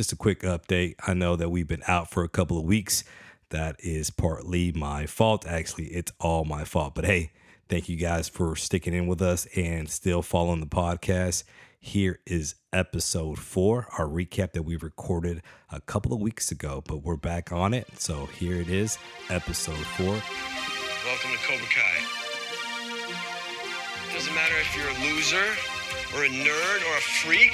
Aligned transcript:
just 0.00 0.12
a 0.14 0.16
quick 0.16 0.40
update. 0.40 0.94
I 1.06 1.12
know 1.12 1.36
that 1.36 1.50
we've 1.50 1.68
been 1.68 1.82
out 1.86 2.10
for 2.10 2.24
a 2.24 2.28
couple 2.30 2.56
of 2.56 2.64
weeks. 2.64 3.04
That 3.50 3.76
is 3.80 4.08
partly 4.08 4.72
my 4.72 5.04
fault. 5.04 5.46
Actually, 5.46 5.88
it's 5.88 6.10
all 6.18 6.46
my 6.46 6.64
fault. 6.64 6.94
But 6.94 7.04
hey, 7.04 7.32
thank 7.68 7.86
you 7.86 7.98
guys 7.98 8.26
for 8.26 8.56
sticking 8.56 8.94
in 8.94 9.06
with 9.06 9.20
us 9.20 9.44
and 9.54 9.90
still 9.90 10.22
following 10.22 10.60
the 10.60 10.66
podcast. 10.66 11.44
Here 11.78 12.18
is 12.24 12.54
episode 12.72 13.38
four, 13.38 13.88
our 13.98 14.06
recap 14.06 14.52
that 14.52 14.62
we 14.62 14.76
recorded 14.76 15.42
a 15.70 15.82
couple 15.82 16.14
of 16.14 16.20
weeks 16.22 16.50
ago, 16.50 16.82
but 16.86 17.02
we're 17.02 17.16
back 17.16 17.52
on 17.52 17.74
it. 17.74 17.86
So 18.00 18.24
here 18.24 18.58
it 18.58 18.70
is, 18.70 18.96
episode 19.28 19.84
four. 19.98 20.06
Welcome 20.06 21.30
to 21.30 21.38
Cobra 21.46 21.66
Kai. 21.66 22.06
Doesn't 24.14 24.34
matter 24.34 24.54
if 24.62 24.74
you're 24.74 24.88
a 24.88 25.12
loser 25.12 25.44
or 26.16 26.24
a 26.24 26.28
nerd 26.30 26.90
or 26.90 26.96
a 26.96 27.02
freak. 27.02 27.52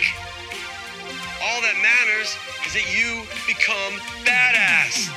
All 1.43 1.61
that 1.61 1.77
matters 1.83 2.37
is 2.67 2.73
that 2.73 2.87
you 2.97 3.23
become 3.47 3.93
badass. 4.25 5.11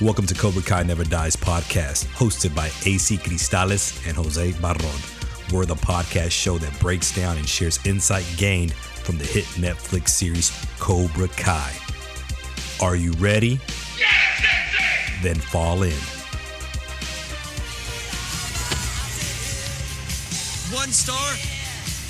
Welcome 0.00 0.26
to 0.26 0.34
Cobra 0.34 0.62
Kai 0.62 0.82
Never 0.84 1.04
Dies 1.04 1.36
podcast, 1.36 2.06
hosted 2.14 2.54
by 2.54 2.66
AC 2.88 3.16
Cristales 3.18 4.06
and 4.06 4.16
Jose 4.16 4.52
Barron. 4.60 5.00
We're 5.52 5.66
the 5.66 5.74
podcast 5.74 6.30
show 6.30 6.56
that 6.58 6.78
breaks 6.80 7.14
down 7.14 7.36
and 7.36 7.48
shares 7.48 7.78
insight 7.84 8.26
gained 8.36 8.72
from 8.74 9.18
the 9.18 9.24
hit 9.24 9.44
Netflix 9.56 10.10
series 10.10 10.50
Cobra 10.78 11.28
Kai. 11.28 11.72
Are 12.80 12.96
you 12.96 13.12
ready? 13.12 13.60
Yes, 13.98 15.22
Then 15.22 15.36
fall 15.36 15.82
in. 15.82 15.92
One 20.74 20.90
star? 20.90 21.51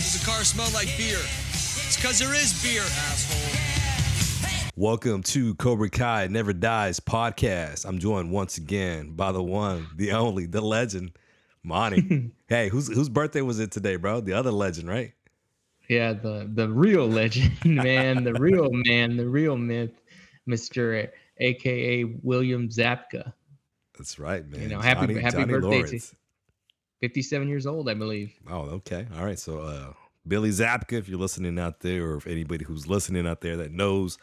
Does 0.02 0.18
the 0.18 0.26
car 0.26 0.42
smell 0.42 0.68
like 0.74 0.88
beer? 0.98 1.20
It's 1.50 1.94
because 1.94 2.18
there 2.18 2.34
is 2.34 2.60
beer, 2.60 2.82
asshole. 2.82 4.72
Welcome 4.74 5.22
to 5.22 5.54
Cobra 5.54 5.88
Kai 5.90 6.26
Never 6.26 6.52
Dies 6.52 6.98
podcast. 6.98 7.86
I'm 7.86 8.00
joined 8.00 8.32
once 8.32 8.58
again 8.58 9.12
by 9.12 9.30
the 9.30 9.44
one, 9.44 9.86
the 9.94 10.10
only, 10.10 10.46
the 10.46 10.60
legend, 10.60 11.12
Monty. 11.62 12.32
hey, 12.48 12.68
whose 12.68 12.88
whose 12.92 13.08
birthday 13.08 13.42
was 13.42 13.60
it 13.60 13.70
today, 13.70 13.94
bro? 13.94 14.20
The 14.20 14.32
other 14.32 14.50
legend, 14.50 14.88
right? 14.88 15.12
Yeah, 15.88 16.14
the 16.14 16.50
the 16.52 16.68
real 16.68 17.06
legend, 17.06 17.52
man, 17.64 18.24
the 18.24 18.34
real 18.34 18.70
man, 18.72 19.16
the 19.16 19.28
real 19.28 19.56
myth, 19.56 19.92
Mister 20.46 21.12
AKA 21.38 22.18
William 22.24 22.68
Zabka. 22.68 23.32
That's 23.96 24.18
right, 24.18 24.44
man. 24.50 24.62
You 24.62 24.68
know, 24.68 24.80
happy 24.80 25.06
Johnny- 25.06 25.20
happy 25.20 25.36
Johnny 25.36 25.52
birthday 25.52 25.68
Lawrence. 25.68 26.10
to 26.10 26.16
57 27.02 27.48
years 27.48 27.66
old, 27.66 27.88
I 27.88 27.94
believe. 27.94 28.32
Oh, 28.48 28.60
okay. 28.60 29.08
All 29.18 29.24
right. 29.24 29.38
So, 29.38 29.58
uh, 29.58 29.92
Billy 30.26 30.50
Zabka, 30.50 30.92
if 30.92 31.08
you're 31.08 31.18
listening 31.18 31.58
out 31.58 31.80
there, 31.80 32.06
or 32.06 32.16
if 32.16 32.28
anybody 32.28 32.64
who's 32.64 32.86
listening 32.86 33.26
out 33.26 33.40
there 33.40 33.56
that 33.56 33.72
knows 33.72 34.18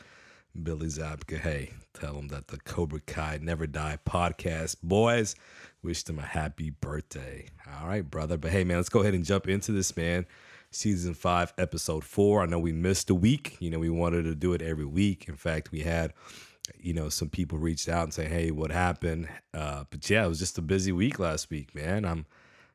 Billy 0.64 0.88
Zabka, 0.88 1.40
hey, 1.40 1.72
tell 1.94 2.16
him 2.16 2.30
that 2.30 2.48
the 2.48 2.58
Cobra 2.60 3.02
Kai 3.02 3.38
Never 3.42 3.68
Die 3.68 3.98
podcast 4.06 4.78
boys 4.82 5.36
wish 5.84 6.04
them 6.04 6.20
a 6.20 6.26
happy 6.26 6.70
birthday. 6.70 7.48
All 7.82 7.86
right, 7.90 8.10
brother. 8.10 8.38
But 8.38 8.52
hey, 8.52 8.64
man, 8.64 8.78
let's 8.78 8.88
go 8.88 9.02
ahead 9.02 9.14
and 9.14 9.26
jump 9.26 9.50
into 9.50 9.74
this, 9.74 9.98
man. 9.98 10.26
Season 10.72 11.14
five, 11.14 11.52
episode 11.58 12.06
four. 12.06 12.44
I 12.44 12.46
know 12.46 12.60
we 12.60 12.72
missed 12.72 13.10
a 13.10 13.16
week. 13.16 13.58
You 13.60 13.72
know, 13.72 13.80
we 13.80 13.90
wanted 13.90 14.24
to 14.24 14.36
do 14.36 14.54
it 14.54 14.62
every 14.62 14.86
week. 14.86 15.28
In 15.28 15.36
fact, 15.36 15.74
we 15.74 15.82
had 15.82 16.14
you 16.80 16.94
know, 16.94 17.10
some 17.10 17.30
people 17.30 17.58
reached 17.58 17.90
out 17.90 18.04
and 18.04 18.14
say, 18.14 18.26
"Hey, 18.26 18.52
what 18.52 18.72
happened?" 18.72 19.28
Uh, 19.54 19.84
but 19.90 20.10
yeah, 20.10 20.24
it 20.24 20.30
was 20.30 20.40
just 20.40 20.58
a 20.58 20.62
busy 20.62 20.94
week 20.94 21.20
last 21.20 21.50
week, 21.50 21.74
man. 21.76 22.06
I'm 22.06 22.26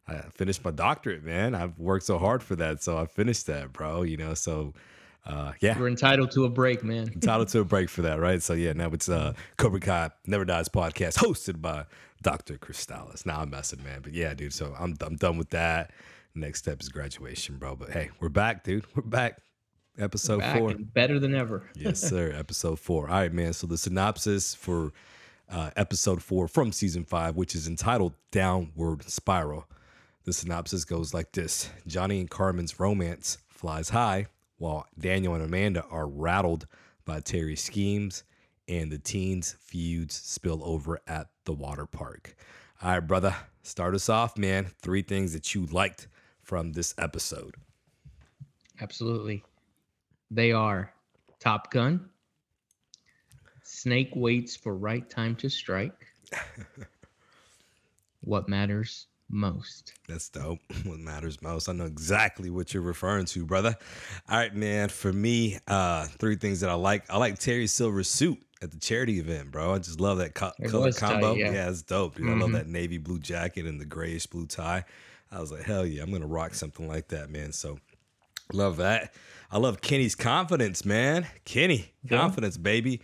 I 0.06 0.20
finished 0.34 0.64
my 0.64 0.70
doctorate, 0.70 1.24
man. 1.24 1.54
I've 1.54 1.78
worked 1.78 2.04
so 2.04 2.18
hard 2.18 2.42
for 2.42 2.56
that, 2.56 2.82
so 2.82 2.98
I 2.98 3.06
finished 3.06 3.46
that, 3.46 3.72
bro. 3.72 4.02
You 4.02 4.16
know, 4.16 4.34
so 4.34 4.74
uh, 5.26 5.52
yeah, 5.60 5.78
We're 5.78 5.88
entitled 5.88 6.30
to 6.32 6.44
a 6.44 6.50
break, 6.50 6.84
man. 6.84 7.08
entitled 7.14 7.48
to 7.48 7.60
a 7.60 7.64
break 7.64 7.88
for 7.88 8.02
that, 8.02 8.20
right? 8.20 8.42
So 8.42 8.52
yeah, 8.52 8.74
now 8.74 8.90
it's 8.92 9.08
uh 9.08 9.32
Cobra 9.56 9.80
Kai 9.80 10.10
Never 10.26 10.44
Dies 10.44 10.68
podcast 10.68 11.16
hosted 11.16 11.62
by 11.62 11.86
Dr. 12.22 12.56
Cristales. 12.58 13.24
Now 13.24 13.40
I'm 13.40 13.50
messing, 13.50 13.82
man. 13.82 14.00
But 14.02 14.12
yeah, 14.12 14.34
dude. 14.34 14.52
So 14.52 14.74
I'm 14.78 14.94
I'm 15.00 15.16
done 15.16 15.38
with 15.38 15.50
that. 15.50 15.92
Next 16.34 16.58
step 16.58 16.82
is 16.82 16.88
graduation, 16.90 17.56
bro. 17.56 17.76
But 17.76 17.90
hey, 17.90 18.10
we're 18.20 18.28
back, 18.28 18.64
dude. 18.64 18.84
We're 18.94 19.02
back. 19.02 19.38
Episode 19.96 20.40
Back 20.40 20.58
four. 20.58 20.74
better 20.74 21.20
than 21.20 21.36
ever. 21.36 21.70
yes, 21.76 22.00
sir. 22.00 22.32
Episode 22.32 22.80
four. 22.80 23.08
All 23.08 23.14
right, 23.14 23.32
man. 23.32 23.52
So 23.52 23.68
the 23.68 23.78
synopsis 23.78 24.52
for 24.52 24.92
uh, 25.48 25.70
episode 25.76 26.20
four 26.20 26.48
from 26.48 26.72
season 26.72 27.04
five, 27.04 27.36
which 27.36 27.54
is 27.54 27.68
entitled 27.68 28.14
Downward 28.32 29.04
Spiral. 29.04 29.68
The 30.24 30.32
synopsis 30.32 30.86
goes 30.86 31.12
like 31.12 31.32
this 31.32 31.68
Johnny 31.86 32.18
and 32.18 32.30
Carmen's 32.30 32.80
romance 32.80 33.36
flies 33.46 33.90
high, 33.90 34.28
while 34.56 34.86
Daniel 34.98 35.34
and 35.34 35.44
Amanda 35.44 35.84
are 35.90 36.08
rattled 36.08 36.66
by 37.04 37.20
Terry's 37.20 37.62
schemes, 37.62 38.24
and 38.66 38.90
the 38.90 38.98
teens' 38.98 39.54
feuds 39.60 40.14
spill 40.14 40.64
over 40.64 40.98
at 41.06 41.28
the 41.44 41.52
water 41.52 41.84
park. 41.84 42.34
All 42.82 42.92
right, 42.92 43.00
brother. 43.00 43.36
Start 43.62 43.94
us 43.94 44.08
off, 44.08 44.38
man. 44.38 44.66
Three 44.80 45.02
things 45.02 45.34
that 45.34 45.54
you 45.54 45.66
liked 45.66 46.08
from 46.42 46.72
this 46.72 46.94
episode. 46.96 47.56
Absolutely. 48.80 49.44
They 50.30 50.52
are 50.52 50.90
Top 51.38 51.70
Gun. 51.70 52.08
Snake 53.62 54.10
waits 54.14 54.56
for 54.56 54.74
right 54.74 55.08
time 55.10 55.36
to 55.36 55.50
strike. 55.50 56.06
what 58.22 58.48
matters 58.48 59.06
most? 59.34 59.92
That's 60.08 60.28
dope. 60.30 60.58
What 60.84 60.98
matters 60.98 61.42
most. 61.42 61.68
I 61.68 61.72
know 61.72 61.84
exactly 61.86 62.50
what 62.50 62.72
you're 62.72 62.82
referring 62.82 63.26
to, 63.26 63.44
brother. 63.44 63.76
All 64.28 64.38
right, 64.38 64.54
man. 64.54 64.88
For 64.88 65.12
me, 65.12 65.58
uh, 65.68 66.06
three 66.18 66.36
things 66.36 66.60
that 66.60 66.70
I 66.70 66.74
like. 66.74 67.08
I 67.10 67.18
like 67.18 67.38
Terry 67.38 67.66
Silver's 67.66 68.08
suit 68.08 68.38
at 68.62 68.70
the 68.70 68.78
charity 68.78 69.18
event, 69.18 69.50
bro. 69.50 69.74
I 69.74 69.78
just 69.78 70.00
love 70.00 70.18
that 70.18 70.34
co- 70.34 70.52
color 70.68 70.86
was 70.86 70.96
tight, 70.96 71.12
combo. 71.12 71.34
yeah. 71.34 71.52
yeah. 71.52 71.68
it's 71.68 71.82
dope, 71.82 72.14
dude. 72.16 72.28
I 72.30 72.34
love 72.34 72.50
Mhm. 72.50 72.54
that 72.54 72.68
navy 72.68 72.98
blue 72.98 73.18
jacket 73.18 73.66
and 73.66 73.80
the 73.80 73.84
grayish 73.84 74.26
blue 74.26 74.46
tie. 74.46 74.84
I 75.30 75.40
was 75.40 75.50
like, 75.52 75.62
hell 75.64 75.84
yeah, 75.84 76.02
I'm 76.02 76.12
gonna 76.12 76.26
rock 76.26 76.54
something 76.54 76.86
like 76.88 77.08
that, 77.08 77.28
man. 77.30 77.52
So 77.52 77.78
love 78.52 78.76
that. 78.78 79.12
I 79.50 79.58
love 79.58 79.80
Kenny's 79.80 80.14
confidence, 80.14 80.84
man. 80.84 81.26
Kenny, 81.44 81.92
Yeah. 82.02 82.18
confidence, 82.18 82.56
baby. 82.56 83.00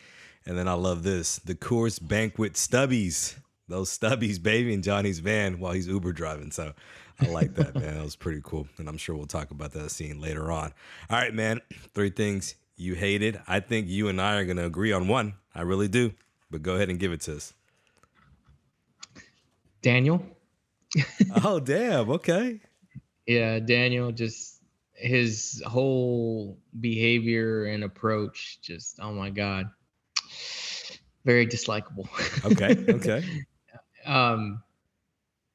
And 0.47 0.56
then 0.56 0.68
I 0.68 0.72
love 0.74 1.02
this, 1.02 1.38
the 1.41 1.54
Coors 1.54 1.98
Banquet 2.06 2.54
Stubbies. 2.54 3.34
Those 3.70 3.97
stubbies, 3.97 4.42
baby, 4.42 4.75
in 4.75 4.82
Johnny's 4.82 5.20
van 5.20 5.60
while 5.60 5.72
he's 5.72 5.86
Uber 5.86 6.12
driving. 6.12 6.50
So 6.50 6.72
I 7.20 7.26
like 7.26 7.54
that, 7.54 7.75
man. 7.75 7.94
That 7.94 8.04
was 8.04 8.16
pretty 8.16 8.41
cool. 8.44 8.66
And 8.78 8.88
I'm 8.88 8.98
sure 8.98 9.14
we'll 9.16 9.26
talk 9.26 9.50
about 9.50 9.72
that 9.72 9.91
scene 9.91 10.20
later 10.20 10.50
on. 10.50 10.72
All 11.08 11.19
right, 11.19 11.32
man. 11.32 11.60
Three 11.94 12.10
things 12.10 12.56
you 12.76 12.94
hated. 12.94 13.41
I 13.47 13.60
think 13.60 13.88
you 13.88 14.09
and 14.09 14.20
I 14.20 14.36
are 14.36 14.44
going 14.44 14.56
to 14.56 14.66
agree 14.66 14.92
on 14.92 15.09
one. 15.09 15.34
I 15.54 15.62
really 15.62 15.88
do. 15.88 16.12
But 16.50 16.62
go 16.62 16.75
ahead 16.75 16.91
and 16.91 16.98
give 16.98 17.12
it 17.12 17.20
to 17.22 17.36
us. 17.36 17.54
Daniel? 19.82 20.22
oh, 21.44 21.60
damn. 21.60 22.10
Okay. 22.10 22.60
Yeah, 23.26 23.60
Daniel 23.60 24.10
just 24.10 24.60
his 25.00 25.62
whole 25.66 26.59
behavior 26.78 27.64
and 27.64 27.84
approach 27.84 28.59
just 28.60 28.98
oh 29.00 29.12
my 29.12 29.30
god. 29.30 29.70
Very 31.25 31.47
dislikable. 31.47 32.09
Okay. 32.44 32.84
Okay. 32.94 33.44
Um 34.06 34.62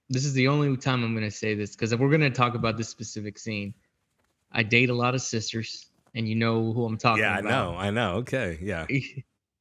this 0.09 0.25
is 0.25 0.33
the 0.33 0.47
only 0.50 0.75
time 0.78 1.03
I'm 1.03 1.13
going 1.13 1.25
to 1.25 1.31
say 1.31 1.56
this 1.56 1.75
if 1.81 2.00
we're 2.00 2.09
going 2.09 2.22
to 2.22 2.29
talk 2.29 2.53
about 2.53 2.78
this 2.78 2.89
specific 2.89 3.39
scene, 3.39 3.73
I 4.51 4.63
date 4.63 4.89
a 4.89 4.94
lot 4.94 5.16
of 5.16 5.22
sisters 5.22 5.88
and 6.13 6.28
you 6.29 6.35
know 6.35 6.72
who 6.73 6.85
I'm 6.85 6.97
talking 6.97 7.23
yeah, 7.23 7.38
I 7.38 7.41
know. 7.41 7.75
I 7.75 7.89
know. 7.89 8.16
Okay. 8.17 8.59
Yeah. 8.61 8.85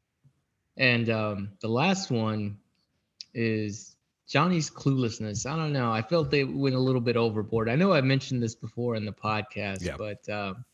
and 0.77 1.09
um, 1.11 1.51
the 1.61 1.69
last 1.69 2.11
one 2.11 2.59
is 3.33 3.97
Johnny's 4.29 4.71
cluelessness. 4.71 5.51
I 5.51 5.57
don't 5.57 5.73
know. 5.73 5.91
I 5.91 6.03
felt 6.03 6.31
they 6.31 6.45
went 6.45 6.75
a 6.75 6.81
little 6.81 7.01
bit 7.01 7.17
overboard. 7.17 7.69
I 7.69 7.77
know 7.77 7.93
I 7.93 8.01
mentioned 8.01 8.43
this 8.43 8.55
before 8.55 8.97
in 8.97 9.05
the 9.05 9.13
podcast, 9.13 9.83
Yeah. 9.83 9.97
but 9.97 10.29
um, 10.29 10.65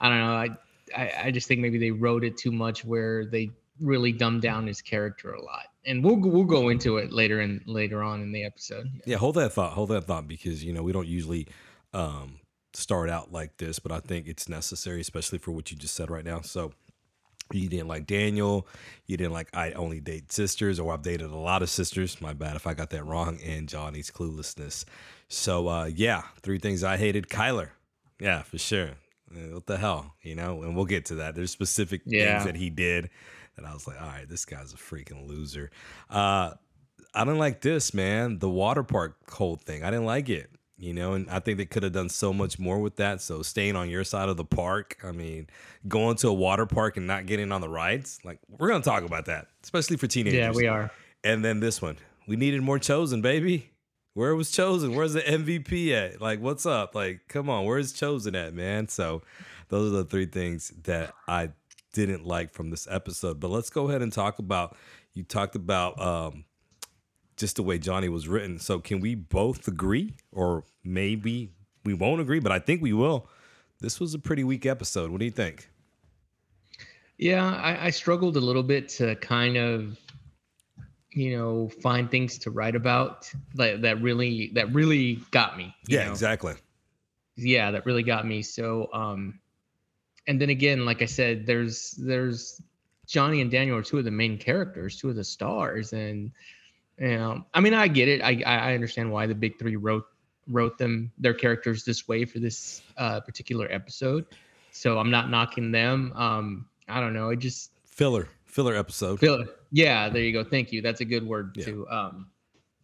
I 0.00 0.08
don't 0.08 0.18
know. 0.18 0.34
I, 0.34 0.48
I 0.96 1.12
I 1.26 1.30
just 1.30 1.48
think 1.48 1.60
maybe 1.60 1.78
they 1.78 1.90
wrote 1.90 2.24
it 2.24 2.36
too 2.36 2.52
much, 2.52 2.84
where 2.84 3.26
they 3.26 3.50
really 3.80 4.12
dumbed 4.12 4.42
down 4.42 4.66
his 4.66 4.82
character 4.82 5.32
a 5.32 5.42
lot. 5.42 5.66
And 5.86 6.02
we'll 6.04 6.16
go- 6.16 6.30
we'll 6.30 6.44
go 6.44 6.68
into 6.70 6.96
it 6.98 7.12
later 7.12 7.40
in 7.40 7.62
later 7.66 8.02
on 8.02 8.22
in 8.22 8.32
the 8.32 8.44
episode. 8.44 8.88
Yeah, 9.06 9.16
hold 9.18 9.34
that 9.36 9.52
thought. 9.52 9.72
Hold 9.72 9.90
that 9.90 10.04
thought 10.04 10.26
because 10.26 10.64
you 10.64 10.72
know 10.72 10.82
we 10.82 10.92
don't 10.92 11.06
usually 11.08 11.46
um, 11.92 12.40
start 12.72 13.10
out 13.10 13.32
like 13.32 13.56
this, 13.58 13.78
but 13.78 13.92
I 13.92 14.00
think 14.00 14.26
it's 14.26 14.48
necessary, 14.48 15.00
especially 15.00 15.38
for 15.38 15.50
what 15.52 15.70
you 15.70 15.76
just 15.76 15.94
said 15.94 16.10
right 16.10 16.24
now. 16.24 16.40
So 16.40 16.72
you 17.52 17.68
didn't 17.68 17.88
like 17.88 18.06
Daniel, 18.06 18.66
you 19.06 19.16
didn't 19.18 19.32
like 19.34 19.48
I 19.54 19.72
only 19.72 20.00
date 20.00 20.32
sisters, 20.32 20.80
or 20.80 20.92
I've 20.92 21.02
dated 21.02 21.30
a 21.30 21.36
lot 21.36 21.62
of 21.62 21.68
sisters. 21.68 22.20
My 22.20 22.32
bad 22.32 22.56
if 22.56 22.66
I 22.66 22.72
got 22.74 22.88
that 22.90 23.04
wrong. 23.04 23.38
And 23.44 23.68
Johnny's 23.68 24.10
cluelessness. 24.10 24.84
So 25.28 25.68
uh, 25.68 25.84
yeah, 25.94 26.22
three 26.40 26.58
things 26.58 26.82
I 26.82 26.96
hated. 26.96 27.28
Kyler, 27.28 27.68
yeah, 28.18 28.42
for 28.42 28.56
sure. 28.58 28.92
Uh, 29.30 29.54
What 29.54 29.66
the 29.66 29.76
hell, 29.76 30.14
you 30.22 30.34
know? 30.34 30.62
And 30.62 30.74
we'll 30.74 30.84
get 30.86 31.04
to 31.06 31.16
that. 31.16 31.34
There's 31.34 31.50
specific 31.50 32.00
Yeah. 32.06 32.32
things 32.38 32.46
that 32.46 32.56
he 32.56 32.70
did 32.70 33.10
that 33.56 33.64
I 33.64 33.72
was 33.72 33.86
like, 33.86 34.00
all 34.00 34.08
right, 34.08 34.28
this 34.28 34.44
guy's 34.44 34.72
a 34.72 34.76
freaking 34.76 35.28
loser. 35.28 35.70
Uh, 36.10 36.52
I 37.14 37.24
didn't 37.24 37.38
like 37.38 37.60
this, 37.60 37.94
man. 37.94 38.38
The 38.40 38.48
water 38.50 38.82
park 38.82 39.30
whole 39.30 39.56
thing. 39.56 39.84
I 39.84 39.90
didn't 39.90 40.06
like 40.06 40.28
it. 40.28 40.50
you 40.76 40.92
know, 40.92 41.12
and 41.12 41.30
I 41.30 41.38
think 41.38 41.58
they 41.58 41.66
could 41.66 41.84
have 41.84 41.92
done 41.92 42.08
so 42.08 42.32
much 42.32 42.58
more 42.58 42.80
with 42.80 42.96
that. 42.96 43.20
So 43.22 43.42
staying 43.42 43.76
on 43.76 43.88
your 43.88 44.02
side 44.02 44.28
of 44.28 44.36
the 44.36 44.44
park, 44.44 44.98
I 45.04 45.12
mean, 45.12 45.46
going 45.86 46.16
to 46.16 46.28
a 46.28 46.32
water 46.32 46.66
park 46.66 46.96
and 46.96 47.06
not 47.06 47.26
getting 47.26 47.52
on 47.52 47.60
the 47.60 47.68
rides, 47.68 48.18
like 48.24 48.38
we're 48.58 48.68
gonna 48.68 48.82
talk 48.82 49.04
about 49.04 49.26
that, 49.26 49.46
especially 49.62 49.96
for 49.96 50.08
teenagers. 50.08 50.38
Yeah, 50.38 50.50
we 50.50 50.66
are. 50.66 50.90
And 51.22 51.44
then 51.44 51.60
this 51.60 51.80
one, 51.80 51.96
we 52.26 52.34
needed 52.36 52.60
more 52.62 52.78
Chozen, 52.78 53.22
baby. 53.22 53.70
Where 54.14 54.34
was 54.34 54.50
Chozen? 54.50 54.94
Where's 54.96 55.12
the 55.14 55.22
MVP 55.22 55.90
at? 55.92 56.20
Like, 56.20 56.40
what's 56.40 56.66
up? 56.66 56.94
Like, 56.94 57.22
come 57.28 57.48
on, 57.48 57.64
where's 57.64 57.92
Chozen 57.92 58.34
at, 58.36 58.52
man? 58.54 58.88
So, 58.88 59.22
those 59.68 59.92
are 59.92 59.96
the 59.96 60.04
three 60.04 60.26
things 60.26 60.72
that 60.84 61.14
I 61.26 61.50
didn't 61.94 62.26
like 62.26 62.52
from 62.52 62.68
this 62.70 62.86
episode. 62.90 63.40
But 63.40 63.48
let's 63.48 63.70
go 63.70 63.88
ahead 63.88 64.02
and 64.02 64.12
talk 64.12 64.38
about. 64.38 64.76
You 65.14 65.22
talked 65.22 65.56
about 65.56 65.98
um, 66.00 66.44
just 67.36 67.56
the 67.56 67.62
way 67.62 67.78
Johnny 67.78 68.10
was 68.10 68.28
written. 68.28 68.58
So, 68.58 68.80
can 68.80 69.00
we 69.00 69.14
both 69.14 69.66
agree, 69.66 70.16
or 70.32 70.64
maybe 70.84 71.52
we 71.84 71.94
won't 71.94 72.20
agree? 72.20 72.40
But 72.40 72.52
I 72.52 72.58
think 72.58 72.82
we 72.82 72.92
will. 72.92 73.28
This 73.80 73.98
was 73.98 74.12
a 74.12 74.18
pretty 74.18 74.44
weak 74.44 74.66
episode. 74.66 75.10
What 75.10 75.20
do 75.20 75.24
you 75.24 75.30
think? 75.30 75.70
Yeah, 77.16 77.48
I, 77.48 77.86
I 77.86 77.90
struggled 77.90 78.36
a 78.36 78.40
little 78.40 78.62
bit 78.62 78.88
to 78.90 79.14
kind 79.16 79.56
of, 79.56 79.96
you 81.12 81.36
know, 81.36 81.68
find 81.68 82.10
things 82.10 82.38
to 82.38 82.50
write 82.50 82.74
about 82.74 83.30
that 83.54 83.82
that 83.82 84.02
really 84.02 84.50
that 84.54 84.72
really 84.74 85.20
got 85.30 85.56
me. 85.56 85.74
Yeah, 85.86 86.06
know? 86.06 86.10
exactly. 86.10 86.54
yeah 87.36 87.70
that 87.72 87.84
really 87.86 88.02
got 88.02 88.26
me 88.26 88.42
so 88.42 88.88
um 88.92 89.40
and 90.26 90.40
then 90.40 90.50
again 90.50 90.84
like 90.86 91.02
i 91.02 91.06
said 91.06 91.46
there's 91.46 91.92
there's 91.92 92.60
johnny 93.06 93.40
and 93.40 93.50
daniel 93.50 93.76
are 93.76 93.82
two 93.82 93.98
of 93.98 94.04
the 94.04 94.10
main 94.10 94.38
characters 94.38 94.96
two 94.98 95.08
of 95.10 95.16
the 95.16 95.24
stars. 95.24 95.92
And 95.92 96.30
you 96.98 97.08
know 97.18 97.44
i 97.54 97.60
mean 97.60 97.74
i 97.74 97.88
get 97.88 98.08
it. 98.08 98.22
I 98.22 98.42
i 98.46 98.72
understand 98.74 99.10
why 99.10 99.26
the 99.26 99.34
big 99.34 99.58
three 99.58 99.76
wrote 99.76 100.06
wrote 100.48 100.78
them 100.78 101.10
their 101.18 101.34
characters 101.34 101.84
this 101.84 102.06
way 102.06 102.24
for 102.24 102.38
this 102.38 102.82
uh 102.96 103.20
particular 103.20 103.66
episode. 103.70 104.24
So 104.70 104.98
i'm 104.98 105.10
not 105.10 105.28
knocking 105.30 105.70
them. 105.72 106.12
Um 106.14 106.66
i 106.88 107.00
don't 107.00 107.12
know. 107.14 107.30
I 107.30 107.34
just 107.34 107.70
Filler, 107.84 108.28
filler 108.44 108.74
episode. 108.76 109.20
feel 109.20 109.44
yeah 109.72 110.08
there 110.08 110.22
you 110.22 110.32
go. 110.32 110.42
Thank 110.44 110.72
you. 110.72 110.82
That's 110.82 111.00
a 111.00 111.04
good 111.04 111.26
word 111.26 111.56
Yeah. 111.56 111.64
to 111.66 111.88
um 111.88 112.26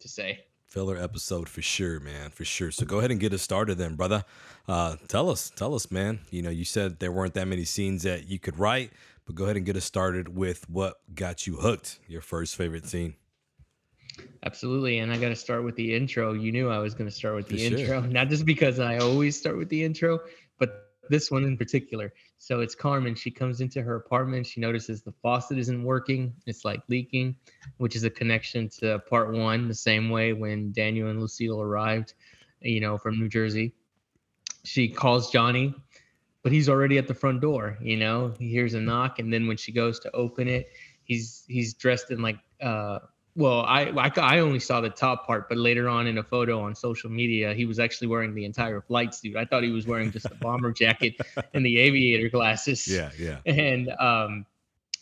to 0.01 0.09
say 0.09 0.45
filler 0.71 0.97
episode 0.97 1.49
for 1.49 1.61
sure, 1.61 1.99
man, 1.99 2.31
for 2.31 2.45
sure. 2.45 2.71
So 2.71 2.87
go 2.87 2.99
ahead 3.01 3.11
and 3.11 3.19
get 3.19 3.33
us 3.33 3.43
started 3.43 3.77
then, 3.77 3.97
brother. 3.97 4.25
Uh, 4.69 4.97
tell 5.09 5.29
us, 5.29 5.51
tell 5.51 5.75
us, 5.75 5.91
man. 5.91 6.21
You 6.31 6.43
know, 6.43 6.51
you 6.51 6.65
said 6.65 7.01
there 7.01 7.11
weren't 7.11 7.35
that 7.35 7.49
many 7.49 7.65
scenes 7.65 8.05
that 8.05 8.29
you 8.29 8.39
could 8.39 8.59
write, 8.59 8.93
but 9.27 9.35
go 9.35 9.45
ahead 9.45 9.57
and 9.57 9.67
get 9.67 9.77
us 9.77 9.85
started 9.85 10.29
with 10.35 10.71
what 10.71 11.01
got 11.13 11.47
you 11.47 11.57
hooked. 11.57 11.99
Your 12.07 12.21
first 12.23 12.55
favorite 12.55 12.87
scene. 12.87 13.15
Absolutely. 14.45 14.99
And 14.99 15.13
I 15.13 15.19
got 15.19 15.29
to 15.31 15.37
start 15.37 15.65
with 15.65 15.75
the 15.77 15.95
intro. 15.95 16.35
You 16.35 16.53
knew 16.53 16.69
I 16.71 16.79
was 16.79 16.95
going 16.95 17.09
to 17.09 17.15
start 17.15 17.35
with 17.35 17.49
the 17.49 17.57
For 17.69 17.77
sure. 17.77 17.79
intro, 17.79 18.01
not 18.09 18.29
just 18.29 18.47
because 18.47 18.79
I 18.79 18.99
always 18.99 19.37
start 19.37 19.59
with 19.59 19.69
the 19.71 19.83
intro, 19.83 20.21
this 21.11 21.31
one 21.31 21.45
in 21.45 21.57
particular. 21.57 22.13
So 22.39 22.61
it's 22.61 22.75
Carmen. 22.75 23.15
She 23.15 23.31
comes 23.31 23.61
into 23.61 23.83
her 23.83 23.97
apartment. 23.97 24.47
She 24.47 24.61
notices 24.61 25.03
the 25.03 25.13
faucet 25.21 25.59
isn't 25.59 25.85
working. 25.85 26.33
It's 26.47 26.65
like 26.65 26.83
leaking, 26.89 27.37
which 27.77 27.97
is 27.97 28.05
a 28.05 28.11
connection 28.11 28.71
to 28.81 29.01
part 29.01 29.33
one, 29.35 29.69
the 29.69 29.75
same 29.75 30.09
way 30.09 30.33
when 30.33 30.73
Daniel 30.73 31.11
and 31.11 31.21
Lucille 31.21 31.61
arrived, 31.61 32.15
you 32.61 32.81
know, 32.81 32.97
from 32.97 33.19
New 33.19 33.29
Jersey. 33.29 33.75
She 34.65 34.89
calls 34.89 35.31
Johnny, 35.31 35.75
but 36.43 36.53
he's 36.53 36.69
already 36.69 36.97
at 36.97 37.09
the 37.09 37.15
front 37.15 37.41
door, 37.41 37.77
you 37.83 37.97
know, 37.97 38.35
he 38.39 38.49
hears 38.49 38.75
a 38.75 38.81
knock. 38.81 39.19
And 39.19 39.33
then 39.33 39.47
when 39.47 39.57
she 39.57 39.73
goes 39.73 39.99
to 40.01 40.11
open 40.13 40.49
it, 40.49 40.71
he's 41.03 41.45
he's 41.49 41.75
dressed 41.75 42.11
in 42.11 42.23
like 42.23 42.39
uh 42.63 43.01
well 43.37 43.61
I, 43.63 43.85
I 43.97 44.11
I 44.17 44.39
only 44.41 44.59
saw 44.59 44.81
the 44.81 44.91
top 44.91 45.27
part 45.27 45.49
but 45.49 45.59
later 45.59 45.89
on 45.89 46.07
in 46.07 46.19
a 46.19 46.23
photo 46.23 46.61
on 46.61 46.75
social 46.75 47.11
media 47.11 47.55
he 47.55 47.65
was 47.67 47.79
actually 47.79 48.09
wearing 48.09 48.35
the 48.35 48.45
entire 48.45 48.81
flight 48.81 49.15
suit 49.15 49.37
i 49.37 49.45
thought 49.45 49.63
he 49.63 49.71
was 49.71 49.87
wearing 49.87 50.11
just 50.11 50.27
a 50.27 50.35
bomber 50.35 50.73
jacket 50.73 51.15
and 51.55 51.65
the 51.65 51.79
aviator 51.79 52.29
glasses 52.29 52.87
Yeah, 52.89 53.11
yeah. 53.19 53.39
and 53.47 53.89
um 54.01 54.47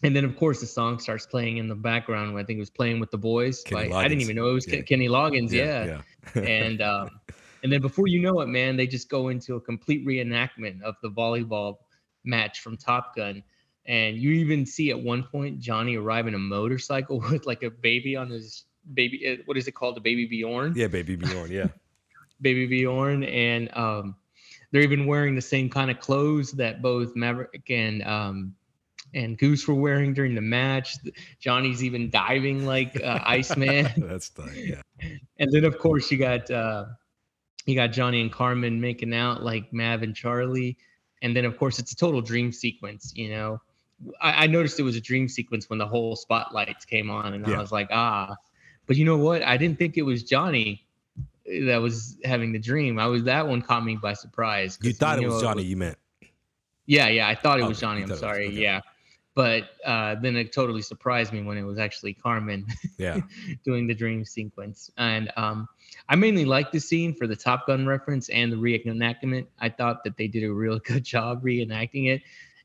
and 0.02 0.14
then 0.14 0.25
of 0.25 0.36
course 0.36 0.60
the 0.60 0.66
song 0.66 0.98
starts 0.98 1.26
playing 1.26 1.56
in 1.56 1.69
the 1.69 1.75
background 1.75 2.38
i 2.38 2.44
think 2.44 2.58
it 2.58 2.60
was 2.60 2.70
playing 2.70 3.00
with 3.00 3.10
the 3.10 3.19
boys 3.19 3.64
by, 3.64 3.88
i 3.88 4.06
didn't 4.08 4.20
even 4.22 4.36
know 4.36 4.48
it 4.50 4.54
was 4.54 4.66
Yeah. 4.69 4.82
Kenny 4.82 5.08
loggins 5.08 5.50
yeah, 5.50 5.84
Yeah. 5.84 6.00
yeah. 6.36 6.42
and 6.42 6.82
um, 6.82 7.20
and 7.62 7.72
then 7.72 7.80
before 7.80 8.06
you 8.06 8.20
know 8.20 8.40
it, 8.40 8.46
man, 8.46 8.76
they 8.76 8.86
just 8.86 9.08
go 9.08 9.30
into 9.30 9.56
a 9.56 9.60
complete 9.60 10.06
reenactment 10.06 10.80
of 10.82 10.94
the 11.02 11.10
volleyball 11.10 11.78
match 12.25 12.60
from 12.60 12.76
Top 12.76 13.16
Gun. 13.16 13.42
And 13.88 14.17
you 14.19 14.31
even 14.32 14.64
see 14.67 14.90
at 14.90 15.00
one 15.00 15.25
point 15.25 15.58
Johnny 15.58 15.96
arrive 15.96 16.29
in 16.29 16.35
a 16.35 16.38
motorcycle 16.38 17.20
with 17.31 17.46
like 17.46 17.62
a 17.64 17.70
baby 17.70 18.14
on 18.14 18.29
his 18.31 18.64
baby. 18.94 19.26
uh, 19.26 19.43
What 19.46 19.56
is 19.56 19.67
it 19.67 19.73
called? 19.73 19.96
The 19.96 20.00
baby 20.00 20.26
Bjorn. 20.26 20.75
yeah, 20.76 20.87
baby 20.87 21.17
Bjorn. 21.17 21.50
Yeah. 21.50 21.69
Baby 22.40 22.67
Bjorn, 22.67 23.25
and 23.25 23.69
um, 23.76 24.14
they're 24.70 24.82
even 24.82 25.06
wearing 25.06 25.35
the 25.35 25.43
same 25.43 25.69
kind 25.69 25.90
of 25.90 25.99
clothes 25.99 26.52
that 26.52 26.81
both 26.81 27.17
Maverick 27.17 27.69
and 27.69 28.00
um, 28.05 28.55
and 29.12 29.37
Goose 29.37 29.67
were 29.67 29.75
wearing 29.75 30.14
during 30.14 30.37
the 30.37 30.40
match. 30.40 30.99
Johnny's 31.40 31.82
even 31.82 32.11
diving 32.11 32.64
like 32.64 33.02
uh, 33.02 33.19
Iceman. 33.26 33.88
That's 33.96 34.29
the 34.29 34.52
yeah. 34.55 35.08
and 35.40 35.50
then 35.52 35.64
of 35.64 35.79
course 35.81 36.12
you 36.12 36.19
got 36.19 36.49
uh 36.49 36.85
you 37.67 37.75
got 37.75 37.88
Johnny 37.88 38.20
and 38.20 38.31
Carmen 38.31 38.81
making 38.81 39.12
out 39.12 39.43
like 39.43 39.73
Mav 39.73 40.02
and 40.05 40.14
Charlie. 40.14 40.76
And 41.23 41.35
then 41.35 41.44
of 41.44 41.58
course 41.58 41.81
it's 41.81 41.90
a 41.90 41.96
total 41.96 42.20
dream 42.20 42.52
sequence, 42.52 43.12
you 43.17 43.31
know. 43.31 43.61
I, 44.20 44.44
I 44.44 44.46
noticed 44.46 44.78
it 44.78 44.84
was 44.84 44.96
a 44.96 45.00
dream 45.00 45.28
sequence 45.28 45.68
when 45.68 45.78
the 45.78 45.86
whole 45.86 46.16
spotlights 46.16 46.84
came 46.84 47.10
on 47.10 47.34
and 47.34 47.46
Yeah. 47.46 47.56
I 47.56 47.60
was 47.60 47.72
like, 47.72 47.88
ah. 47.90 48.36
But 48.86 48.96
you 48.96 49.04
know 49.04 49.16
what? 49.18 49.42
I 49.42 49.56
didn't 49.56 49.78
think 49.78 49.96
it 49.96 50.02
was 50.02 50.22
Johnny 50.22 50.86
that 51.66 51.78
was 51.78 52.16
having 52.24 52.52
the 52.52 52.58
dream. 52.58 52.98
I 52.98 53.06
was 53.06 53.24
that 53.24 53.46
one 53.46 53.62
caught 53.62 53.84
me 53.84 53.96
by 53.96 54.12
surprise. 54.14 54.78
You 54.82 54.92
thought 54.92 55.22
it 55.22 55.26
was 55.28 55.42
Johnny, 55.42 55.62
you 55.64 55.76
meant. 55.76 55.98
yeah, 56.86 57.08
yeah, 57.08 57.28
I 57.28 57.34
thought 57.34 57.60
it 57.60 57.64
was 57.66 57.80
Johnny. 57.80 58.02
I'm 58.02 58.08
was- 58.10 58.20
sorry. 58.20 58.46
okay. 58.48 58.56
Yeah. 58.56 58.80
But 59.34 59.68
uh, 59.84 60.16
then 60.16 60.34
it 60.34 60.52
totally 60.52 60.82
surprised 60.82 61.32
me 61.32 61.42
when 61.42 61.56
it 61.58 61.62
was 61.62 61.78
actually 61.78 62.12
Carmen 62.12 62.66
Yeah. 62.98 63.20
doing 63.64 63.86
the 63.86 63.94
dream 63.94 64.24
sequence. 64.24 64.90
And 64.96 65.30
um, 65.36 65.68
I 66.08 66.16
mainly 66.16 66.44
like 66.44 66.72
the 66.72 66.80
scene 66.80 67.14
for 67.14 67.28
the 67.28 67.36
Top 67.36 67.66
Gun 67.68 67.86
reference 67.86 68.30
and 68.30 68.50
the 68.52 68.56
reenactment. 68.56 69.46
I 69.60 69.68
thought 69.68 70.02
that 70.02 70.16
they 70.16 70.26
did 70.26 70.42
a 70.42 70.52
real 70.52 70.78
good 70.84 71.04
job 71.04 71.44
reenacting 71.44 72.08
it. 72.08 72.22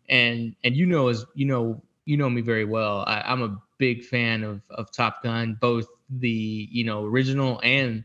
And 0.10 0.56
and 0.64 0.76
you 0.76 0.86
know 0.86 1.08
as 1.08 1.26
you 1.34 1.46
know 1.46 1.82
you 2.06 2.18
know 2.18 2.30
me 2.30 2.42
very 2.42 2.66
well. 2.66 3.04
I, 3.08 3.22
I'm 3.22 3.42
a 3.42 3.58
big 3.78 4.04
fan 4.04 4.44
of 4.44 4.62
of 4.70 4.92
Top 4.92 5.24
Gun, 5.24 5.58
both 5.60 5.88
the 6.10 6.68
you 6.72 6.84
know 6.84 7.06
original 7.06 7.60
and 7.64 8.04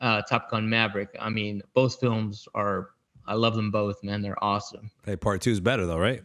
uh, 0.00 0.22
Top 0.22 0.50
Gun 0.50 0.68
Maverick. 0.68 1.10
I 1.20 1.28
mean, 1.30 1.62
both 1.74 2.00
films 2.00 2.48
are. 2.54 2.90
I 3.26 3.34
love 3.34 3.54
them 3.54 3.70
both, 3.70 4.02
man. 4.02 4.20
They're 4.22 4.42
awesome. 4.44 4.90
Hey, 5.06 5.16
part 5.16 5.40
two 5.40 5.50
is 5.50 5.60
better 5.60 5.86
though, 5.86 5.98
right? 5.98 6.22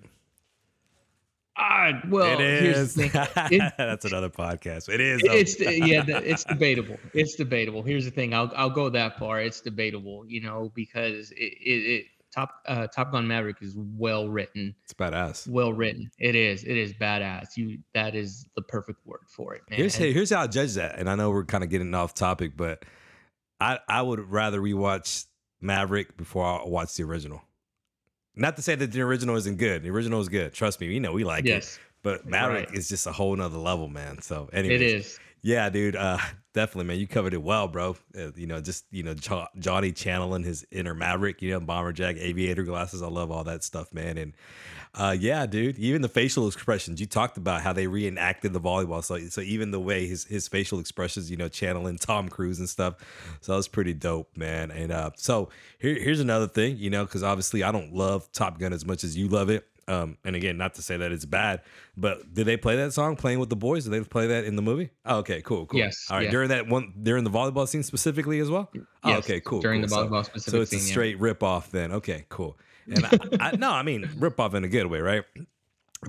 Ah, 1.62 2.02
well, 2.08 2.40
it 2.40 2.42
is. 2.42 2.62
here's 2.62 2.94
the 2.94 3.10
thing. 3.10 3.60
It- 3.62 3.74
That's 3.78 4.06
another 4.06 4.30
podcast. 4.30 4.88
It 4.88 5.02
is. 5.02 5.22
It's 5.26 5.60
yeah 5.60 6.04
it's 6.08 6.46
debatable 6.46 6.98
it's 7.14 7.36
debatable 7.36 7.84
here's 7.84 8.06
the 8.06 8.12
thing 8.12 8.34
i'll 8.34 8.52
i'll 8.56 8.70
go 8.70 8.88
that 8.90 9.18
far 9.20 9.42
it's 9.42 9.60
debatable 9.60 10.26
you 10.28 10.40
know 10.42 10.72
because 10.74 11.32
it 11.32 11.36
it, 11.62 11.70
it 11.70 12.06
top 12.34 12.52
uh 12.68 12.86
top 12.88 13.12
gun 13.12 13.28
maverick 13.28 13.58
is 13.62 13.76
well 13.76 14.30
written 14.30 14.76
it's 14.84 14.94
badass. 14.94 15.48
well 15.48 15.74
written 15.74 16.10
it 16.20 16.36
is 16.36 16.64
it 16.64 16.78
is 16.78 16.94
badass 16.94 17.58
you 17.58 17.80
that 17.94 18.16
is 18.16 18.46
the 18.56 18.62
perfect 18.62 19.00
word 19.06 19.22
for 19.28 19.56
it 19.56 19.62
man. 19.70 19.78
Here's 19.80 19.96
here's 19.96 20.30
how 20.30 20.42
I 20.42 20.48
judge 20.48 20.74
that, 20.76 21.00
and 21.00 21.10
I 21.10 21.16
know 21.16 21.30
we're 21.32 21.46
kind 21.46 21.64
of 21.64 21.70
getting 21.70 21.94
off 21.94 22.14
topic, 22.14 22.56
but 22.56 22.84
I 23.60 23.80
I 23.88 24.02
would 24.02 24.20
rather 24.32 24.62
rewatch 24.62 25.26
Maverick 25.62 26.16
before 26.18 26.46
I 26.46 26.66
watch 26.66 26.96
the 26.96 27.04
original. 27.04 27.42
Not 28.36 28.56
to 28.56 28.62
say 28.62 28.76
that 28.76 28.92
the 28.92 29.02
original 29.02 29.36
isn't 29.36 29.58
good. 29.58 29.84
The 29.84 29.90
original 29.90 30.22
is 30.22 30.30
good. 30.30 30.54
Trust 30.54 30.80
me, 30.80 30.88
you 30.88 31.00
know 31.00 31.12
we 31.12 31.24
like 31.24 31.46
it. 31.46 31.50
yes 31.50 31.80
But 32.04 32.26
Maverick 32.26 32.70
Right. 32.70 32.78
is 32.78 32.88
just 32.88 33.06
a 33.08 33.12
whole 33.12 33.36
nother 33.36 33.58
level, 33.58 33.90
man. 33.90 34.22
So 34.22 34.50
anyway, 34.54 34.76
it 34.76 34.82
is 34.82 35.20
Yeah, 35.42 35.70
dude. 35.70 35.96
Uh, 35.96 36.18
definitely, 36.54 36.86
man. 36.86 37.00
You 37.00 37.08
covered 37.08 37.34
it 37.34 37.42
well, 37.42 37.68
bro. 37.68 37.96
Uh, 38.18 38.32
you 38.36 38.48
know, 38.48 38.62
just 38.62 38.86
you 38.92 39.04
know, 39.04 39.14
Jo- 39.14 39.48
Johnny 39.58 39.92
channeling 39.92 40.44
his 40.44 40.66
inner 40.72 40.94
Maverick. 40.94 41.42
You 41.42 41.52
know, 41.52 41.60
bomber 41.60 41.94
jack, 41.94 42.18
aviator 42.18 42.64
glasses. 42.64 43.02
I 43.02 43.08
love 43.08 43.32
all 43.32 43.44
that 43.46 43.64
stuff, 43.64 43.94
man. 43.94 44.18
And 44.18 44.34
uh, 44.96 45.16
yeah, 45.18 45.46
dude. 45.46 45.78
Even 45.78 46.02
the 46.02 46.10
facial 46.10 46.48
expressions. 46.48 47.00
You 47.00 47.06
talked 47.06 47.38
about 47.38 47.62
how 47.62 47.74
they 47.74 47.88
reenacted 47.88 48.54
the 48.54 48.62
volleyball. 48.62 49.04
So, 49.04 49.18
so 49.30 49.42
even 49.42 49.72
the 49.72 49.80
way 49.80 50.08
his 50.08 50.26
his 50.26 50.48
facial 50.48 50.80
expressions, 50.80 51.32
you 51.32 51.38
know, 51.38 51.48
channeling 51.48 51.98
Tom 51.98 52.30
Cruise 52.30 52.60
and 52.60 52.68
stuff. 52.70 52.96
So 53.42 53.54
that 53.54 53.58
was 53.58 53.68
pretty 53.68 53.94
dope, 53.94 54.36
man. 54.36 54.72
And 54.72 54.92
uh, 54.92 55.12
so 55.16 55.50
here, 55.80 55.96
here's 55.96 56.20
another 56.20 56.48
thing, 56.48 56.78
you 56.78 56.90
know, 56.90 57.06
because 57.06 57.24
obviously 57.24 57.64
I 57.64 57.72
don't 57.72 57.94
love 57.94 58.32
Top 58.32 58.60
Gun 58.60 58.74
as 58.74 58.86
much 58.86 59.04
as 59.04 59.18
you 59.18 59.28
love 59.28 59.50
it. 59.50 59.66
Um, 59.90 60.18
and 60.24 60.36
again, 60.36 60.56
not 60.58 60.76
to 60.76 60.82
say 60.82 60.98
that 60.98 61.12
it's 61.12 61.26
bad, 61.26 61.62
but 61.98 62.34
did 62.34 62.46
they 62.46 62.58
play 62.58 62.76
that 62.78 62.94
song 62.94 63.16
"Playing 63.16 63.40
with 63.40 63.50
the 63.50 63.56
Boys"? 63.56 63.86
Did 63.86 63.92
they 63.94 64.02
play 64.02 64.28
that 64.28 64.44
in 64.46 64.56
the 64.56 64.62
movie? 64.62 64.92
Oh, 65.06 65.18
okay, 65.18 65.42
cool, 65.42 65.66
cool. 65.66 65.80
Yes, 65.80 66.06
All 66.10 66.18
right. 66.18 66.26
yeah. 66.26 66.32
During 66.32 66.50
that 66.50 66.68
one, 66.68 66.94
during 67.02 67.24
the 67.24 67.30
volleyball 67.32 67.68
scene 67.68 67.84
specifically 67.84 68.40
as 68.40 68.50
well. 68.50 68.72
Oh, 69.04 69.14
okay, 69.16 69.40
cool. 69.42 69.62
during 69.62 69.82
cool. 69.82 69.90
the 69.90 69.96
So- 69.96 70.08
volleyball 70.08 70.24
So, 70.26 70.30
specific 70.30 70.62
it's 70.62 70.72
a 70.74 70.76
scene, 70.78 70.88
yeah. 70.88 70.92
straight 70.92 71.20
rip 71.20 71.42
off 71.44 71.72
then. 71.72 71.92
Okay, 71.92 72.26
cool. 72.30 72.58
And 72.88 73.06
I, 73.06 73.20
I, 73.52 73.56
no, 73.56 73.72
I 73.72 73.84
mean 73.84 74.10
rip 74.18 74.40
off 74.40 74.54
in 74.54 74.64
a 74.64 74.68
good 74.70 74.86
way, 74.88 75.00
right? 75.00 75.24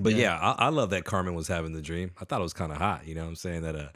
But 0.01 0.13
Yeah. 0.13 0.37
yeah, 0.39 0.39
I, 0.39 0.67
I 0.67 0.69
love 0.69 0.91
that 0.91 1.03
Carmen 1.03 1.33
was 1.33 1.49
having 1.49 1.73
the 1.73 1.81
dream. 1.81 2.11
I 2.21 2.23
thought 2.23 2.39
it 2.39 2.43
was 2.43 2.53
kind 2.53 2.71
of 2.71 2.77
hot. 2.77 3.05
You 3.05 3.13
know 3.15 3.23
what 3.23 3.27
I'm 3.29 3.35
saying? 3.35 3.63
That 3.63 3.75
uh, 3.75 3.87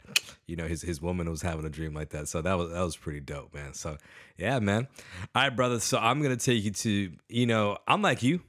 you 0.46 0.54
know, 0.56 0.66
his 0.66 0.82
his 0.82 1.00
woman 1.00 1.30
was 1.30 1.40
having 1.42 1.64
a 1.64 1.70
dream 1.70 1.94
like 1.94 2.10
that. 2.10 2.28
So 2.28 2.42
that 2.42 2.54
was 2.54 2.70
that 2.70 2.82
was 2.82 2.96
pretty 2.96 3.20
dope, 3.20 3.54
man. 3.54 3.72
So 3.72 3.96
yeah, 4.36 4.58
man. 4.58 4.88
All 5.34 5.42
right, 5.44 5.56
brother. 5.56 5.80
So 5.80 5.96
I'm 5.98 6.20
gonna 6.20 6.36
take 6.36 6.62
you 6.64 6.70
to, 6.72 7.12
you 7.28 7.46
know, 7.46 7.78
I'm 7.88 8.02
like 8.02 8.22
you. 8.22 8.40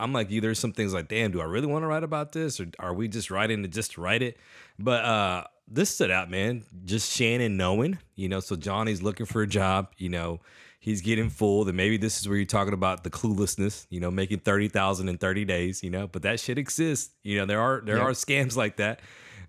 I'm 0.00 0.12
like 0.12 0.30
you. 0.30 0.40
There's 0.40 0.58
some 0.58 0.72
things 0.72 0.92
like, 0.94 1.08
damn, 1.08 1.30
do 1.32 1.40
I 1.40 1.44
really 1.44 1.66
want 1.66 1.82
to 1.82 1.86
write 1.86 2.02
about 2.02 2.32
this, 2.32 2.60
or 2.60 2.66
are 2.78 2.94
we 2.94 3.08
just 3.08 3.30
writing 3.30 3.62
to 3.62 3.68
just 3.68 3.98
write 3.98 4.22
it? 4.22 4.36
But 4.78 5.04
uh, 5.04 5.44
this 5.68 5.90
stood 5.94 6.10
out, 6.10 6.30
man. 6.30 6.64
Just 6.84 7.12
Shannon 7.14 7.56
knowing, 7.56 7.98
you 8.16 8.28
know. 8.28 8.40
So 8.40 8.56
Johnny's 8.56 9.02
looking 9.02 9.26
for 9.26 9.42
a 9.42 9.46
job, 9.46 9.88
you 9.98 10.08
know. 10.08 10.40
He's 10.82 11.02
getting 11.02 11.28
fooled, 11.28 11.68
and 11.68 11.76
maybe 11.76 11.98
this 11.98 12.18
is 12.20 12.26
where 12.26 12.38
you're 12.38 12.46
talking 12.46 12.72
about 12.72 13.04
the 13.04 13.10
cluelessness, 13.10 13.86
you 13.90 14.00
know, 14.00 14.10
making 14.10 14.38
thirty 14.40 14.68
thousand 14.68 15.08
in 15.10 15.18
thirty 15.18 15.44
days, 15.44 15.82
you 15.82 15.90
know. 15.90 16.06
But 16.06 16.22
that 16.22 16.40
shit 16.40 16.56
exists, 16.56 17.14
you 17.22 17.36
know. 17.36 17.44
There 17.44 17.60
are 17.60 17.82
there 17.84 17.98
Yeah. 17.98 18.04
are 18.04 18.12
scams 18.12 18.56
like 18.56 18.76
that. 18.78 19.00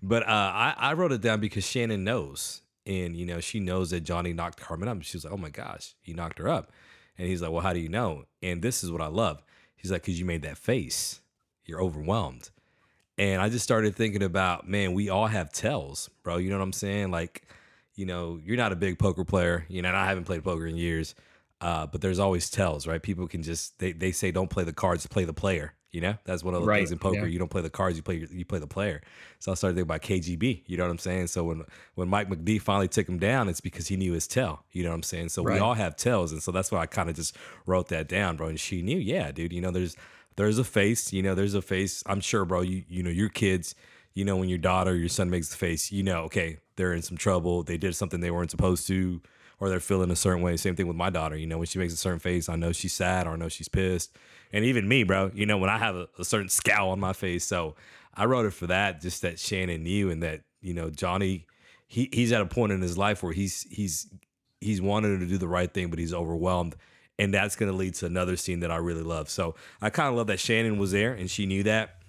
But 0.02 0.24
uh, 0.24 0.26
I 0.28 0.74
I 0.76 0.92
wrote 0.92 1.12
it 1.12 1.22
down 1.22 1.40
because 1.40 1.64
Shannon 1.64 2.04
knows, 2.04 2.60
and 2.84 3.16
you 3.16 3.24
know, 3.24 3.40
she 3.40 3.60
knows 3.60 3.90
that 3.90 4.00
Johnny 4.00 4.32
knocked 4.34 4.60
Carmen 4.60 4.88
up. 4.88 5.00
She 5.02 5.16
was 5.16 5.24
like, 5.24 5.32
oh 5.32 5.38
my 5.38 5.48
gosh, 5.48 5.94
he 6.02 6.12
knocked 6.12 6.38
her 6.38 6.48
up, 6.50 6.70
and 7.16 7.26
he's 7.28 7.40
like, 7.40 7.50
well, 7.50 7.62
how 7.62 7.72
do 7.72 7.80
you 7.80 7.88
know? 7.88 8.24
And 8.42 8.60
this 8.60 8.84
is 8.84 8.90
what 8.90 9.00
I 9.00 9.06
love. 9.06 9.42
He's 9.82 9.90
like, 9.90 10.02
because 10.02 10.18
you 10.18 10.24
made 10.24 10.42
that 10.42 10.56
face, 10.56 11.20
you're 11.64 11.82
overwhelmed. 11.82 12.50
And 13.18 13.42
I 13.42 13.48
just 13.48 13.64
started 13.64 13.94
thinking 13.96 14.22
about, 14.22 14.66
man, 14.66 14.94
we 14.94 15.10
all 15.10 15.26
have 15.26 15.52
tells, 15.52 16.08
bro. 16.22 16.36
You 16.38 16.50
know 16.50 16.56
what 16.56 16.64
I'm 16.64 16.72
saying? 16.72 17.10
Like, 17.10 17.42
you 17.94 18.06
know, 18.06 18.40
you're 18.42 18.56
not 18.56 18.72
a 18.72 18.76
big 18.76 18.98
poker 18.98 19.24
player, 19.24 19.66
you 19.68 19.82
know, 19.82 19.88
and 19.88 19.96
I 19.98 20.06
haven't 20.06 20.24
played 20.24 20.44
poker 20.44 20.66
in 20.66 20.76
years. 20.76 21.14
Uh, 21.60 21.86
but 21.86 22.00
there's 22.00 22.18
always 22.18 22.48
tells, 22.48 22.86
right? 22.86 23.02
People 23.02 23.28
can 23.28 23.42
just 23.42 23.78
they, 23.78 23.92
they 23.92 24.12
say 24.12 24.30
don't 24.30 24.50
play 24.50 24.64
the 24.64 24.72
cards, 24.72 25.06
play 25.06 25.24
the 25.24 25.32
player. 25.32 25.74
You 25.92 26.00
know, 26.00 26.16
that's 26.24 26.42
one 26.42 26.54
of 26.54 26.62
the 26.62 26.66
Right, 26.66 26.78
things 26.78 26.90
in 26.92 26.98
poker. 26.98 27.18
yeah. 27.20 27.24
You 27.26 27.38
don't 27.38 27.50
play 27.50 27.60
the 27.62 27.70
cards, 27.70 27.96
you 27.98 28.02
play 28.02 28.26
you 28.30 28.44
play 28.44 28.58
the 28.58 28.66
player. 28.66 29.02
So 29.38 29.52
I 29.52 29.54
started 29.54 29.74
thinking 29.76 29.88
about 29.90 30.00
KGB. 30.02 30.62
You 30.66 30.76
know 30.78 30.84
what 30.84 30.90
I'm 30.90 30.98
saying? 30.98 31.26
So 31.28 31.44
when 31.44 31.64
when 31.94 32.08
Mike 32.08 32.28
McD 32.30 32.60
finally 32.62 32.88
took 32.88 33.08
him 33.08 33.18
down, 33.18 33.48
it's 33.48 33.60
because 33.60 33.88
he 33.88 33.96
knew 33.96 34.12
his 34.14 34.26
tell. 34.26 34.64
You 34.72 34.82
know 34.84 34.88
what 34.88 34.96
I'm 34.96 35.02
saying? 35.02 35.28
So 35.28 35.42
we 35.42 35.58
all 35.58 35.74
have 35.74 35.94
tells, 35.94 36.32
and 36.32 36.42
so 36.42 36.50
that's 36.50 36.72
why 36.72 36.78
I 36.80 36.86
kind 36.86 37.10
of 37.10 37.16
just 37.16 37.36
wrote 37.66 37.88
that 37.88 38.08
down, 38.08 38.36
bro. 38.36 38.48
And 38.48 38.58
she 38.58 38.80
knew, 38.82 38.98
yeah, 38.98 39.30
dude. 39.32 39.52
You 39.52 39.60
know, 39.60 39.70
there's 39.70 39.94
there's 40.36 40.58
a 40.58 40.64
face. 40.64 41.12
You 41.12 41.22
know, 41.22 41.34
there's 41.34 41.54
a 41.54 41.62
face. 41.62 42.02
I'm 42.06 42.20
sure, 42.20 42.44
bro. 42.46 42.62
You 42.62 42.84
you 42.88 43.02
know, 43.02 43.10
your 43.10 43.28
kids. 43.28 43.74
You 44.14 44.26
know, 44.26 44.36
when 44.36 44.50
your 44.50 44.58
daughter, 44.58 44.94
your 44.94 45.08
son 45.08 45.30
makes 45.30 45.48
the 45.48 45.56
face, 45.56 45.90
you 45.90 46.02
know, 46.02 46.24
okay, 46.24 46.58
they're 46.76 46.92
in 46.92 47.00
some 47.00 47.16
trouble. 47.16 47.62
They 47.62 47.78
did 47.78 47.96
something 47.96 48.20
they 48.20 48.30
weren't 48.30 48.50
supposed 48.50 48.86
to, 48.88 49.22
or 49.62 49.68
they're 49.68 49.78
feeling 49.78 50.10
a 50.10 50.16
certain 50.16 50.42
way. 50.42 50.56
Same 50.56 50.74
thing 50.74 50.88
with 50.88 50.96
my 50.96 51.08
daughter. 51.08 51.36
You 51.36 51.46
know, 51.46 51.56
when 51.56 51.68
she 51.68 51.78
makes 51.78 51.94
a 51.94 51.96
certain 51.96 52.18
face, 52.18 52.48
I 52.48 52.56
know 52.56 52.72
she's 52.72 52.92
sad 52.92 53.28
or 53.28 53.34
I 53.34 53.36
know 53.36 53.48
she's 53.48 53.68
pissed. 53.68 54.10
And 54.52 54.64
even 54.64 54.88
me, 54.88 55.04
bro, 55.04 55.30
you 55.34 55.46
know, 55.46 55.56
when 55.56 55.70
I 55.70 55.78
have 55.78 55.94
a, 55.94 56.08
a 56.18 56.24
certain 56.24 56.48
scowl 56.48 56.90
on 56.90 56.98
my 56.98 57.12
face. 57.12 57.44
So 57.44 57.76
I 58.12 58.24
wrote 58.24 58.44
it 58.44 58.54
for 58.54 58.66
that, 58.66 59.00
just 59.00 59.22
that 59.22 59.38
Shannon 59.38 59.84
knew 59.84 60.10
and 60.10 60.20
that, 60.24 60.40
you 60.62 60.74
know, 60.74 60.90
Johnny, 60.90 61.46
he 61.86 62.08
he's 62.12 62.32
at 62.32 62.40
a 62.40 62.46
point 62.46 62.72
in 62.72 62.82
his 62.82 62.98
life 62.98 63.22
where 63.22 63.32
he's 63.32 63.64
he's 63.70 64.12
he's 64.60 64.82
wanting 64.82 65.20
to 65.20 65.26
do 65.26 65.38
the 65.38 65.46
right 65.46 65.72
thing, 65.72 65.90
but 65.90 66.00
he's 66.00 66.12
overwhelmed. 66.12 66.74
And 67.20 67.32
that's 67.32 67.54
gonna 67.54 67.70
lead 67.70 67.94
to 67.94 68.06
another 68.06 68.34
scene 68.34 68.58
that 68.60 68.72
I 68.72 68.78
really 68.78 69.04
love. 69.04 69.30
So 69.30 69.54
I 69.80 69.90
kind 69.90 70.08
of 70.08 70.16
love 70.16 70.26
that 70.26 70.40
Shannon 70.40 70.76
was 70.76 70.90
there 70.90 71.12
and 71.12 71.30
she 71.30 71.46
knew 71.46 71.62
that 71.62 72.01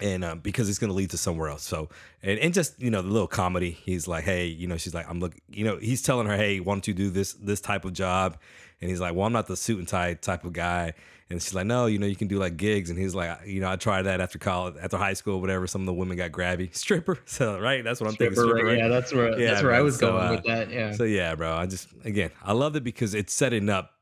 and 0.00 0.24
um, 0.24 0.38
because 0.40 0.68
it's 0.68 0.78
going 0.78 0.90
to 0.90 0.94
lead 0.96 1.10
to 1.10 1.18
somewhere 1.18 1.48
else. 1.48 1.62
So, 1.62 1.88
and, 2.22 2.38
and 2.38 2.52
just 2.54 2.80
you 2.80 2.90
know 2.90 3.02
the 3.02 3.08
little 3.08 3.28
comedy. 3.28 3.70
He's 3.72 4.08
like, 4.08 4.24
hey, 4.24 4.46
you 4.46 4.66
know, 4.66 4.76
she's 4.76 4.94
like, 4.94 5.08
I'm 5.08 5.20
looking, 5.20 5.40
you 5.48 5.64
know, 5.64 5.76
he's 5.78 6.02
telling 6.02 6.26
her, 6.26 6.36
hey, 6.36 6.60
why 6.60 6.74
don't 6.74 6.86
you 6.88 6.94
do 6.94 7.10
this 7.10 7.34
this 7.34 7.60
type 7.60 7.84
of 7.84 7.92
job? 7.92 8.38
And 8.80 8.90
he's 8.90 9.00
like, 9.00 9.14
well, 9.14 9.26
I'm 9.26 9.32
not 9.32 9.46
the 9.46 9.56
suit 9.56 9.78
and 9.78 9.88
tie 9.88 10.14
type 10.14 10.44
of 10.44 10.52
guy. 10.52 10.94
And 11.30 11.40
she's 11.42 11.54
like, 11.54 11.64
no, 11.66 11.86
you 11.86 11.98
know, 11.98 12.06
you 12.06 12.16
can 12.16 12.28
do 12.28 12.38
like 12.38 12.58
gigs. 12.58 12.90
And 12.90 12.98
he's 12.98 13.14
like, 13.14 13.46
you 13.46 13.60
know, 13.60 13.70
I 13.70 13.76
tried 13.76 14.02
that 14.02 14.20
after 14.20 14.38
college, 14.38 14.74
after 14.80 14.98
high 14.98 15.14
school, 15.14 15.40
whatever. 15.40 15.66
Some 15.66 15.80
of 15.80 15.86
the 15.86 15.94
women 15.94 16.16
got 16.18 16.32
grabby, 16.32 16.74
stripper. 16.76 17.18
So 17.26 17.58
right, 17.58 17.82
that's 17.82 18.00
what 18.00 18.08
I'm 18.10 18.16
thinking. 18.16 18.34
Stripper, 18.34 18.50
Stripper, 18.58 18.66
right? 18.68 18.78
Yeah, 18.78 18.88
that's 18.88 19.12
where 19.12 19.38
Yeah, 19.38 19.52
that's 19.52 19.62
where 19.62 19.72
I 19.72 19.76
man. 19.76 19.84
was 19.84 19.98
So, 19.98 20.12
going 20.12 20.26
uh, 20.26 20.30
with 20.32 20.44
that. 20.44 20.70
Yeah. 20.70 20.92
So 20.92 21.04
yeah, 21.04 21.34
bro. 21.34 21.54
I 21.54 21.66
just 21.66 21.88
again, 22.04 22.30
I 22.42 22.52
love 22.52 22.76
it 22.76 22.84
because 22.84 23.14
it's 23.14 23.32
setting 23.32 23.70
up 23.70 23.92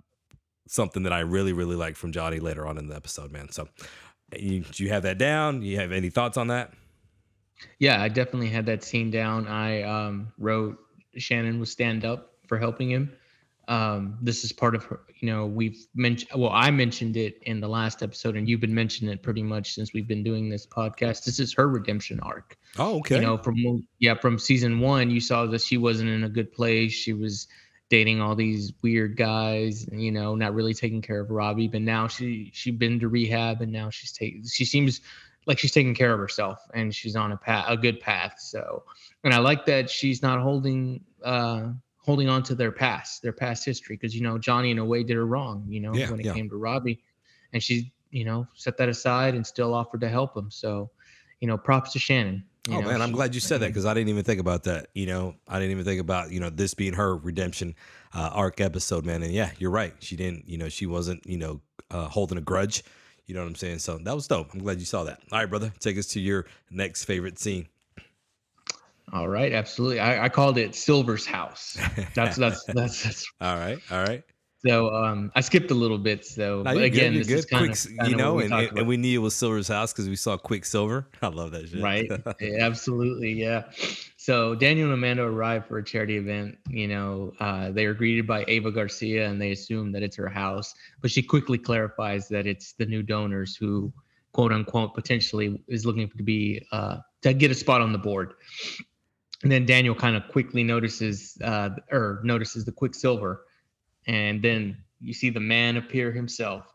something 0.67 1.03
that 1.05 1.13
I 1.13 1.21
really, 1.21 1.53
really 1.53 1.77
like 1.77 1.97
from 1.97 2.13
Johnny 2.13 2.41
later 2.41 2.67
on 2.67 2.79
in 2.79 2.89
the 2.89 2.97
episode, 2.97 3.31
man. 3.31 3.51
So 3.51 3.69
you, 4.41 4.61
do 4.61 4.85
you 4.85 4.91
have 4.91 5.03
that 5.03 5.19
down? 5.19 5.63
You 5.63 5.79
have 5.79 5.93
any 5.93 6.11
thoughts 6.11 6.37
on 6.37 6.49
that? 6.49 6.73
Yeah, 7.79 8.03
I 8.03 8.09
definitely 8.09 8.49
had 8.49 8.67
that 8.67 8.83
scene 8.83 9.11
down. 9.11 9.47
I 9.47 9.83
um, 9.83 10.33
wrote 10.39 10.79
Shannon 11.17 11.61
was 11.61 11.71
stand 11.71 12.05
up 12.05 12.35
for 12.47 12.59
helping 12.59 12.91
him. 12.91 13.13
Um, 13.69 14.19
this 14.21 14.43
is 14.43 14.53
part 14.53 14.75
of 14.75 14.85
her, 14.85 15.01
you 15.21 15.31
know, 15.31 15.47
we've 15.47 15.87
mentioned, 15.95 16.33
well, 16.35 16.51
I 16.53 16.73
mentioned 16.73 17.17
it 17.17 17.41
in 17.43 17.61
the 17.61 17.69
last 17.69 18.03
episode, 18.03 18.37
and 18.37 18.49
you've 18.49 18.61
been 18.61 18.75
mentioning 18.75 19.13
it 19.13 19.23
pretty 19.23 19.43
much 19.43 19.75
since 19.75 19.93
we've 19.95 20.09
been 20.09 20.25
doing 20.25 20.51
this 20.51 20.67
podcast. 20.67 21.25
This 21.25 21.39
is 21.39 21.55
her 21.55 21.69
redemption 21.69 22.19
arc. 22.21 22.57
Oh, 22.77 22.99
okay. 22.99 23.17
You 23.17 23.21
know, 23.21 23.39
from 23.39 23.87
yeah, 24.01 24.15
from 24.15 24.39
season 24.39 24.81
one, 24.81 25.11
you 25.11 25.21
saw 25.21 25.47
that 25.47 25.61
she 25.61 25.79
wasn't 25.79 26.11
in 26.11 26.25
a 26.25 26.29
good 26.29 26.53
place. 26.53 26.93
She 26.93 27.13
was 27.13 27.47
dating 27.93 28.23
all 28.23 28.35
these 28.35 28.73
weird 28.81 29.19
guys, 29.19 29.87
you 29.93 30.11
know, 30.11 30.35
not 30.35 30.55
really 30.55 30.73
taking 30.73 31.03
care 31.03 31.21
of 31.21 31.31
Robbie. 31.31 31.69
But 31.69 31.83
now 31.83 32.09
she 32.09 32.51
she's 32.55 32.75
been 32.75 32.99
to 33.01 33.09
rehab, 33.09 33.61
and 33.61 33.71
now 33.71 33.91
she's 33.91 34.13
taking. 34.13 34.43
She 34.47 34.65
seems 34.65 35.03
like 35.45 35.59
she's 35.59 35.73
taking 35.73 35.95
care 35.95 36.11
of 36.15 36.19
herself, 36.19 36.59
and 36.73 36.95
she's 36.95 37.17
on 37.17 37.33
a 37.33 37.37
path, 37.37 37.67
a 37.69 37.77
good 37.77 38.01
path. 38.01 38.37
So, 38.39 38.85
and 39.25 39.35
I 39.35 39.41
like 39.41 39.67
that 39.67 39.91
she's 39.91 40.23
not 40.23 40.41
holding 40.41 41.05
uh 41.23 41.69
holding 41.99 42.31
on 42.31 42.43
to 42.45 42.55
their 42.55 42.73
past, 42.73 43.21
their 43.21 43.35
past 43.35 43.63
history, 43.63 43.97
because 43.97 44.17
you 44.17 44.23
know 44.23 44.39
Johnny 44.39 44.71
in 44.71 44.79
a 44.79 44.85
way 44.87 45.03
did 45.03 45.17
her 45.17 45.27
wrong, 45.27 45.67
you 45.69 45.81
know, 45.81 45.95
Yeah, 45.95 46.11
when 46.11 46.19
it 46.19 46.25
yeah. 46.25 46.33
came 46.33 46.49
to 46.49 46.57
Robbie, 46.57 46.99
and 47.53 47.63
she 47.63 47.93
you 48.11 48.25
know 48.25 48.47
set 48.55 48.79
that 48.79 48.89
aside 48.89 49.35
and 49.35 49.47
still 49.47 49.75
offered 49.75 50.01
to 50.01 50.09
help 50.09 50.35
him. 50.35 50.51
So, 50.51 50.91
you 51.41 51.47
know, 51.47 51.59
props 51.59 51.93
to 51.93 51.99
Shannon. 51.99 52.43
You 52.69 52.77
Oh 52.77 52.81
know, 52.81 52.89
man, 52.89 53.03
I'm 53.03 53.13
glad 53.13 53.35
you 53.35 53.41
said 53.41 53.61
that 53.61 53.69
because 53.69 53.87
I 53.87 53.95
didn't 53.95 54.11
even 54.11 54.23
think 54.23 54.41
about 54.41 54.65
that. 54.65 54.89
You 54.95 55.07
know, 55.07 55.35
I 55.49 55.59
didn't 55.59 55.73
even 55.73 55.85
think 55.85 56.01
about 56.01 56.31
you 56.31 56.41
know 56.41 56.51
this 56.51 56.75
being 56.75 56.93
her 56.95 57.17
redemption 57.17 57.75
uh, 58.15 58.31
arc 58.33 58.61
episode, 58.61 59.05
man. 59.05 59.23
And 59.23 59.33
yeah, 59.33 59.51
you're 59.59 59.71
right. 59.71 59.95
She 60.01 60.17
didn't, 60.17 60.49
you 60.49 60.59
know, 60.59 60.69
she 60.69 60.87
wasn't, 60.87 61.27
you 61.27 61.39
know, 61.39 61.61
uh, 61.91 62.09
holding 62.09 62.39
a 62.39 62.43
grudge. 62.43 62.85
You 63.27 63.35
know 63.35 63.43
what 63.43 63.49
I'm 63.49 63.55
saying? 63.55 63.79
So 63.79 63.99
that 63.99 64.15
was 64.15 64.27
dope. 64.27 64.53
I'm 64.53 64.61
glad 64.61 64.79
you 64.79 64.85
saw 64.85 65.05
that. 65.05 65.21
All 65.31 65.39
right, 65.39 65.49
brother, 65.49 65.73
take 65.81 65.97
us 65.99 66.07
to 66.09 66.21
your 66.21 66.47
next 66.71 67.05
favorite 67.05 67.39
scene. 67.39 67.69
All 69.13 69.29
right, 69.29 69.53
absolutely. 69.53 70.01
I, 70.01 70.25
I 70.25 70.29
called 70.29 70.59
it 70.59 70.75
Silver's 70.75 71.27
house. 71.27 71.79
That's 72.15 72.37
that's 72.37 72.65
that's, 72.65 73.03
that's 73.03 73.33
All 73.41 73.57
right, 73.57 73.79
all 73.91 74.03
right. 74.03 74.23
So. 74.65 74.95
Um, 74.95 75.33
I 75.35 75.41
skipped 75.41 75.71
a 75.71 75.75
little 75.75 75.99
bit. 75.99 76.25
So, 76.25 76.63
but 76.65 76.77
again, 76.77 77.13
good. 77.13 77.27
This 77.27 77.29
is 77.31 77.45
kind 77.47 77.67
Quick, 77.69 78.01
of 78.01 78.09
you 78.09 78.17
know, 78.17 78.39
and, 78.39 78.53
and, 78.53 78.79
and 78.79 78.89
we 78.89 78.97
knew 78.97 79.21
it 79.21 79.23
was 79.23 79.35
Silver's 79.35 79.69
house 79.69 79.93
because 79.93 80.09
we 80.09 80.17
saw 80.17 80.37
Quicksilver. 80.37 81.07
I 81.23 81.29
love 81.29 81.53
that 81.53 81.69
shit. 81.69 81.83
right 81.83 82.11
Yeah, 82.41 82.65
absolutely 82.65 83.33
yeah 83.33 83.65
so 84.17 84.55
daniel 84.55 84.87
and 84.87 84.95
amanda 84.95 85.23
arrive 85.23 85.67
for 85.67 85.79
a 85.79 85.85
charity 85.85 86.17
event 86.17 86.57
you 86.69 86.89
know 86.89 87.33
uh, 87.41 87.71
they 87.71 87.85
are 87.87 87.95
greeted 87.95 88.27
by 88.27 88.45
ava 88.49 88.71
garcia 88.71 89.29
and 89.29 89.41
they 89.41 89.53
assume 89.53 89.93
that 89.93 90.03
it's 90.03 90.17
her 90.17 90.29
house 90.29 90.75
but 91.01 91.11
she 91.11 91.23
quickly 91.23 91.59
clarifies 91.59 92.29
that 92.29 92.47
it's 92.47 92.73
the 92.73 92.87
new 92.87 93.03
donors 93.03 93.57
who 93.57 93.93
quote 94.33 94.53
unquote 94.53 94.95
potentially 94.95 95.63
is 95.69 95.85
looking 95.87 96.09
to 96.09 96.23
be 96.23 96.65
uh, 96.73 96.99
to 97.21 97.33
get 97.33 97.51
a 97.51 97.55
spot 97.55 97.81
on 97.81 97.93
the 97.93 97.99
board 97.99 98.35
and 99.43 99.51
then 99.53 99.65
daniel 99.65 99.95
kind 99.95 100.17
of 100.17 100.27
quickly 100.29 100.63
notices 100.63 101.39
uh, 101.45 101.71
or 101.91 102.21
notices 102.25 102.65
the 102.65 102.73
quicksilver 102.73 103.45
and 104.07 104.43
then 104.43 104.77
you 105.01 105.13
see 105.13 105.31
the 105.31 105.41
man 105.41 105.77
appear 105.77 106.13
himself. 106.13 106.73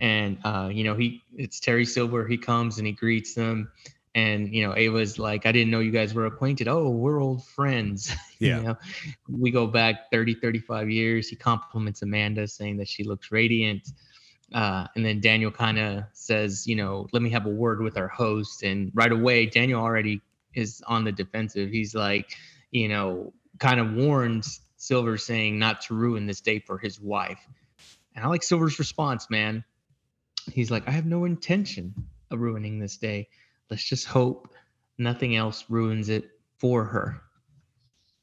And 0.00 0.38
uh, 0.44 0.70
you 0.72 0.84
know 0.84 0.94
he 0.94 1.22
it's 1.36 1.60
terry 1.60 1.84
silver. 1.84 2.26
He 2.26 2.36
comes 2.36 2.78
and 2.78 2.86
he 2.86 2.92
greets 2.92 3.34
them. 3.34 3.70
And 4.14 4.52
you 4.52 4.66
know 4.66 4.74
ava's 4.74 5.18
like 5.18 5.46
i 5.46 5.52
didn't 5.52 5.70
know 5.70 5.78
you 5.78 5.92
guys 5.92 6.14
were 6.14 6.26
acquainted. 6.26 6.66
Oh 6.66 6.90
we're 6.90 7.22
old 7.22 7.44
friends. 7.44 8.14
Yeah. 8.40 8.58
you 8.58 8.62
know 8.62 8.76
we 9.28 9.50
go 9.50 9.66
back 9.66 10.12
30 10.12 10.34
35 10.34 10.90
years. 10.90 11.28
He 11.28 11.34
compliments 11.34 12.02
amanda 12.02 12.46
saying 12.46 12.76
that 12.76 12.88
she 12.88 13.02
looks 13.02 13.32
radiant. 13.32 13.88
Uh, 14.54 14.86
and 14.96 15.04
then 15.04 15.20
daniel 15.20 15.50
kind 15.50 15.78
of 15.78 16.04
says 16.12 16.66
you 16.66 16.74
know 16.74 17.06
let 17.12 17.20
me 17.22 17.30
have 17.30 17.46
a 17.46 17.50
word 17.50 17.80
with 17.80 17.96
our 17.96 18.08
host. 18.08 18.62
And 18.62 18.90
right 18.94 19.12
away 19.12 19.46
daniel 19.46 19.80
already 19.80 20.20
is 20.54 20.82
on 20.86 21.04
the 21.04 21.12
defensive. 21.12 21.70
He's 21.70 21.94
like 21.94 22.36
you 22.70 22.88
know 22.88 23.32
kind 23.58 23.80
of 23.80 23.92
warns 23.92 24.60
silver 24.78 25.18
saying 25.18 25.58
not 25.58 25.82
to 25.82 25.94
ruin 25.94 26.26
this 26.26 26.40
day 26.40 26.60
for 26.60 26.78
his 26.78 26.98
wife. 26.98 27.46
And 28.14 28.24
i 28.24 28.28
like 28.28 28.42
silver's 28.42 28.78
response 28.78 29.28
man. 29.28 29.64
He's 30.50 30.70
like 30.70 30.88
i 30.88 30.92
have 30.92 31.04
no 31.04 31.24
intention 31.24 31.94
of 32.30 32.40
ruining 32.40 32.78
this 32.78 32.96
day. 32.96 33.28
Let's 33.70 33.84
just 33.84 34.06
hope 34.06 34.54
nothing 34.96 35.36
else 35.36 35.64
ruins 35.68 36.08
it 36.08 36.30
for 36.58 36.84
her. 36.84 37.20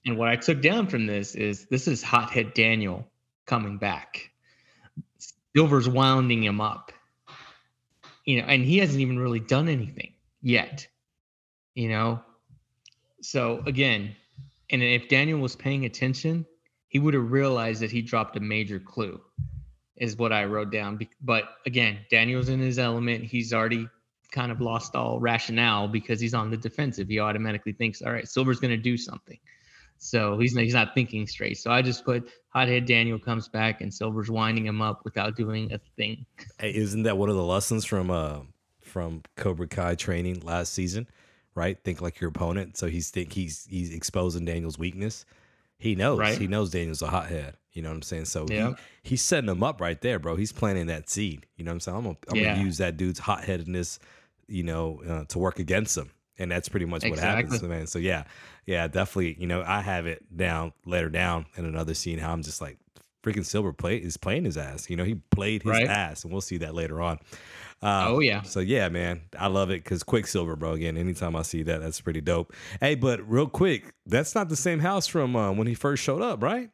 And 0.06 0.18
what 0.18 0.30
i 0.30 0.36
took 0.36 0.62
down 0.62 0.88
from 0.88 1.06
this 1.06 1.36
is 1.36 1.68
this 1.68 1.88
is 1.88 2.02
hothead 2.02 2.54
daniel 2.54 3.08
coming 3.46 3.78
back. 3.78 4.32
Silver's 5.56 5.88
winding 5.88 6.44
him 6.44 6.60
up. 6.60 6.92
You 8.26 8.42
know 8.42 8.48
and 8.48 8.66
he 8.66 8.80
hasn't 8.80 9.02
even 9.02 9.20
really 9.20 9.40
done 9.40 9.70
anything 9.70 10.14
yet 10.42 10.88
you 11.76 11.90
know? 11.90 12.22
So 13.22 13.62
again 13.66 14.16
and 14.70 14.82
if 14.82 15.08
daniel 15.08 15.40
was 15.40 15.56
paying 15.56 15.86
attention 15.86 16.46
he 16.88 17.00
would 17.00 17.14
have 17.14 17.32
realized 17.32 17.82
that 17.82 17.92
he 17.92 18.02
dropped 18.02 18.38
a 18.38 18.40
major 18.40 18.80
clue 18.80 19.22
is 19.98 20.18
what 20.18 20.34
i 20.34 20.44
wrote 20.44 20.72
down 20.72 21.00
but 21.22 21.44
again 21.66 21.98
daniel's 22.10 22.50
in 22.50 22.60
his 22.60 22.80
element 22.80 23.24
he's 23.24 23.54
already 23.54 23.88
kind 24.36 24.52
of 24.52 24.60
lost 24.62 24.96
all 24.96 25.20
rationale 25.20 25.88
because 25.88 26.20
he's 26.20 26.34
on 26.34 26.52
the 26.52 26.58
defensive. 26.58 27.08
He 27.08 27.20
automatically 27.20 27.72
thinks, 27.72 28.02
all 28.02 28.12
right, 28.12 28.28
Silver's 28.28 28.60
going 28.60 28.72
to 28.72 28.78
do 28.78 28.98
something. 28.98 29.40
So 29.98 30.38
he's 30.38 30.54
he's 30.56 30.74
not 30.74 30.94
thinking 30.94 31.26
straight. 31.26 31.58
So 31.58 31.72
I 31.72 31.82
just 31.82 32.04
put 32.04 32.30
Hothead 32.50 32.86
Daniel 32.86 33.18
comes 33.18 33.48
back 33.48 33.80
and 33.80 33.92
Silver's 33.92 34.30
winding 34.30 34.66
him 34.66 34.82
up 34.82 35.06
without 35.06 35.38
doing 35.38 35.72
a 35.72 35.80
thing. 35.96 36.26
Hey, 36.60 36.76
isn't 36.76 37.04
that 37.04 37.18
one 37.18 37.30
of 37.30 37.36
the 37.36 37.44
lessons 37.44 37.86
from 37.86 38.12
uh 38.12 38.42
from 38.82 39.22
Cobra 39.38 39.68
Kai 39.68 39.96
training 39.96 40.42
last 40.42 40.74
season? 40.74 41.08
Right, 41.56 41.78
think 41.84 42.02
like 42.02 42.20
your 42.20 42.30
opponent. 42.30 42.76
So 42.78 42.88
he's 42.88 43.10
think 43.10 43.32
he's 43.32 43.66
he's 43.70 43.94
exposing 43.94 44.44
Daniel's 44.46 44.78
weakness. 44.78 45.26
He 45.78 45.96
knows. 45.96 46.20
Right. 46.20 46.38
He 46.38 46.48
knows 46.48 46.70
Daniel's 46.70 47.02
a 47.02 47.08
hothead. 47.08 47.56
You 47.72 47.82
know 47.82 47.90
what 47.90 47.96
I'm 47.96 48.02
saying? 48.02 48.26
So 48.26 48.46
Yeah. 48.50 48.70
he, 49.04 49.10
he's 49.12 49.22
setting 49.22 49.50
him 49.50 49.64
up 49.64 49.80
right 49.82 50.00
there, 50.02 50.20
bro. 50.20 50.36
He's 50.36 50.52
planting 50.52 50.88
that 50.88 51.10
seed. 51.10 51.46
You 51.58 51.64
know 51.66 51.72
what 51.72 51.76
I'm 51.76 51.80
saying? 51.82 51.98
I'm 51.98 52.04
gonna, 52.04 52.18
I'm 52.30 52.38
Yeah. 52.38 52.54
gonna 52.54 52.64
use 52.66 52.78
that 52.78 52.98
dude's 52.98 53.20
hotheadedness, 53.20 54.00
you 54.48 54.64
know, 54.64 55.02
uh, 55.08 55.24
to 55.26 55.40
work 55.40 55.60
against 55.60 55.98
him. 55.98 56.12
And 56.38 56.52
that's 56.52 56.68
pretty 56.68 56.86
much 56.86 57.04
what 57.06 57.20
happens, 57.20 57.62
man. 57.64 57.88
So 57.88 58.00
yeah, 58.00 58.26
yeah, 58.66 58.88
definitely. 58.90 59.38
You 59.40 59.48
know, 59.48 59.64
I 59.66 59.80
have 59.82 60.06
it 60.08 60.26
down 60.36 60.74
later 60.86 61.10
down 61.10 61.46
in 61.56 61.64
another 61.66 61.94
scene 61.94 62.20
how 62.20 62.34
I'm 62.34 62.44
just 62.44 62.60
like 62.62 62.78
freaking 63.26 63.46
Silver 63.46 63.74
play 63.74 63.98
is 63.98 64.18
playing 64.18 64.46
his 64.46 64.58
ass. 64.58 64.90
You 64.90 64.96
know, 64.98 65.04
he 65.04 65.16
played 65.32 65.64
his 65.64 65.72
Right. 65.72 65.88
ass, 65.88 66.24
and 66.24 66.32
we'll 66.32 66.42
see 66.42 66.58
that 66.58 66.76
later 66.76 67.02
on. 67.02 67.18
Uh, 67.82 68.06
Oh, 68.10 68.20
yeah. 68.20 68.42
So 68.44 68.60
yeah, 68.62 68.88
man, 68.90 69.22
I 69.38 69.48
love 69.48 69.70
it 69.70 69.84
because 69.84 70.04
Quicksilver, 70.04 70.56
bro. 70.56 70.74
Again, 70.74 70.98
anytime 70.98 71.36
I 71.36 71.42
see 71.42 71.64
that, 71.64 71.82
that's 71.82 72.00
pretty 72.02 72.22
dope. 72.22 72.54
Hey, 72.80 72.96
but 72.96 73.28
real 73.30 73.48
quick, 73.48 73.94
that's 74.06 74.36
not 74.36 74.50
the 74.50 74.56
same 74.56 74.80
house 74.80 75.08
from 75.08 75.36
uh, 75.36 75.52
when 75.52 75.68
he 75.68 75.74
first 75.74 76.04
showed 76.04 76.22
up, 76.22 76.42
right? 76.42 76.70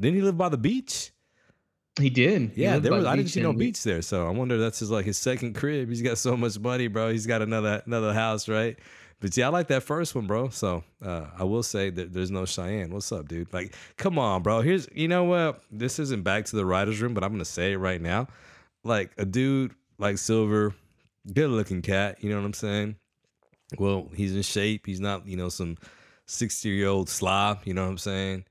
Didn't 0.00 0.16
he 0.16 0.22
live 0.22 0.36
by 0.38 0.48
the 0.48 0.58
beach? 0.58 1.12
He 2.00 2.08
did. 2.08 2.52
Yeah, 2.56 2.72
lived 2.74 2.86
there 2.86 2.92
was. 2.92 3.04
the 3.04 3.10
I 3.10 3.16
didn't 3.16 3.28
see 3.30 3.42
no 3.42 3.52
beach 3.52 3.82
there, 3.82 4.00
so 4.00 4.26
I 4.26 4.30
wonder 4.30 4.54
if 4.54 4.60
that's 4.62 4.78
his 4.78 4.90
like 4.90 5.04
his 5.04 5.18
second 5.18 5.54
crib. 5.54 5.90
He's 5.90 6.00
got 6.00 6.16
so 6.16 6.36
much 6.38 6.58
money, 6.58 6.88
bro. 6.88 7.10
He's 7.12 7.26
got 7.26 7.42
another 7.42 7.82
another 7.84 8.14
house, 8.14 8.48
right? 8.48 8.78
But 9.22 9.36
yeah, 9.36 9.46
I 9.46 9.50
like 9.50 9.68
that 9.68 9.84
first 9.84 10.16
one, 10.16 10.26
bro. 10.26 10.48
So 10.48 10.82
uh, 11.00 11.26
I 11.38 11.44
will 11.44 11.62
say 11.62 11.90
that 11.90 12.12
there's 12.12 12.32
no 12.32 12.44
Cheyenne. 12.44 12.92
What's 12.92 13.12
up, 13.12 13.28
dude? 13.28 13.52
Like, 13.52 13.72
come 13.96 14.18
on, 14.18 14.42
bro. 14.42 14.62
Here's 14.62 14.88
you 14.92 15.06
know 15.06 15.22
what? 15.22 15.62
This 15.70 16.00
isn't 16.00 16.24
back 16.24 16.44
to 16.46 16.56
the 16.56 16.66
writers' 16.66 17.00
room, 17.00 17.14
but 17.14 17.22
I'm 17.22 17.30
gonna 17.30 17.44
say 17.44 17.72
it 17.72 17.76
right 17.76 18.00
now. 18.00 18.26
Like 18.82 19.12
a 19.18 19.24
dude 19.24 19.74
like 19.96 20.18
Silver, 20.18 20.74
good 21.32 21.50
looking 21.50 21.82
cat. 21.82 22.18
You 22.20 22.30
know 22.30 22.36
what 22.36 22.46
I'm 22.46 22.52
saying? 22.52 22.96
Well, 23.78 24.10
he's 24.12 24.34
in 24.34 24.42
shape. 24.42 24.86
He's 24.86 25.00
not, 25.00 25.24
you 25.26 25.36
know, 25.36 25.48
some 25.48 25.78
60 26.26 26.68
year 26.68 26.88
old 26.88 27.08
slob. 27.08 27.60
You 27.64 27.74
know 27.74 27.84
what 27.84 27.90
I'm 27.90 27.98
saying? 27.98 28.44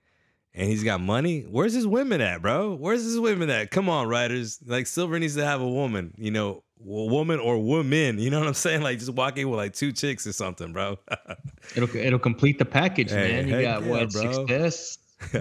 And 0.53 0.69
he's 0.69 0.85
got 0.85 1.01
money. 1.01 1.41
Where's 1.41 1.73
his 1.73 1.85
women 1.85 2.21
at, 2.21 2.41
bro? 2.41 2.75
Where's 2.75 3.03
his 3.03 3.19
women 3.19 3.49
at? 3.49 3.71
Come 3.71 3.89
on, 3.89 4.07
writers. 4.07 4.59
Like 4.65 4.87
Silver 4.87 5.19
needs 5.19 5.35
to 5.35 5.45
have 5.45 5.59
a 5.59 5.69
woman, 5.69 6.13
you 6.17 6.31
know, 6.31 6.63
woman 6.83 7.39
or 7.39 7.57
women. 7.63 8.17
You 8.19 8.29
know 8.29 8.39
what 8.39 8.47
I'm 8.47 8.53
saying? 8.53 8.81
Like 8.81 8.99
just 8.99 9.11
walk 9.13 9.37
in 9.37 9.49
with 9.49 9.57
like 9.57 9.73
two 9.73 9.91
chicks 9.91 10.25
or 10.27 10.33
something, 10.33 10.73
bro. 10.73 10.97
It'll 11.75 11.95
it'll 11.95 12.19
complete 12.19 12.57
the 12.59 12.65
package, 12.65 13.11
Hey, 13.11 13.31
man. 13.43 13.47
You 13.47 13.61
got 13.61 13.83
yeah, 13.83 13.89
what 13.89 14.11
bro. 14.11 14.31
success, 14.33 14.97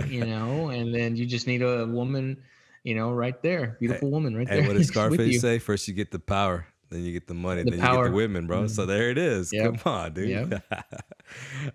you 0.07 0.25
know, 0.25 0.69
and 0.71 0.95
then 0.95 1.17
you 1.17 1.27
just 1.27 1.47
need 1.47 1.63
a 1.63 1.87
woman, 1.87 2.37
you 2.85 2.95
know, 2.95 3.13
right 3.13 3.41
there, 3.43 3.77
beautiful 3.81 4.11
woman 4.11 4.37
right 4.37 4.49
Hey, 4.49 4.61
there. 4.61 4.69
what 4.69 4.77
does 4.77 4.89
Scarface 4.89 5.41
say? 5.41 5.59
First 5.59 5.89
you 5.89 5.95
get 5.95 6.11
the 6.11 6.19
power, 6.19 6.67
then 6.91 7.03
you 7.03 7.13
get 7.13 7.27
the 7.27 7.35
money, 7.35 7.63
The 7.63 7.71
then 7.71 7.79
you 7.81 7.85
get. 7.85 7.95
Mm-hmm. 7.95 8.05
the 8.05 8.11
women, 8.17 8.47
bro. 8.47 8.67
So 8.67 8.85
there 8.87 9.11
it 9.11 9.19
is. 9.19 9.53
Yep. 9.53 9.79
Come 9.83 9.93
on, 9.93 10.13
dude. 10.13 10.29
Yep. 10.29 10.65
All 10.71 10.79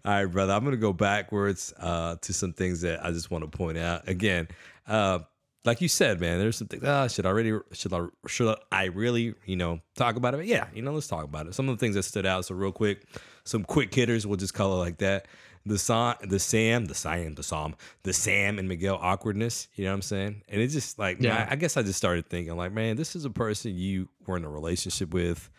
right, 0.06 0.26
brother. 0.26 0.54
I'm 0.54 0.64
gonna 0.64 0.78
go 0.78 0.94
backwards 0.94 1.74
uh, 1.80 2.16
to 2.22 2.34
some 2.34 2.54
things 2.54 2.82
that 2.82 3.04
I 3.06 3.12
just 3.12 3.32
want 3.32 3.50
to 3.50 3.58
point 3.58 3.78
out. 3.78 4.08
Again, 4.08 4.48
uh, 4.88 5.20
like 5.66 5.82
you 5.82 5.88
said, 5.88 6.20
man, 6.20 6.40
there's 6.40 6.58
some 6.58 6.68
things. 6.68 6.84
Ah, 6.86 7.08
should 7.08 7.26
I 7.26 7.30
already? 7.30 7.58
Should 7.72 7.94
I? 7.94 8.06
Should 8.28 8.56
I 8.72 8.86
really? 8.86 9.34
You 9.46 9.56
know, 9.56 9.80
talk 9.96 10.16
about 10.16 10.34
it? 10.36 10.46
Yeah, 10.46 10.68
you 10.74 10.82
know, 10.82 10.92
let's 10.92 11.08
talk 11.08 11.24
about 11.24 11.48
it. 11.48 11.56
Some 11.56 11.70
of 11.70 11.78
the 11.78 11.80
things 11.80 11.96
that 11.96 12.04
stood 12.04 12.26
out. 12.26 12.46
So 12.46 12.56
real 12.56 12.72
quick, 12.72 13.06
some 13.44 13.64
quick 13.64 13.94
hitters. 13.94 14.26
We'll 14.28 14.38
just 14.38 14.54
call 14.54 14.74
it 14.74 14.78
like 14.78 14.98
that. 14.98 15.28
The 15.68 15.80
Sam, 15.80 16.16
the 16.22 16.38
Sam, 16.40 16.86
the 16.86 16.94
Sam, 16.94 17.34
the 17.34 17.42
Sam, 17.42 17.76
the 18.04 18.14
Sam 18.14 18.60
and 18.60 18.70
Miguel 18.70 19.00
awkwardness. 19.02 19.68
You 19.74 19.86
know 19.86 19.92
what 19.92 19.96
I'm 19.96 20.02
saying? 20.04 20.44
And 20.48 20.62
it's 20.62 20.74
just 20.74 21.00
like, 21.00 21.20
Yeah. 21.20 21.48
I, 21.50 21.54
I 21.54 21.56
guess 21.56 21.76
I 21.76 21.82
just 21.82 21.98
started 21.98 22.30
thinking, 22.30 22.56
like, 22.56 22.72
man, 22.72 22.98
this 22.98 23.16
is 23.16 23.26
a 23.26 23.32
person 23.32 23.76
you 23.76 24.08
were 24.28 24.38
in 24.38 24.46
a 24.46 24.50
relationship 24.50 25.12
with 25.12 25.50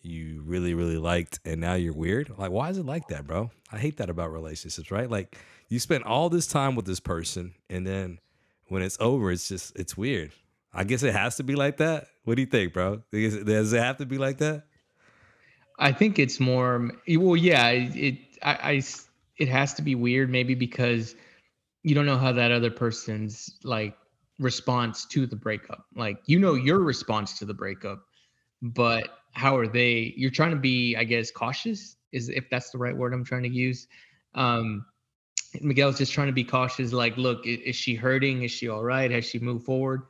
you 0.00 0.42
really 0.46 0.74
really 0.74 0.96
liked 0.96 1.40
and 1.44 1.60
now 1.60 1.74
you're 1.74 1.92
weird 1.92 2.30
like 2.38 2.52
why 2.52 2.70
is 2.70 2.78
it 2.78 2.86
like 2.86 3.08
that 3.08 3.26
bro 3.26 3.50
i 3.72 3.76
hate 3.76 3.96
that 3.96 4.08
about 4.08 4.32
relationships 4.32 4.92
right 4.92 5.10
like 5.10 5.36
you 5.68 5.80
spent 5.80 6.04
all 6.04 6.30
this 6.30 6.46
time 6.46 6.76
with 6.76 6.86
this 6.86 7.00
person 7.00 7.52
and 7.68 7.84
then 7.84 8.16
when 8.68 8.82
it's 8.82 8.96
over 9.00 9.30
it's 9.30 9.48
just 9.48 9.76
it's 9.78 9.96
weird 9.96 10.32
i 10.72 10.84
guess 10.84 11.02
it 11.02 11.14
has 11.14 11.36
to 11.36 11.42
be 11.42 11.54
like 11.54 11.78
that 11.78 12.06
what 12.24 12.36
do 12.36 12.42
you 12.42 12.46
think 12.46 12.72
bro 12.72 13.02
Is 13.12 13.44
does 13.44 13.72
it 13.72 13.82
have 13.82 13.96
to 13.98 14.06
be 14.06 14.18
like 14.18 14.38
that 14.38 14.64
I 15.78 15.92
think 15.92 16.18
it's 16.18 16.40
more. 16.40 16.90
Well, 17.08 17.36
yeah, 17.36 17.68
it. 17.68 17.96
it 17.96 18.18
I, 18.42 18.52
I 18.52 18.82
It 19.38 19.48
has 19.48 19.74
to 19.74 19.82
be 19.82 19.94
weird, 19.94 20.30
maybe 20.30 20.54
because 20.54 21.14
you 21.82 21.94
don't 21.94 22.06
know 22.06 22.18
how 22.18 22.32
that 22.32 22.50
other 22.50 22.70
person's 22.70 23.58
like 23.62 23.96
response 24.38 25.06
to 25.06 25.26
the 25.26 25.36
breakup. 25.36 25.84
Like 25.94 26.18
you 26.26 26.38
know 26.38 26.54
your 26.54 26.80
response 26.80 27.38
to 27.38 27.44
the 27.44 27.54
breakup, 27.54 28.00
but 28.60 29.10
how 29.32 29.56
are 29.56 29.68
they? 29.68 30.14
You're 30.16 30.30
trying 30.30 30.50
to 30.50 30.56
be, 30.56 30.96
I 30.96 31.04
guess, 31.04 31.30
cautious. 31.30 31.96
Is 32.10 32.28
if 32.28 32.48
that's 32.50 32.70
the 32.70 32.78
right 32.78 32.96
word 32.96 33.12
I'm 33.14 33.24
trying 33.24 33.44
to 33.44 33.48
use. 33.48 33.86
Um, 34.34 34.84
Miguel's 35.60 35.98
just 35.98 36.12
trying 36.12 36.26
to 36.28 36.32
be 36.32 36.44
cautious. 36.44 36.92
Like, 36.92 37.16
look, 37.16 37.40
i- 37.46 37.50
is 37.64 37.76
she 37.76 37.94
hurting? 37.94 38.42
Is 38.42 38.50
she 38.50 38.68
all 38.68 38.82
right? 38.84 39.10
Has 39.10 39.24
she 39.24 39.38
moved 39.38 39.64
forward? 39.64 40.02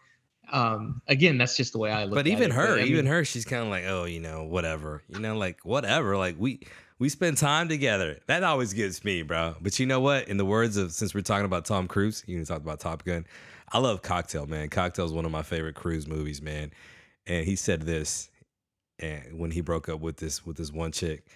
Um, 0.51 1.03
again, 1.09 1.37
that's 1.37 1.57
just 1.57 1.73
the 1.73 1.79
way 1.79 1.91
I 1.91 2.05
look. 2.05 2.15
but 2.15 2.27
even 2.27 2.51
it. 2.51 2.55
her 2.55 2.79
I 2.79 2.83
even 2.85 3.05
mean- 3.05 3.07
her 3.13 3.25
she's 3.25 3.45
kind 3.45 3.63
of 3.63 3.69
like 3.69 3.85
oh 3.87 4.05
you 4.05 4.19
know 4.19 4.45
whatever 4.45 5.03
you 5.11 5.21
know 5.21 5.37
like 5.37 5.59
whatever 5.63 6.17
like 6.17 6.37
we 6.39 6.61
we 6.99 7.11
spend 7.11 7.37
time 7.37 7.69
together 7.69 8.19
that 8.29 8.43
always 8.43 8.73
gets 8.73 9.05
me 9.05 9.21
bro 9.21 9.55
but 9.61 9.79
you 9.79 9.85
know 9.85 10.01
what 10.01 10.27
in 10.27 10.39
the 10.39 10.47
words 10.47 10.79
of 10.79 10.91
since 10.93 11.15
we're 11.15 11.21
talking 11.21 11.45
about 11.45 11.67
tom 11.67 11.87
cruise 11.87 12.25
you 12.27 12.43
talked 12.47 12.63
about 12.63 12.81
top 12.81 13.05
gun 13.05 13.27
i 13.73 13.79
love 13.79 14.01
cocktail 14.01 14.47
man 14.47 14.71
cocktail 14.71 15.05
is 15.05 15.13
one 15.13 15.27
of 15.27 15.31
my 15.31 15.43
favorite 15.43 15.75
cruise 15.75 16.07
movies 16.07 16.41
man 16.41 16.71
and 17.27 17.45
he 17.45 17.55
said 17.55 17.83
this 17.83 18.31
and 19.01 19.39
when 19.39 19.51
he 19.51 19.61
broke 19.61 19.87
up 19.91 20.01
with 20.01 20.17
this 20.17 20.47
with 20.47 20.57
this 20.57 20.73
one 20.73 20.93
chick 20.93 21.27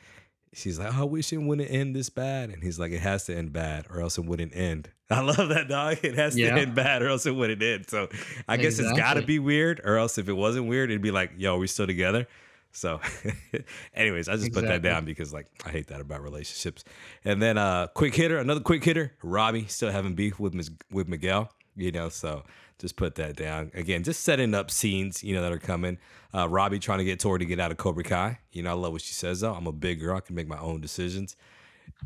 she's 0.54 0.78
like 0.78 0.94
oh, 0.94 1.00
i 1.00 1.04
wish 1.04 1.32
it 1.32 1.38
wouldn't 1.38 1.70
end 1.70 1.96
this 1.96 2.10
bad 2.10 2.50
and 2.50 2.62
he's 2.62 2.78
like 2.78 2.92
it 2.92 3.00
has 3.00 3.24
to 3.24 3.34
end 3.36 3.52
bad 3.52 3.86
or 3.90 4.00
else 4.00 4.18
it 4.18 4.24
wouldn't 4.24 4.54
end. 4.54 4.90
I 5.10 5.20
love 5.20 5.48
that 5.50 5.68
dog. 5.68 5.98
It 6.02 6.14
has 6.14 6.38
Yeah. 6.38 6.54
to 6.54 6.60
end 6.62 6.74
bad 6.74 7.02
or 7.02 7.08
else 7.08 7.26
it 7.26 7.32
wouldn't 7.34 7.62
end. 7.62 7.88
So 7.88 8.08
i 8.48 8.56
guess 8.56 8.78
it's 8.78 8.92
got 8.92 9.14
to 9.14 9.22
be 9.22 9.38
weird 9.38 9.80
or 9.84 9.96
else 9.96 10.18
if 10.18 10.28
it 10.28 10.32
wasn't 10.34 10.66
weird 10.68 10.90
it'd 10.90 11.02
be 11.02 11.10
like 11.10 11.32
yo 11.36 11.56
are 11.56 11.58
we 11.58 11.66
still 11.66 11.86
together? 11.86 12.26
So 12.74 13.00
anyways 13.94 14.28
i 14.28 14.36
just 14.36 14.52
put 14.52 14.64
that 14.64 14.80
down 14.82 15.04
because 15.04 15.32
like 15.32 15.46
i 15.66 15.70
hate 15.70 15.88
that 15.88 16.00
about 16.00 16.22
relationships. 16.22 16.84
And 17.24 17.40
then 17.42 17.58
uh 17.58 17.88
quick 17.88 18.14
hitter 18.14 18.38
another 18.38 18.60
quick 18.60 18.82
hitter 18.84 19.12
robbie 19.22 19.66
still 19.66 19.90
having 19.90 20.14
beef 20.14 20.38
with 20.40 20.54
Ms. 20.54 20.70
with 20.90 21.08
miguel 21.08 21.50
you 21.76 21.90
know 21.92 22.08
so 22.08 22.42
just 22.78 22.96
put 22.96 23.14
that 23.16 23.36
down. 23.36 23.70
Again 23.74 24.02
just 24.02 24.22
setting 24.22 24.54
up 24.54 24.70
scenes 24.70 25.22
you 25.22 25.34
know 25.34 25.42
that 25.42 25.52
are 25.52 25.58
coming. 25.58 25.98
Uh 26.34 26.48
robbie 26.48 26.78
trying 26.78 26.98
to 26.98 27.04
get 27.04 27.20
tori 27.20 27.38
to 27.40 27.44
get 27.44 27.60
out 27.60 27.70
of 27.70 27.76
cobra 27.76 28.04
kai. 28.04 28.38
You 28.52 28.62
know 28.62 28.70
i 28.70 28.74
love 28.74 28.92
what 28.92 29.02
she 29.02 29.14
says 29.14 29.40
though. 29.40 29.54
I'm 29.54 29.66
a 29.66 29.72
big 29.72 30.00
girl. 30.00 30.16
I 30.16 30.20
can 30.20 30.34
make 30.34 30.48
my 30.48 30.58
own 30.58 30.80
decisions. 30.80 31.36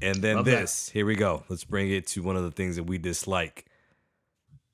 And 0.03 0.17
then 0.17 0.37
Love 0.37 0.45
that. 0.47 0.61
this. 0.63 0.89
Here 0.91 1.07
we 1.07 1.15
go. 1.17 1.45
Let's 1.49 1.65
bring 1.65 1.91
it 1.91 2.07
to 2.09 2.23
one 2.23 2.37
of 2.37 2.43
the 2.45 2.51
things 2.51 2.77
that 2.77 2.85
we 2.85 2.99
dislike. 2.99 3.67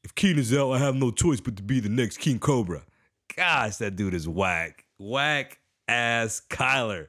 If 0.04 0.14
Keene 0.14 0.38
is 0.38 0.52
out, 0.52 0.72
I 0.72 0.78
have 0.78 0.94
no 0.96 1.10
choice 1.10 1.40
but 1.40 1.56
to 1.56 1.62
be 1.62 1.80
the 1.80 1.88
next 1.88 2.18
King 2.18 2.38
Cobra. 2.38 2.82
Gosh, 3.36 3.76
that 3.76 3.94
dude 3.96 4.14
is 4.14 4.28
whack. 4.28 4.84
Whack 4.98 5.58
ass 5.88 6.42
Kyler. 6.50 7.06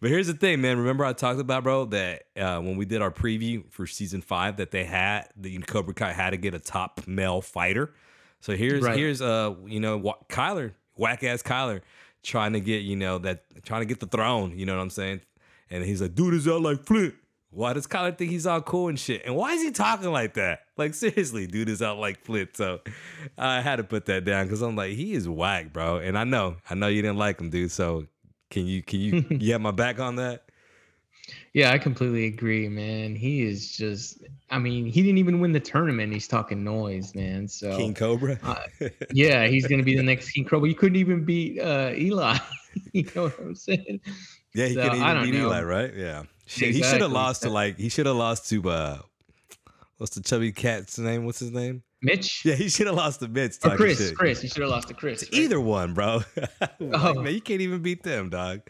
But 0.00 0.10
here's 0.10 0.26
the 0.26 0.34
thing, 0.34 0.60
man. 0.60 0.78
Remember 0.78 1.04
I 1.04 1.12
talked 1.12 1.40
about, 1.40 1.64
bro, 1.64 1.86
that 1.86 2.24
uh, 2.36 2.60
when 2.60 2.76
we 2.76 2.84
did 2.84 3.02
our 3.02 3.10
preview 3.10 3.70
for 3.70 3.86
season 3.86 4.20
five, 4.22 4.56
that 4.58 4.70
they 4.70 4.84
had 4.84 5.28
the 5.36 5.58
Cobra 5.58 5.94
Kai 5.94 6.12
had 6.12 6.30
to 6.30 6.36
get 6.36 6.54
a 6.54 6.58
top 6.58 7.06
male 7.06 7.40
fighter. 7.40 7.94
So 8.40 8.54
here's 8.56 8.82
Right. 8.82 8.96
here's 8.98 9.22
uh 9.22 9.54
you 9.66 9.80
know 9.80 9.96
what 9.96 10.28
Kyler, 10.28 10.72
whack 10.94 11.24
ass 11.24 11.42
Kyler, 11.42 11.80
trying 12.22 12.52
to 12.52 12.60
get 12.60 12.82
you 12.82 12.96
know 12.96 13.18
that 13.18 13.44
trying 13.64 13.80
to 13.82 13.86
get 13.86 14.00
the 14.00 14.06
throne. 14.06 14.56
You 14.58 14.66
know 14.66 14.76
what 14.76 14.82
I'm 14.82 14.90
saying? 14.90 15.20
And 15.70 15.82
he's 15.84 16.00
like, 16.02 16.14
dude 16.14 16.34
is 16.34 16.46
out 16.46 16.60
like 16.60 16.84
Flint. 16.84 17.14
Why 17.50 17.72
does 17.72 17.86
Kyler 17.86 18.16
think 18.16 18.30
he's 18.30 18.46
all 18.46 18.60
cool 18.60 18.88
and 18.88 19.00
shit? 19.00 19.22
And 19.24 19.34
why 19.34 19.52
is 19.52 19.62
he 19.62 19.70
talking 19.70 20.12
like 20.12 20.34
that? 20.34 20.60
Like 20.76 20.92
seriously, 20.94 21.46
dude 21.46 21.70
is 21.70 21.80
out 21.80 21.96
like 21.98 22.22
Flint. 22.22 22.54
So 22.56 22.80
I 23.38 23.62
had 23.62 23.76
to 23.76 23.84
put 23.84 24.04
that 24.06 24.24
down 24.26 24.44
because 24.44 24.60
I'm 24.60 24.76
like, 24.76 24.92
he 24.92 25.14
is 25.14 25.26
whack, 25.26 25.72
bro. 25.72 25.96
And 25.96 26.18
I 26.18 26.24
know, 26.24 26.56
I 26.68 26.74
know 26.74 26.88
you 26.88 27.00
didn't 27.00 27.16
like 27.16 27.40
him, 27.40 27.48
dude. 27.48 27.70
So 27.72 28.06
can 28.50 28.66
you 28.66 28.82
can 28.82 29.00
you 29.00 29.24
you 29.30 29.52
have 29.52 29.60
my 29.60 29.70
back 29.70 29.98
on 29.98 30.16
that? 30.16 30.44
Yeah, 31.52 31.72
I 31.72 31.78
completely 31.78 32.26
agree, 32.26 32.68
man. 32.68 33.16
He 33.16 33.42
is 33.42 33.76
just 33.76 34.22
I 34.50 34.58
mean, 34.58 34.86
he 34.86 35.02
didn't 35.02 35.18
even 35.18 35.40
win 35.40 35.52
the 35.52 35.60
tournament. 35.60 36.12
He's 36.12 36.28
talking 36.28 36.62
noise, 36.62 37.14
man. 37.14 37.48
So 37.48 37.76
King 37.76 37.94
Cobra. 37.94 38.38
uh, 38.42 38.88
yeah, 39.12 39.46
he's 39.46 39.66
gonna 39.66 39.82
be 39.82 39.96
the 39.96 40.02
next 40.02 40.30
King 40.30 40.44
Cobra. 40.44 40.68
You 40.68 40.74
couldn't 40.74 40.96
even 40.96 41.24
beat 41.24 41.60
uh 41.60 41.92
Eli. 41.94 42.36
you 42.92 43.08
know 43.14 43.24
what 43.24 43.38
I'm 43.40 43.54
saying? 43.54 44.00
yeah, 44.54 44.66
he 44.66 44.74
so, 44.74 44.82
couldn't 44.82 45.02
I 45.02 45.10
even 45.10 45.14
don't 45.14 45.24
beat 45.24 45.34
know. 45.34 45.46
Eli, 45.46 45.62
right? 45.62 45.94
Yeah. 45.94 46.22
Shit, 46.46 46.74
he 46.74 46.82
should 46.82 47.00
have 47.00 47.10
lost 47.10 47.42
to 47.42 47.50
like 47.50 47.76
he 47.76 47.88
should 47.88 48.06
have 48.06 48.16
lost 48.16 48.48
to 48.50 48.70
uh 48.70 48.98
what's 49.98 50.14
the 50.14 50.22
chubby 50.22 50.52
cat's 50.52 50.98
name? 50.98 51.24
What's 51.24 51.40
his 51.40 51.50
name? 51.50 51.82
Mitch 52.02 52.44
Yeah, 52.44 52.54
he 52.54 52.68
should 52.68 52.86
have 52.86 52.96
lost 52.96 53.20
to 53.20 53.28
Mitch. 53.28 53.56
or 53.64 53.76
Chris. 53.76 53.98
shit. 53.98 54.16
Chris, 54.16 54.42
you 54.42 54.48
should 54.48 54.62
have 54.62 54.70
lost 54.70 54.88
to 54.88 54.94
Chris. 54.94 55.22
right? 55.22 55.34
Either 55.40 55.60
one, 55.60 55.94
bro. 55.94 56.20
Like, 56.60 56.70
Oh. 56.80 57.14
man, 57.22 57.32
you 57.34 57.40
can't 57.40 57.60
even 57.62 57.80
beat 57.82 58.02
them, 58.02 58.28
dog. 58.28 58.60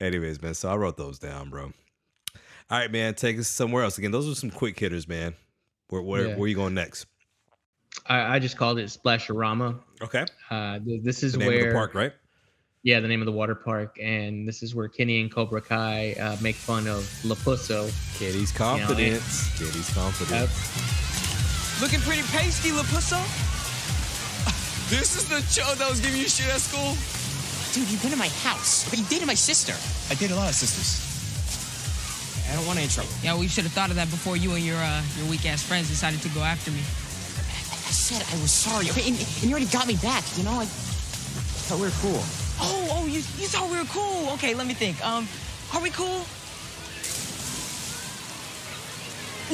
Anyways, 0.00 0.40
man, 0.42 0.54
so 0.54 0.70
I 0.70 0.76
wrote 0.76 0.96
those 0.96 1.18
down, 1.18 1.50
bro. 1.50 1.72
All 2.70 2.78
right, 2.78 2.90
man, 2.90 3.14
take 3.14 3.38
us 3.38 3.48
somewhere 3.48 3.82
else. 3.82 3.98
Again, 3.98 4.12
those 4.12 4.28
are 4.30 4.34
some 4.34 4.50
quick 4.50 4.78
hitters, 4.78 5.06
man. 5.08 5.34
Where 5.88 6.00
where, 6.02 6.28
Yeah. 6.28 6.36
where 6.36 6.48
you 6.48 6.54
going 6.54 6.74
next? 6.74 7.06
I, 8.06 8.36
I 8.36 8.38
just 8.38 8.56
called 8.56 8.78
it 8.78 8.86
Splasharama. 8.86 9.78
Okay. 10.00 10.24
Uh, 10.50 10.78
th- 10.78 11.02
this 11.02 11.22
is 11.22 11.32
The 11.32 11.38
name 11.40 11.48
where 11.48 11.58
of 11.60 11.66
the 11.66 11.72
park, 11.74 11.94
right? 11.94 12.12
Yeah, 12.84 13.00
the 13.00 13.08
name 13.08 13.20
of 13.20 13.26
the 13.26 13.32
water 13.32 13.54
park, 13.54 13.96
and 14.02 14.48
this 14.48 14.62
is 14.62 14.74
where 14.74 14.88
Kenny 14.88 15.20
and 15.20 15.30
Cobra 15.32 15.60
Kai 15.60 16.14
uh, 16.14 16.36
make 16.40 16.56
fun 16.56 16.86
of 16.88 17.02
LaRusso. 17.22 17.92
Kitty's 18.18 18.50
confidence. 18.50 19.56
Kitty's 19.58 19.90
confidence. 19.94 21.11
Looking 21.82 21.98
pretty 22.02 22.22
pasty, 22.30 22.70
LaRusso. 22.70 23.18
This 24.88 25.16
is 25.16 25.26
the 25.28 25.42
show 25.50 25.66
that 25.74 25.90
was 25.90 25.98
giving 25.98 26.20
you 26.20 26.28
shit 26.28 26.46
at 26.46 26.60
school? 26.60 26.94
Dude, 27.74 27.90
you've 27.90 28.00
been 28.02 28.12
to 28.12 28.16
my 28.16 28.30
house, 28.46 28.88
but 28.88 29.00
you 29.00 29.04
dated 29.06 29.26
my 29.26 29.34
sister. 29.34 29.74
I 30.08 30.14
date 30.14 30.30
a 30.30 30.36
lot 30.36 30.48
of 30.48 30.54
sisters. 30.54 31.02
I 32.46 32.54
don't 32.54 32.66
want 32.66 32.78
to 32.78 32.84
intro. 32.84 33.02
Yeah, 33.24 33.34
we 33.36 33.48
should 33.48 33.64
have 33.64 33.72
thought 33.72 33.90
of 33.90 33.96
that 33.96 34.10
before 34.10 34.36
you 34.36 34.52
and 34.52 34.62
your 34.62 34.78
uh, 34.78 35.02
your 35.18 35.26
weak 35.26 35.44
ass 35.44 35.64
friends 35.64 35.88
decided 35.88 36.22
to 36.22 36.28
go 36.30 36.42
after 36.42 36.70
me. 36.70 36.78
I 36.78 37.90
said 37.90 38.22
I 38.30 38.40
was 38.40 38.52
sorry, 38.52 38.86
okay? 38.90 39.08
And, 39.08 39.18
and 39.18 39.42
you 39.42 39.50
already 39.50 39.66
got 39.66 39.88
me 39.88 39.96
back, 39.96 40.22
you 40.38 40.44
know? 40.44 40.62
I 40.62 40.66
thought 41.66 41.82
we 41.82 41.90
were 41.90 41.98
cool. 41.98 42.22
Oh, 42.62 42.94
oh, 42.94 43.06
you 43.10 43.26
you 43.42 43.50
thought 43.50 43.66
we 43.68 43.78
were 43.78 43.90
cool. 43.90 44.30
Okay, 44.38 44.54
let 44.54 44.68
me 44.70 44.74
think. 44.74 45.02
Um, 45.02 45.26
are 45.74 45.82
we 45.82 45.90
cool? 45.90 46.22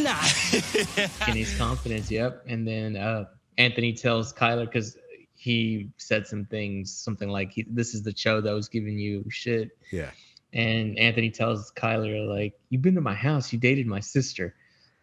Nah. 0.02 1.06
Kenny's 1.20 1.56
confidence, 1.58 2.10
yep. 2.10 2.42
And 2.46 2.66
then 2.66 2.96
uh, 2.96 3.24
Anthony 3.56 3.92
tells 3.92 4.32
Kyler 4.32 4.64
because 4.64 4.96
he 5.34 5.90
said 5.96 6.26
some 6.26 6.44
things, 6.44 6.92
something 6.92 7.28
like, 7.28 7.52
he, 7.52 7.64
"This 7.68 7.94
is 7.94 8.02
the 8.02 8.16
show 8.16 8.40
that 8.40 8.52
was 8.52 8.68
giving 8.68 8.98
you 8.98 9.24
shit." 9.28 9.70
Yeah. 9.92 10.10
And 10.52 10.98
Anthony 10.98 11.30
tells 11.30 11.70
Kyler, 11.72 12.26
like, 12.28 12.54
"You've 12.70 12.82
been 12.82 12.94
to 12.94 13.00
my 13.00 13.14
house. 13.14 13.52
You 13.52 13.58
dated 13.58 13.86
my 13.86 14.00
sister." 14.00 14.54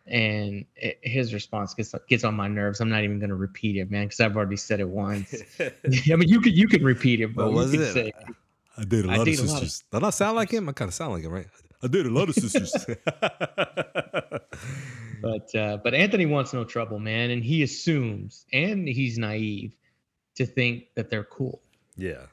And 0.07 0.65
it, 0.75 0.99
his 1.01 1.33
response 1.33 1.73
gets 1.73 1.93
gets 2.07 2.23
on 2.23 2.35
my 2.35 2.47
nerves. 2.47 2.79
I'm 2.79 2.89
not 2.89 3.03
even 3.03 3.19
gonna 3.19 3.35
repeat 3.35 3.75
it, 3.77 3.89
man, 3.89 4.05
because 4.05 4.19
I've 4.19 4.35
already 4.37 4.57
said 4.57 4.79
it 4.79 4.87
once. 4.89 5.33
I 5.59 5.71
mean, 6.15 6.29
you 6.29 6.41
could 6.41 6.55
you 6.55 6.67
can 6.67 6.83
repeat 6.83 7.21
it, 7.21 7.35
but 7.35 7.45
What 7.45 7.53
was 7.53 7.73
you 7.73 7.79
could 7.79 7.87
it? 7.87 7.93
say- 7.93 8.13
I 8.77 8.83
did 8.83 9.05
a 9.05 9.09
I 9.09 9.15
lot 9.17 9.19
of 9.21 9.25
date 9.25 9.39
a 9.39 9.43
lot 9.43 9.53
of- 9.63 9.69
sisters. 9.69 9.83
Don't 9.91 10.03
I 10.03 10.09
sound 10.09 10.35
like 10.35 10.51
him? 10.51 10.67
I 10.67 10.73
kind 10.73 10.89
of 10.89 10.93
sound 10.93 11.13
like 11.13 11.23
him, 11.23 11.31
right? 11.31 11.47
I 11.47 11.64
did 11.81 12.05
a 12.05 12.09
lot 12.09 12.29
of 12.29 12.35
sisters. 12.35 12.85
But 15.25 15.55
uh, 15.55 15.77
but 15.77 15.95
Anthony 15.95 16.27
wants 16.27 16.53
no 16.53 16.63
trouble, 16.63 16.99
man, 16.99 17.31
and 17.31 17.43
he 17.43 17.63
assumes, 17.63 18.45
and 18.53 18.87
he's 18.87 19.17
naive 19.17 19.75
to 20.35 20.45
think 20.45 20.93
that 20.93 21.09
they're 21.09 21.23
cool, 21.23 21.63
yeah. 21.97 22.27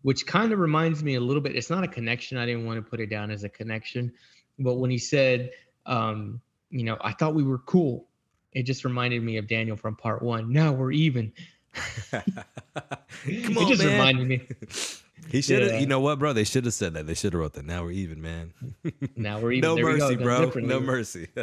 which 0.00 0.26
kind 0.26 0.50
of 0.50 0.58
reminds 0.58 1.04
me 1.04 1.16
a 1.16 1.20
little 1.20 1.42
bit. 1.42 1.54
It's 1.54 1.68
not 1.68 1.84
a 1.84 1.88
connection. 1.88 2.38
I 2.38 2.46
didn't 2.46 2.64
want 2.64 2.82
to 2.82 2.90
put 2.90 3.00
it 3.00 3.10
down 3.10 3.30
as 3.30 3.44
a 3.44 3.50
connection, 3.50 4.14
but 4.58 4.76
when 4.76 4.90
he 4.90 4.96
said, 4.96 5.50
um, 5.84 6.40
you 6.70 6.84
know, 6.84 6.96
I 7.02 7.12
thought 7.12 7.34
we 7.34 7.42
were 7.42 7.58
cool, 7.58 8.06
it 8.52 8.62
just 8.62 8.82
reminded 8.86 9.22
me 9.22 9.36
of 9.36 9.46
Daniel 9.46 9.76
from 9.76 9.94
part 9.94 10.22
one. 10.22 10.50
Now 10.50 10.72
we're 10.72 10.92
even. 10.92 11.34
Come 12.10 12.22
on, 12.24 13.64
it 13.64 13.68
just 13.68 13.82
man. 13.82 13.92
reminded 13.92 14.26
me. 14.26 14.48
He 15.28 15.40
should 15.40 15.62
have. 15.62 15.72
Yeah. 15.72 15.78
You 15.80 15.86
know 15.86 16.00
what, 16.00 16.18
bro? 16.18 16.32
They 16.32 16.44
should 16.44 16.64
have 16.64 16.74
said 16.74 16.94
that. 16.94 17.06
They 17.06 17.14
should 17.14 17.32
have 17.32 17.40
wrote 17.40 17.54
that. 17.54 17.64
Now 17.64 17.84
we're 17.84 17.92
even, 17.92 18.20
man. 18.20 18.52
Now 19.16 19.38
we're 19.40 19.52
even. 19.52 19.68
no 19.68 19.74
There 19.76 19.86
we 19.86 19.92
mercy, 19.98 20.14
done 20.16 20.24
bro. 20.24 20.50
No 20.56 20.80
mercy. 20.80 21.28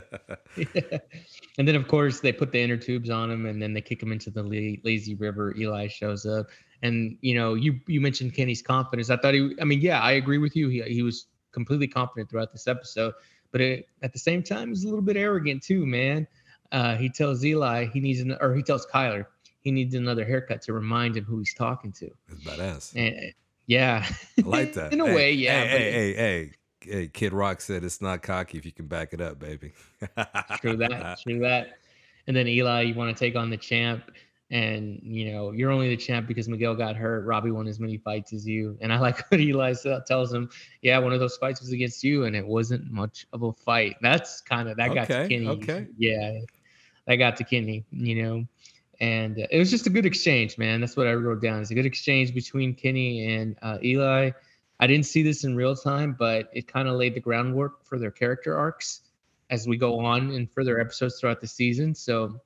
and 1.58 1.68
then 1.68 1.76
of 1.76 1.88
course 1.88 2.20
they 2.20 2.32
put 2.32 2.52
the 2.52 2.60
inner 2.60 2.78
tubes 2.78 3.10
on 3.10 3.32
him 3.32 3.46
and 3.46 3.62
then 3.62 3.74
they 3.74 3.82
kick 3.82 4.02
him 4.02 4.12
into 4.12 4.30
the 4.30 4.44
la- 4.44 4.78
lazy 4.84 5.16
river 5.16 5.56
eli 5.58 5.88
shows 5.88 6.26
up 6.26 6.48
and 6.82 7.18
you 7.22 7.36
know 7.36 7.54
you 7.54 7.80
you 7.88 8.02
mentioned 8.02 8.34
kenny's 8.34 8.62
confidence 8.62 9.10
i 9.10 9.18
thought 9.18 9.34
he 9.34 9.54
i 9.62 9.64
mean 9.64 9.80
yeah 9.82 10.02
i 10.02 10.14
agree 10.14 10.38
with 10.38 10.56
you 10.56 10.70
he, 10.70 10.82
he 10.84 11.02
was 11.04 11.28
completely 11.52 11.88
confident 11.88 12.30
throughout 12.30 12.52
this 12.52 12.68
episode 12.68 13.14
but 13.52 13.62
it, 13.62 13.88
at 14.02 14.14
the 14.14 14.20
same 14.20 14.42
time 14.44 14.70
he's 14.70 14.84
a 14.84 14.88
little 14.88 15.02
bit 15.02 15.18
arrogant 15.18 15.62
too 15.62 15.86
man 15.86 16.26
uh, 16.72 16.96
he 16.96 17.10
tells 17.10 17.44
eli 17.46 17.86
he 17.86 18.00
needs 18.00 18.20
an 18.20 18.36
or 18.42 18.54
he 18.56 18.64
tells 18.64 18.86
kyler 18.88 19.26
he 19.62 19.72
needs 19.72 19.94
another 19.96 20.24
haircut 20.26 20.62
to 20.62 20.74
remind 20.74 21.18
him 21.18 21.24
who 21.26 21.40
he's 21.40 21.54
talking 21.54 21.92
to 21.92 22.10
It's 22.30 22.44
badass. 22.44 22.96
and 22.96 23.34
yeah 23.70 24.06
I 24.38 24.42
like 24.42 24.74
that. 24.74 24.92
in 24.94 25.00
a 25.00 25.06
Hey, 25.06 25.16
way 25.16 25.32
yeah 25.32 25.64
Hey, 25.64 25.68
hey, 25.68 25.92
hey, 25.92 26.14
hey, 26.14 26.52
hey. 26.82 27.08
Kid 27.08 27.34
Rock 27.34 27.62
said 27.62 27.84
it's 27.84 28.02
not 28.02 28.22
cocky 28.22 28.58
if 28.58 28.66
you 28.66 28.72
can 28.72 28.88
back 28.88 29.14
it 29.14 29.22
up, 29.22 29.38
baby. 29.38 29.74
True 30.62 30.78
that. 30.78 31.20
True 31.22 31.40
that. 31.40 31.78
And 32.28 32.36
then 32.36 32.48
Eli, 32.48 32.82
you 32.82 32.94
want 32.94 33.16
to 33.16 33.20
take 33.20 33.36
on 33.36 33.50
the 33.50 33.58
champ, 33.58 34.12
and 34.52 35.00
you 35.04 35.32
know 35.32 35.52
you're 35.52 35.72
only 35.72 35.90
the 35.90 35.98
champ 35.98 36.28
because 36.28 36.48
Miguel 36.48 36.76
got 36.76 36.96
hurt. 36.96 37.26
Robbie 37.26 37.52
won 37.52 37.68
as 37.68 37.80
many 37.80 37.98
fights 37.98 38.34
as 38.34 38.48
you, 38.48 38.78
and 38.82 38.94
I 38.94 39.00
like 39.00 39.20
what 39.32 39.40
Eli 39.40 39.74
tells 40.08 40.34
him. 40.34 40.50
Yeah, 40.82 41.00
one 41.00 41.14
of 41.14 41.20
those 41.20 41.38
fights 41.38 41.60
was 41.62 41.72
against 41.72 42.04
you, 42.04 42.26
and 42.26 42.36
it 42.36 42.46
wasn't 42.46 42.90
much 42.92 43.28
of 43.34 43.44
a 43.44 43.52
fight. 43.54 43.98
That's 44.02 44.42
kind 44.42 44.70
of 44.70 44.78
that 44.78 44.94
got 44.94 45.08
to 45.08 45.28
Kenny. 45.28 45.48
okay. 45.48 45.88
Yeah, 45.98 46.40
that 47.08 47.18
got 47.18 47.36
to 47.38 47.44
Kenny. 47.44 47.84
You 47.92 48.24
know, 48.24 48.46
and 49.02 49.40
uh, 49.40 49.48
it 49.50 49.58
was 49.58 49.72
just 49.72 49.88
a 49.88 49.90
good 49.90 50.06
exchange, 50.06 50.58
man. 50.58 50.82
That's 50.82 50.98
what 50.98 51.08
I 51.08 51.14
wrote 51.14 51.42
down. 51.42 51.62
It's 51.62 51.72
a 51.72 51.76
good 51.76 51.86
exchange 51.86 52.34
between 52.34 52.74
Kenny 52.74 53.34
and 53.34 53.56
uh, 53.62 53.78
Eli. 53.84 54.32
I 54.80 54.88
didn't 54.88 55.06
see 55.06 55.24
this 55.24 55.44
in 55.44 55.56
real 55.56 55.76
time, 55.76 56.16
but 56.18 56.50
it 56.54 56.68
kind 56.68 56.88
of 56.88 56.96
laid 56.96 57.14
the 57.14 57.20
groundwork 57.20 57.86
for 57.86 58.00
their 58.00 58.12
character 58.12 58.58
arcs 58.58 59.02
as 59.50 59.68
we 59.68 59.78
go 59.78 60.00
on 60.00 60.32
in 60.32 60.48
further 60.48 60.80
episodes 60.80 61.20
throughout 61.20 61.42
the 61.42 61.48
season. 61.48 61.96
So, 61.96 62.40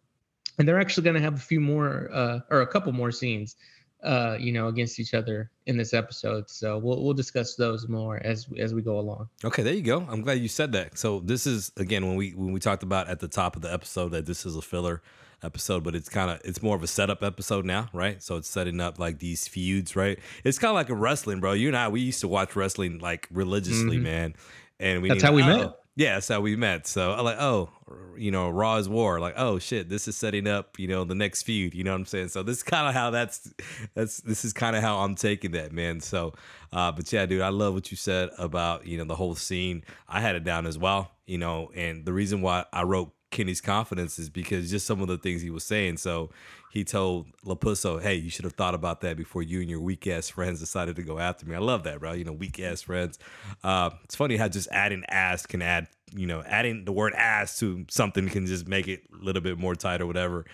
and 0.58 0.68
they're 0.68 0.80
actually 0.80 1.04
going 1.04 1.16
to 1.16 1.22
have 1.22 1.36
a 1.36 1.42
few 1.42 1.60
more 1.60 2.10
uh, 2.14 2.40
or 2.50 2.62
a 2.62 2.68
couple 2.68 2.92
more 2.92 3.12
scenes, 3.12 3.56
uh, 4.04 4.38
you 4.40 4.52
know, 4.52 4.68
against 4.68 5.00
each 5.00 5.14
other 5.14 5.52
in 5.66 5.78
this 5.78 5.94
episode. 5.94 6.50
So 6.50 6.78
we'll 6.78 7.04
we'll 7.04 7.14
discuss 7.14 7.56
those 7.56 7.88
more 7.88 8.18
as 8.24 8.48
as 8.60 8.74
we 8.74 8.82
go 8.82 9.00
along. 9.00 9.30
Okay, 9.44 9.64
there 9.64 9.74
you 9.74 9.82
go. 9.82 10.06
I'm 10.10 10.22
glad 10.22 10.40
you 10.40 10.48
said 10.48 10.72
that. 10.74 10.98
So 10.98 11.20
this 11.20 11.46
is 11.46 11.72
again 11.78 12.08
when 12.08 12.16
we 12.16 12.32
when 12.32 12.52
we 12.52 12.60
talked 12.60 12.84
about 12.84 13.10
at 13.10 13.20
the 13.20 13.28
top 13.28 13.56
of 13.56 13.62
the 13.62 13.72
episode 13.74 14.10
that 14.10 14.26
this 14.26 14.46
is 14.46 14.56
a 14.56 14.62
filler 14.62 15.02
episode, 15.44 15.84
but 15.84 15.96
it's 15.96 16.10
kind 16.10 16.32
of 16.32 16.42
it's 16.46 16.62
more 16.62 16.76
of 16.76 16.84
a 16.84 16.88
setup 16.88 17.24
episode 17.24 17.66
now, 17.66 17.90
right? 17.94 18.22
So 18.22 18.38
it's 18.38 18.50
setting 18.50 18.80
up 18.80 19.00
like 19.00 19.20
these 19.20 19.48
feuds, 19.48 19.96
right? 19.96 20.20
It's 20.44 20.58
kind 20.58 20.70
of 20.70 20.76
like 20.76 20.90
a 20.90 20.96
wrestling, 20.96 21.40
bro. 21.40 21.54
You 21.54 21.68
and 21.68 21.78
I 21.78 21.88
we 21.90 22.02
used 22.02 22.22
to 22.22 22.28
watch 22.28 22.56
wrestling 22.56 23.00
like 23.00 23.28
religiously, 23.32 23.98
Mhm. 23.98 24.02
man. 24.04 24.34
And 24.80 25.02
we 25.02 25.10
That's 25.10 25.24
how 25.24 25.34
we 25.34 25.44
oh, 25.44 25.46
met. 25.46 25.76
Yeah, 25.96 26.16
that's 26.16 26.28
how 26.28 26.42
we 26.42 26.56
met. 26.56 26.88
So 26.88 27.12
I'm 27.14 27.24
like, 27.24 27.40
oh, 27.40 27.70
you 28.18 28.32
know, 28.32 28.50
Raw 28.50 28.78
is 28.78 28.90
War. 28.90 29.20
Like, 29.20 29.36
oh 29.38 29.60
shit, 29.60 29.90
this 29.90 30.08
is 30.08 30.16
setting 30.18 30.48
up, 30.48 30.80
you 30.80 30.88
know, 30.88 31.04
the 31.04 31.14
next 31.14 31.44
feud. 31.44 31.76
You 31.76 31.84
know 31.84 31.92
what 31.92 31.98
I'm 32.00 32.06
saying? 32.08 32.30
So 32.30 32.42
this 32.42 32.58
is 32.58 32.64
kind 32.64 32.88
of 32.88 32.96
how 32.96 33.12
that's 33.12 33.54
that's 33.94 34.18
this 34.22 34.44
is 34.44 34.54
kind 34.54 34.76
of 34.76 34.82
how 34.82 34.98
I'm 35.00 35.14
taking 35.14 35.52
that, 35.52 35.72
man. 35.72 36.00
So, 36.00 36.34
uh, 36.72 36.92
but 36.92 37.14
yeah, 37.14 37.28
dude, 37.28 37.42
I 37.44 37.50
love 37.50 37.76
what 37.76 37.92
you 37.92 37.98
said 37.98 38.30
about 38.40 38.88
you 38.88 38.98
know 38.98 39.06
the 39.06 39.16
whole 39.16 39.36
scene. 39.36 39.84
I 40.08 40.20
had 40.20 40.36
it 40.36 40.44
down 40.44 40.66
as 40.66 40.78
well, 40.80 41.12
you 41.28 41.38
know, 41.38 41.70
and 41.76 42.06
the 42.06 42.14
reason 42.14 42.42
why 42.42 42.66
I 42.74 42.84
wrote 42.84 43.12
Kenny's 43.34 43.62
confidence 43.62 44.18
is 44.18 44.30
because 44.30 44.70
just 44.70 44.86
some 44.86 45.02
of 45.02 45.08
the 45.08 45.18
things 45.18 45.42
he 45.42 45.50
was 45.50 45.64
saying. 45.64 45.98
So 45.98 46.30
he 46.72 46.84
told 46.84 47.28
LaRusso, 47.46 48.02
"Hey, 48.02 48.16
you 48.16 48.30
should 48.30 48.46
have 48.46 48.54
thought 48.54 48.74
about 48.74 49.02
that 49.02 49.18
before 49.18 49.44
you 49.44 49.60
and 49.60 49.70
your 49.70 49.82
weak 49.82 50.08
ass 50.08 50.30
friends 50.30 50.60
decided 50.60 50.96
to 50.96 51.04
go 51.04 51.20
after 51.20 51.46
me." 51.46 51.56
I 51.56 51.60
love 51.60 51.84
that, 51.84 52.00
bro. 52.00 52.14
You 52.14 52.24
know, 52.24 52.32
weak 52.32 52.60
ass 52.60 52.84
friends. 52.84 53.20
Uh, 53.64 53.90
it's 54.06 54.16
funny 54.16 54.38
how 54.38 54.48
just 54.48 54.70
adding 54.72 55.04
ass 55.10 55.46
can 55.46 55.62
add, 55.62 55.88
you 56.16 56.28
know, 56.28 56.44
adding 56.46 56.86
the 56.86 56.92
word 56.92 57.14
ass 57.16 57.60
to 57.60 57.86
something 57.90 58.30
can 58.30 58.46
just 58.46 58.68
make 58.68 58.88
it 58.88 59.02
a 59.14 59.24
little 59.24 59.42
bit 59.42 59.58
more 59.58 59.76
tight 59.76 60.02
or 60.02 60.08
whatever. 60.08 60.46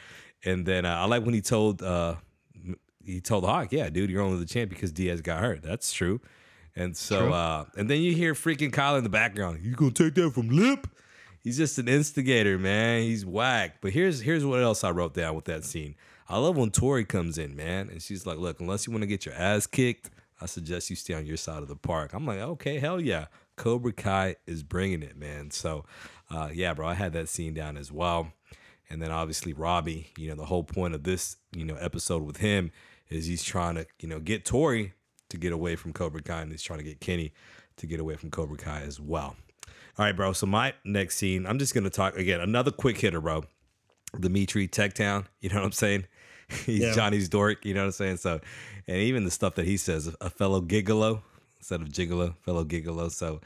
And 0.43 0.65
then 0.65 0.85
uh, 0.85 0.95
I 0.95 1.05
like 1.05 1.23
when 1.23 1.33
he 1.33 1.41
told 1.41 1.83
uh, 1.83 2.15
he 3.05 3.21
told 3.21 3.43
Hawk, 3.43 3.71
"Yeah, 3.71 3.89
dude, 3.89 4.09
you're 4.09 4.21
only 4.21 4.39
the 4.39 4.45
champ 4.45 4.69
because 4.69 4.91
Diaz 4.91 5.21
got 5.21 5.41
hurt." 5.41 5.61
That's 5.61 5.91
true. 5.91 6.21
And 6.75 6.95
so, 6.95 7.33
uh, 7.33 7.65
and 7.75 7.89
then 7.89 8.01
you 8.01 8.13
hear 8.13 8.33
freaking 8.33 8.71
Kyle 8.71 8.95
in 8.95 9.03
the 9.03 9.09
background. 9.09 9.59
You 9.63 9.75
gonna 9.75 9.91
take 9.91 10.15
that 10.15 10.31
from 10.31 10.49
Lip? 10.49 10.87
He's 11.49 11.57
just 11.57 11.79
an 11.79 11.87
instigator, 11.87 12.59
man. 12.59 13.01
He's 13.01 13.25
whack. 13.25 13.77
But 13.81 13.91
here's 13.91 14.21
here's 14.21 14.45
what 14.45 14.61
else 14.61 14.83
I 14.83 14.91
wrote 14.91 15.15
down 15.15 15.35
with 15.35 15.45
that 15.45 15.65
scene. 15.65 15.95
I 16.27 16.37
love 16.37 16.55
when 16.55 16.69
Tori 16.69 17.05
comes 17.05 17.39
in, 17.39 17.55
man, 17.55 17.89
and 17.89 18.03
she's 18.03 18.27
like, 18.27 18.37
"Look, 18.37 18.61
unless 18.61 18.85
you 18.85 18.93
want 18.93 19.01
to 19.01 19.07
get 19.07 19.25
your 19.25 19.33
ass 19.33 19.65
kicked, 19.65 20.11
I 20.39 20.45
suggest 20.45 20.91
you 20.91 20.95
stay 20.95 21.15
on 21.15 21.25
your 21.25 21.37
side 21.37 21.63
of 21.63 21.67
the 21.67 21.75
park." 21.75 22.13
I'm 22.13 22.27
like, 22.27 22.37
"Okay, 22.37 22.77
hell 22.77 23.01
yeah." 23.01 23.25
Cobra 23.55 23.91
Kai 23.91 24.35
is 24.45 24.61
bringing 24.61 25.01
it, 25.01 25.17
man. 25.17 25.49
So, 25.49 25.85
uh, 26.29 26.49
yeah, 26.53 26.75
bro, 26.75 26.87
I 26.87 26.93
had 26.93 27.13
that 27.13 27.29
scene 27.29 27.55
down 27.55 27.77
as 27.77 27.91
well. 27.91 28.31
And 28.87 29.01
then 29.01 29.09
obviously 29.09 29.53
Robbie, 29.53 30.11
you 30.19 30.29
know, 30.29 30.35
the 30.35 30.45
whole 30.45 30.63
point 30.63 30.93
of 30.93 31.01
this, 31.01 31.37
you 31.51 31.65
know, 31.65 31.77
episode 31.77 32.21
with 32.21 32.37
him 32.37 32.69
is 33.09 33.25
he's 33.25 33.43
trying 33.43 33.73
to, 33.73 33.87
you 33.99 34.07
know, 34.07 34.19
get 34.19 34.45
Tori 34.45 34.93
to 35.29 35.37
get 35.37 35.51
away 35.51 35.75
from 35.75 35.93
Cobra 35.93 36.21
Kai 36.21 36.41
and 36.41 36.51
he's 36.51 36.61
trying 36.61 36.77
to 36.77 36.85
get 36.85 37.01
Kenny 37.01 37.33
to 37.77 37.87
get 37.87 37.99
away 37.99 38.17
from 38.17 38.29
Cobra 38.29 38.55
Kai 38.55 38.81
as 38.81 38.99
well. 38.99 39.35
All 39.99 40.05
right, 40.05 40.15
bro. 40.15 40.31
So 40.31 40.45
my 40.45 40.73
next 40.85 41.17
scene, 41.17 41.45
I'm 41.45 41.59
just 41.59 41.73
gonna 41.73 41.89
talk 41.89 42.15
again, 42.15 42.39
another 42.39 42.71
quick 42.71 42.97
hitter, 42.97 43.19
bro. 43.19 43.43
Demetri 44.17 44.65
Tech 44.65 44.93
Town, 44.93 45.27
you 45.41 45.49
know 45.49 45.57
what 45.57 45.65
I'm 45.65 45.71
saying? 45.73 46.05
He's 46.65 46.79
Yeah. 46.79 46.93
Johnny's 46.93 47.27
dork, 47.27 47.65
you 47.65 47.73
know 47.73 47.81
what 47.81 47.87
I'm 47.87 47.91
saying? 47.91 48.17
So 48.17 48.39
and 48.87 48.95
even 48.95 49.25
the 49.25 49.29
stuff 49.29 49.55
that 49.55 49.65
he 49.65 49.75
says, 49.75 50.09
a 50.21 50.29
fellow 50.29 50.61
gigolo 50.61 51.21
instead 51.57 51.81
of 51.81 51.89
gigolo, 51.89 52.33
fellow 52.37 52.63
gigolo. 52.63 53.11
So 53.11 53.41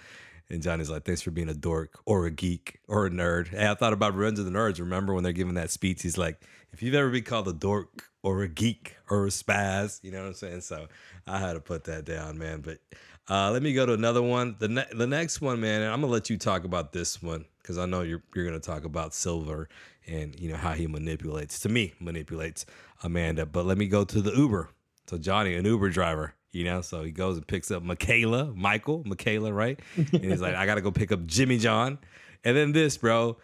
And 0.51 0.61
Johnny's 0.61 0.91
like, 0.91 1.05
thanks 1.05 1.23
for 1.23 1.31
being 1.31 1.49
a 1.49 1.55
dork 1.55 1.99
or 2.05 2.27
a 2.27 2.31
geek 2.31 2.77
or 2.87 3.07
a 3.07 3.09
nerd. 3.09 3.47
Hey, 3.47 3.67
I 3.67 3.73
thought 3.73 3.93
about 3.93 4.13
Revenge 4.13 4.37
of 4.37 4.45
the 4.45 4.51
Nerds. 4.51 4.79
Remember 4.79 5.15
when 5.15 5.23
they're 5.23 5.33
giving 5.33 5.55
that 5.55 5.71
speech? 5.71 6.03
He's 6.03 6.19
like, 6.19 6.39
if 6.71 6.83
you've 6.83 6.93
ever 6.93 7.09
been 7.09 7.23
called 7.23 7.47
a 7.47 7.53
dork 7.53 8.11
or 8.21 8.43
a 8.43 8.47
geek 8.47 8.95
or 9.09 9.25
a 9.25 9.29
spaz, 9.29 10.03
you 10.03 10.11
know 10.11 10.19
what 10.19 10.27
I'm 10.27 10.33
saying? 10.35 10.61
So 10.61 10.87
I 11.25 11.39
had 11.39 11.53
to 11.53 11.59
put 11.61 11.85
that 11.85 12.05
down, 12.05 12.37
man. 12.37 12.61
But 12.61 12.77
uh, 13.29 13.51
let 13.51 13.63
me 13.63 13.73
go 13.73 13.85
to 13.85 13.93
another 13.93 14.21
one. 14.21 14.55
The 14.59 14.67
ne- 14.67 14.93
the 14.93 15.07
next 15.07 15.41
one, 15.41 15.59
man. 15.61 15.81
And 15.81 15.91
I'm 15.91 16.01
gonna 16.01 16.11
let 16.11 16.29
you 16.29 16.37
talk 16.37 16.63
about 16.63 16.91
this 16.91 17.21
one 17.21 17.45
because 17.61 17.77
I 17.77 17.85
know 17.85 18.01
you're 18.01 18.23
you're 18.35 18.45
gonna 18.45 18.59
talk 18.59 18.83
about 18.85 19.13
Silver 19.13 19.69
and 20.07 20.37
you 20.39 20.49
know 20.49 20.57
how 20.57 20.73
he 20.73 20.87
manipulates. 20.87 21.59
To 21.61 21.69
me, 21.69 21.93
manipulates 21.99 22.65
Amanda. 23.03 23.45
But 23.45 23.65
let 23.65 23.77
me 23.77 23.87
go 23.87 24.03
to 24.03 24.21
the 24.21 24.31
Uber. 24.31 24.69
So 25.07 25.17
Johnny, 25.17 25.55
an 25.55 25.65
Uber 25.65 25.89
driver, 25.89 26.33
you 26.51 26.63
know, 26.63 26.81
so 26.81 27.03
he 27.03 27.11
goes 27.11 27.37
and 27.37 27.47
picks 27.47 27.71
up 27.71 27.83
Michaela, 27.83 28.45
Michael, 28.55 29.03
Michaela, 29.05 29.51
right? 29.51 29.79
And 29.97 30.23
he's 30.23 30.41
like, 30.41 30.55
I 30.55 30.65
gotta 30.65 30.81
go 30.81 30.91
pick 30.91 31.11
up 31.11 31.25
Jimmy 31.25 31.57
John. 31.57 31.99
And 32.45 32.55
then 32.57 32.73
this, 32.73 32.97
bro, 32.97 33.37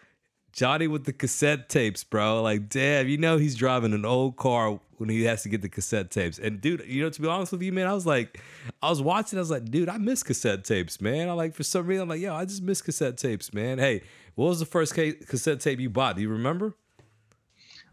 Johnny 0.52 0.86
with 0.86 1.04
the 1.04 1.12
cassette 1.12 1.68
tapes, 1.68 2.04
bro. 2.04 2.42
Like, 2.42 2.68
damn, 2.68 3.08
you 3.08 3.18
know 3.18 3.36
he's 3.36 3.54
driving 3.54 3.92
an 3.92 4.04
old 4.04 4.36
car 4.36 4.80
when 4.98 5.08
he 5.08 5.24
has 5.24 5.42
to 5.44 5.48
get 5.48 5.62
the 5.62 5.68
cassette 5.68 6.10
tapes. 6.10 6.38
And 6.38 6.60
dude, 6.60 6.84
you 6.86 7.02
know, 7.02 7.10
to 7.10 7.22
be 7.22 7.28
honest 7.28 7.52
with 7.52 7.62
you, 7.62 7.72
man, 7.72 7.86
I 7.86 7.94
was 7.94 8.06
like, 8.06 8.40
I 8.82 8.90
was 8.90 9.00
watching, 9.00 9.38
I 9.38 9.42
was 9.42 9.50
like, 9.50 9.64
dude, 9.70 9.88
I 9.88 9.98
miss 9.98 10.22
cassette 10.22 10.64
tapes, 10.64 11.00
man. 11.00 11.28
I 11.28 11.32
like 11.32 11.54
for 11.54 11.62
some 11.62 11.86
reason, 11.86 12.02
I'm 12.02 12.08
like, 12.08 12.20
yo, 12.20 12.34
I 12.34 12.44
just 12.44 12.62
miss 12.62 12.82
cassette 12.82 13.16
tapes, 13.16 13.54
man. 13.54 13.78
Hey, 13.78 14.02
what 14.34 14.46
was 14.46 14.58
the 14.58 14.66
first 14.66 14.94
ca- 14.94 15.14
cassette 15.14 15.60
tape 15.60 15.80
you 15.80 15.90
bought? 15.90 16.16
Do 16.16 16.22
you 16.22 16.28
remember? 16.28 16.74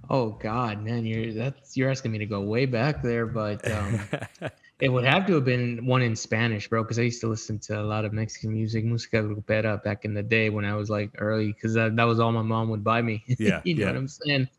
Oh 0.10 0.32
God, 0.32 0.84
man, 0.84 1.06
you're 1.06 1.34
that's 1.34 1.76
you're 1.76 1.90
asking 1.90 2.12
me 2.12 2.20
to 2.20 2.26
go 2.26 2.42
way 2.42 2.66
back 2.66 3.02
there, 3.02 3.26
but 3.26 3.70
um, 3.70 4.00
it 4.80 4.90
would 4.90 5.06
have 5.06 5.26
to 5.28 5.34
have 5.36 5.46
been 5.46 5.86
one 5.86 6.02
in 6.02 6.16
Spanish, 6.16 6.68
bro, 6.68 6.84
because 6.84 7.00
I 7.00 7.04
used 7.04 7.22
to 7.22 7.28
listen 7.28 7.58
to 7.60 7.82
a 7.82 7.84
lot 7.84 8.06
of 8.06 8.14
Mexican 8.14 8.54
music, 8.54 8.86
música 8.86 9.24
grupera, 9.24 9.82
back 9.84 10.06
in 10.06 10.14
the 10.14 10.22
day 10.22 10.50
when 10.50 10.66
I 10.66 10.76
was 10.76 10.90
like 10.90 11.10
early, 11.18 11.52
because 11.52 11.74
that, 11.74 11.96
that 11.96 12.04
was 12.04 12.20
all 12.20 12.32
my 12.32 12.44
mom 12.44 12.70
would 12.70 12.84
buy 12.84 13.02
me. 13.02 13.24
Yeah, 13.40 13.62
you 13.64 13.76
know 13.76 13.82
yeah. 13.82 13.88
what 13.88 13.96
I'm 13.98 14.08
saying? 14.08 14.50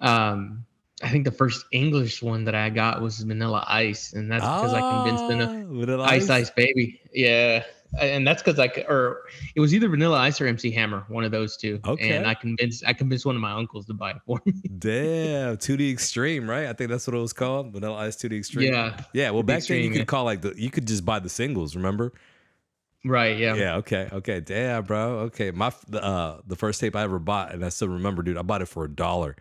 Um, 0.00 0.64
I 1.02 1.08
think 1.08 1.24
the 1.24 1.32
first 1.32 1.64
English 1.72 2.22
one 2.22 2.44
that 2.44 2.54
I 2.54 2.70
got 2.70 3.00
was 3.02 3.20
Vanilla 3.20 3.64
Ice, 3.68 4.12
and 4.14 4.30
that's 4.30 4.48
because 4.48 4.72
I 4.74 4.82
convinced 4.82 5.24
Ah, 5.28 5.32
enough. 5.32 5.52
Vanilla 5.52 6.04
Ice 6.04 6.30
Ice 6.30 6.50
Baby. 6.50 7.00
Yeah. 7.12 7.64
And 7.98 8.26
that's 8.26 8.42
because 8.42 8.58
I 8.58 8.68
c- 8.68 8.84
or 8.88 9.22
it 9.54 9.60
was 9.60 9.74
either 9.74 9.88
Vanilla 9.88 10.18
Ice 10.18 10.40
or 10.40 10.46
MC 10.46 10.70
Hammer, 10.70 11.04
one 11.08 11.24
of 11.24 11.32
those 11.32 11.56
two. 11.56 11.80
Okay. 11.84 12.10
And 12.16 12.26
I 12.26 12.34
convinced 12.34 12.84
I 12.86 12.92
convinced 12.92 13.26
one 13.26 13.34
of 13.34 13.40
my 13.42 13.52
uncles 13.52 13.86
to 13.86 13.94
buy 13.94 14.10
it 14.12 14.18
for 14.26 14.40
me. 14.46 14.52
Damn, 14.78 15.56
To 15.56 15.76
the 15.76 15.90
Extreme, 15.90 16.48
right? 16.48 16.66
I 16.66 16.72
think 16.72 16.90
that's 16.90 17.06
what 17.06 17.16
it 17.16 17.20
was 17.20 17.32
called. 17.32 17.72
Vanilla 17.72 17.96
Ice 17.96 18.16
To 18.16 18.28
the 18.28 18.36
Extreme. 18.38 18.72
Yeah, 18.72 19.00
Yeah. 19.12 19.30
Well, 19.30 19.42
2D 19.42 19.46
back 19.46 19.62
then 19.64 19.82
you 19.82 19.90
could 19.90 20.06
call 20.06 20.24
like 20.24 20.42
the 20.42 20.54
you 20.56 20.70
could 20.70 20.86
just 20.86 21.04
buy 21.04 21.18
the 21.18 21.28
singles, 21.28 21.74
remember? 21.74 22.12
right. 23.04 23.36
Yeah. 23.38 23.54
Yeah, 23.54 23.76
okay, 23.76 24.08
okay. 24.12 24.40
Damn, 24.40 24.84
bro. 24.84 25.18
Okay. 25.20 25.50
My 25.50 25.72
the, 25.88 26.02
uh 26.04 26.40
the 26.46 26.56
first 26.56 26.80
tape 26.80 26.94
I 26.94 27.02
ever 27.02 27.18
bought, 27.18 27.52
and 27.52 27.64
I 27.64 27.70
still 27.70 27.88
remember, 27.88 28.22
dude, 28.22 28.36
I 28.36 28.42
bought 28.42 28.62
it 28.62 28.66
for 28.66 28.84
a 28.84 28.88
dollar. 28.90 29.36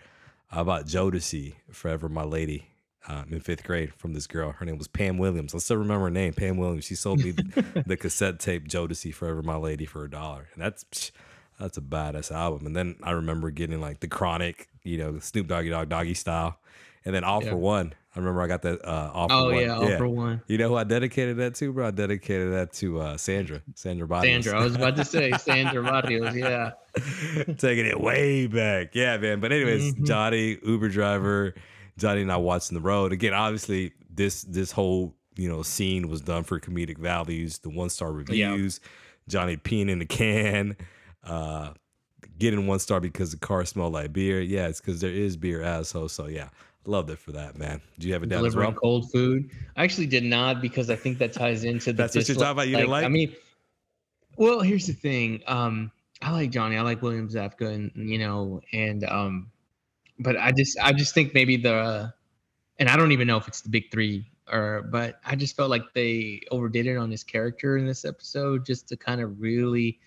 I 0.52 0.64
bought 0.64 0.86
Jodeci, 0.86 1.54
Forever 1.72 2.10
My 2.10 2.24
Lady, 2.24 2.66
um, 3.08 3.26
in 3.32 3.40
fifth 3.40 3.64
grade 3.64 3.94
from 3.96 4.14
this 4.14 4.28
girl. 4.28 4.52
Her 4.52 4.66
name 4.66 4.78
was 4.78 4.88
Pam 4.88 5.18
Williams. 5.18 5.56
I 5.56 5.60
still 5.60 5.78
remember 5.78 6.06
her 6.06 6.10
name, 6.12 6.34
Pam 6.34 6.58
Williams. 6.58 6.86
She 6.86 6.96
sold 6.96 7.20
me 7.24 7.32
the, 7.32 7.84
the 7.88 7.98
cassette 7.98 8.40
tape 8.40 8.68
Jodeci, 8.68 9.14
Forever 9.14 9.42
My 9.42 9.56
Lady 9.56 9.86
for 9.86 10.04
a 10.04 10.10
dollar. 10.10 10.50
And 10.54 10.62
that's 10.64 11.12
that's 11.60 11.78
a 11.78 11.82
badass 11.82 12.32
album. 12.32 12.66
And 12.66 12.76
then 12.76 12.96
I 13.04 13.12
remember 13.12 13.52
getting 13.52 13.82
like 13.82 14.00
the 14.00 14.08
Chronic, 14.08 14.70
you 14.84 14.98
know, 14.98 15.20
Snoop 15.20 15.48
Doggy 15.48 15.70
Dogg 15.70 15.90
Doggy 15.90 16.14
Style. 16.14 16.58
And 17.06 17.16
then 17.16 17.24
All 17.24 17.44
Yeah. 17.44 17.52
for 17.52 17.58
One. 17.58 17.94
I 18.16 18.20
remember 18.20 18.42
I 18.42 18.48
got 18.48 18.64
that 18.64 18.84
uh, 18.84 19.12
All 19.14 19.28
for 19.30 19.34
Oh 19.36 19.44
One. 19.52 19.56
yeah, 19.62 19.76
all 19.78 19.98
for 19.98 20.08
one. 20.08 20.42
You 20.48 20.58
know 20.58 20.68
who 20.68 20.76
I 20.76 20.84
dedicated 20.84 21.38
that 21.38 21.54
to, 21.56 21.72
bro? 21.72 21.88
I 21.88 21.92
dedicated 21.92 22.52
that 22.54 22.74
to 22.74 23.00
uh, 23.00 23.18
Sandra. 23.18 23.62
Sandra 23.76 24.08
Barrios. 24.08 24.46
Sandra, 24.46 24.60
I 24.60 24.64
was 24.64 24.76
about 24.76 24.96
to 24.96 25.06
say 25.06 25.32
Sandra 25.34 25.84
Barrios. 25.84 26.36
Yeah. 26.36 26.72
Taking 27.58 27.86
it 27.86 28.02
way 28.02 28.48
back. 28.48 28.96
Yeah, 28.96 29.18
man. 29.18 29.40
But 29.40 29.52
anyways, 29.52 29.94
Mhm. 29.94 30.08
Johnny, 30.08 30.58
Uber 30.66 30.90
driver, 30.90 31.54
Johnny 32.00 32.22
and 32.22 32.32
I 32.32 32.38
watching 32.38 32.76
the 32.76 32.82
road. 32.82 33.12
Again, 33.12 33.34
obviously, 33.34 33.94
this 34.14 34.44
this 34.44 34.72
whole 34.72 35.16
you 35.36 35.50
know 35.50 35.62
scene 35.62 36.10
was 36.10 36.22
done 36.22 36.44
for 36.44 36.60
comedic 36.60 36.98
values, 36.98 37.60
the 37.60 37.70
one 37.70 37.90
star 37.90 38.12
reviews, 38.12 38.80
Johnny 39.28 39.58
peeing 39.58 39.90
in 39.90 40.00
the 40.00 40.06
can, 40.06 40.76
uh 41.24 41.74
getting 42.38 42.66
one 42.68 42.80
star 42.80 43.00
because 43.00 43.32
the 43.32 43.38
car 43.38 43.66
smelled 43.66 43.94
like 43.94 44.14
beer. 44.14 44.42
Yeah, 44.42 44.68
it's 44.68 44.80
because 44.80 45.02
there 45.02 45.12
is 45.12 45.38
beer 45.38 45.62
asshole. 45.62 46.10
So 46.10 46.28
yeah, 46.28 46.50
loved 46.86 47.10
it 47.10 47.20
for 47.20 47.32
that, 47.34 47.58
man. 47.58 47.82
Do 48.00 48.08
you 48.08 48.14
have 48.14 48.24
it 48.24 48.30
down 48.30 48.46
as 48.46 48.56
well? 48.56 48.72
cold 48.72 49.12
food. 49.12 49.50
I 49.76 49.84
actually 49.84 50.08
did 50.08 50.24
not 50.24 50.62
because 50.62 50.90
I 50.90 50.96
think 50.96 51.18
that 51.20 51.34
ties 51.34 51.64
into 51.64 51.92
the 51.92 51.94
That's 51.94 52.16
what 52.16 52.28
you're 52.28 52.36
talking 52.36 52.52
about, 52.52 52.68
you 52.68 52.78
didn't 52.78 52.92
I 52.94 53.08
mean, 53.08 53.36
well, 54.38 54.62
here's 54.62 54.88
the 54.88 54.94
thing. 54.94 55.42
Um, 55.48 55.92
I 56.22 56.32
like 56.32 56.50
Johnny. 56.50 56.78
I 56.78 56.82
like 56.82 57.02
William 57.02 57.30
Zabka, 57.30 57.74
and 57.74 57.92
you 57.96 58.18
know, 58.18 58.62
and 58.74 59.04
um, 59.06 59.52
but 60.20 60.38
I 60.38 60.52
just 60.52 60.78
I 60.80 60.92
just 60.94 61.14
think 61.14 61.34
maybe 61.34 61.58
the, 61.58 62.14
and 62.78 62.90
I 62.90 62.96
don't 62.98 63.12
even 63.12 63.28
know 63.28 63.38
if 63.38 63.48
it's 63.48 63.62
the 63.62 63.70
big 63.70 63.92
three 63.92 64.26
or, 64.52 64.84
but 64.90 65.20
I 65.26 65.36
just 65.36 65.56
felt 65.56 65.70
like 65.70 65.94
they 65.94 66.42
overdid 66.52 66.88
it 66.88 66.98
on 66.98 67.12
his 67.12 67.24
character 67.24 67.78
in 67.78 67.86
this 67.86 68.04
episode, 68.06 68.66
just 68.66 68.88
to 68.90 68.98
kind 68.98 69.22
of 69.22 69.40
really 69.40 70.00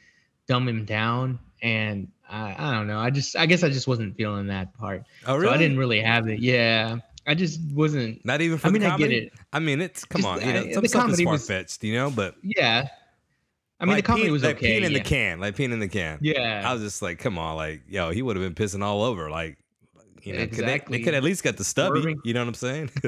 dumb 0.47 0.69
him 0.69 0.85
down. 0.85 1.39
And 1.63 2.09
I, 2.29 2.55
I 2.59 2.73
don't 2.73 2.87
know. 2.89 2.99
I 2.99 3.11
just 3.11 3.37
I 3.37 3.47
guess 3.47 3.63
I 3.63 3.69
just 3.69 3.87
wasn't 3.87 4.17
feeling 4.17 4.49
that 4.49 4.75
part. 4.75 5.05
Oh, 5.27 5.41
So 5.41 5.49
I 5.49 5.57
didn't 5.57 5.79
really 5.79 6.01
have 6.01 6.29
it. 6.29 6.41
Yeah, 6.41 6.97
I 7.27 7.35
just 7.35 7.61
wasn't. 7.73 8.25
Not 8.25 8.41
even 8.41 8.59
for 8.59 8.67
I 8.67 8.71
mean, 8.71 8.83
I 8.85 8.97
get 8.97 9.13
it. 9.13 9.33
I 9.53 9.61
mean, 9.61 9.81
it's 9.81 10.05
come 10.05 10.23
Just, 10.23 10.33
on. 10.33 10.41
You 10.41 10.53
know, 10.53 10.61
uh, 10.61 10.63
some 10.63 10.65
the 10.65 10.73
stuff 10.73 10.85
is 10.85 10.93
comedy 10.93 11.25
far 11.25 11.33
was- 11.35 11.47
fetched, 11.47 11.85
you 11.85 11.95
know, 11.95 12.11
but 12.11 12.35
Yeah. 12.43 12.89
I 13.79 13.85
mean, 13.85 13.95
like 13.95 14.05
the 14.05 14.07
comedy 14.07 14.29
peeing- 14.29 14.33
was 14.33 14.45
like 14.45 14.57
okay. 14.59 14.81
peeing 14.81 14.85
in 14.85 14.93
yeah. 14.93 14.99
the 14.99 15.05
can, 15.05 15.41
like 15.41 15.57
peeing 15.57 15.73
in 15.73 15.81
the 15.81 15.89
can. 15.89 16.19
Yeah. 16.21 16.63
I 16.65 16.73
was 16.73 16.83
just 16.83 17.03
like, 17.03 17.19
come 17.19 17.37
on, 17.37 17.57
like, 17.57 17.83
yo, 17.89 18.11
he 18.11 18.23
would 18.23 18.37
have 18.37 18.45
been 18.45 18.55
pissing 18.55 18.83
all 18.83 19.03
over. 19.03 19.29
Like, 19.29 19.59
you 20.23 20.33
know, 20.35 20.47
could 20.47 20.67
they, 20.67 20.79
could 21.01 21.15
at 21.15 21.23
least 21.23 21.43
get 21.43 21.57
the 21.57 21.65
stubby. 21.65 22.01
Swerving. 22.01 22.21
You 22.25 22.35
know 22.35 22.41
what 22.41 22.49
I'm 22.49 22.55
saying? 22.55 22.91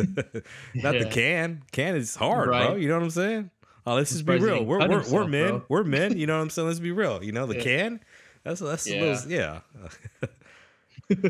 Not 0.75 0.99
the 0.99 1.09
can. 1.11 1.63
Can 1.73 1.95
is 1.97 2.15
hard, 2.17 2.49
bro. 2.49 2.75
You 2.77 2.89
know 2.89 2.95
what 2.95 3.05
I'm 3.05 3.11
saying? 3.11 3.51
Oh, 3.87 3.95
let's 3.95 4.11
just 4.13 4.25
be 4.25 4.39
real. 4.39 4.65
We're 4.65 4.89
we're, 4.89 5.11
we're 5.11 5.27
men. 5.27 5.49
bro. 5.49 5.65
We're 5.69 5.85
men. 5.85 6.17
You 6.19 6.27
know 6.27 6.37
what 6.37 6.43
I'm 6.43 6.51
saying? 6.51 6.69
Let's 6.69 6.81
be 6.81 6.93
real. 6.93 7.23
You 7.23 7.33
know 7.33 7.47
the 7.47 7.57
Yeah. 7.57 7.63
can. 7.63 8.01
That's 8.43 8.61
that's 8.61 8.87
Yeah. 8.87 8.97
a 8.97 9.01
little 9.05 9.31
yeah. 9.31 9.61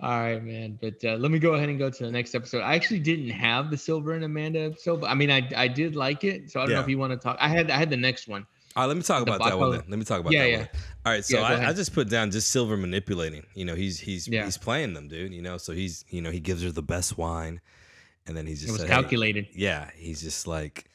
All 0.00 0.10
right, 0.20 0.42
man. 0.42 0.78
But 0.80 1.04
uh, 1.04 1.14
let 1.14 1.30
me 1.30 1.38
go 1.38 1.54
ahead 1.54 1.68
and 1.68 1.78
go 1.78 1.90
to 1.90 2.04
the 2.04 2.10
next 2.10 2.34
episode. 2.34 2.62
I 2.62 2.74
actually 2.74 2.98
didn't 3.00 3.30
have 3.30 3.70
the 3.70 3.76
Silver 3.76 4.14
and 4.14 4.24
Amanda 4.24 4.60
episode, 4.60 5.00
but 5.00 5.10
I 5.10 5.14
mean, 5.14 5.30
I 5.30 5.48
I 5.56 5.68
did 5.68 5.94
like 5.94 6.24
it. 6.24 6.50
So 6.50 6.60
I 6.60 6.64
don't 6.66 6.74
know 6.74 6.80
if 6.80 6.88
you 6.88 6.98
want 6.98 7.12
to 7.12 7.16
talk. 7.18 7.36
I 7.40 7.48
had 7.48 7.70
I 7.70 7.76
had 7.78 7.88
the 7.90 7.96
next 7.96 8.26
one. 8.26 8.46
All 8.76 8.82
right, 8.82 8.86
let 8.88 8.96
me 8.96 9.02
talk 9.02 9.22
about 9.22 9.42
that 9.42 9.58
one 9.58 9.70
then. 9.70 9.84
Let 9.88 9.98
me 9.98 10.04
talk 10.04 10.20
about 10.20 10.32
Yeah, 10.32 10.40
that 10.42 10.50
yeah. 10.50 10.56
one. 10.58 10.68
All 11.06 11.12
right, 11.12 11.24
so 11.24 11.38
Yeah, 11.38 11.46
I, 11.46 11.68
I 11.70 11.72
just 11.72 11.94
put 11.94 12.10
down 12.10 12.30
just 12.30 12.50
Silver 12.50 12.76
manipulating. 12.76 13.46
You 13.54 13.64
know, 13.64 13.74
he's 13.74 13.98
he's 13.98 14.26
Yeah. 14.26 14.44
he's 14.44 14.58
playing 14.58 14.92
them, 14.94 15.08
dude. 15.08 15.32
You 15.32 15.42
know, 15.42 15.56
so 15.56 15.72
he's 15.72 16.04
you 16.10 16.20
know 16.20 16.30
he 16.30 16.40
gives 16.40 16.62
her 16.62 16.70
the 16.70 16.82
best 16.82 17.16
wine, 17.16 17.60
and 18.26 18.36
then 18.36 18.46
he's 18.46 18.60
It 18.60 18.66
just 18.66 18.72
was 18.72 18.80
said, 18.82 18.88
"Hey," 18.90 18.94
calculated. 19.02 19.46
yeah, 19.54 19.90
he's 19.96 20.20
just 20.20 20.46
like, 20.46 20.90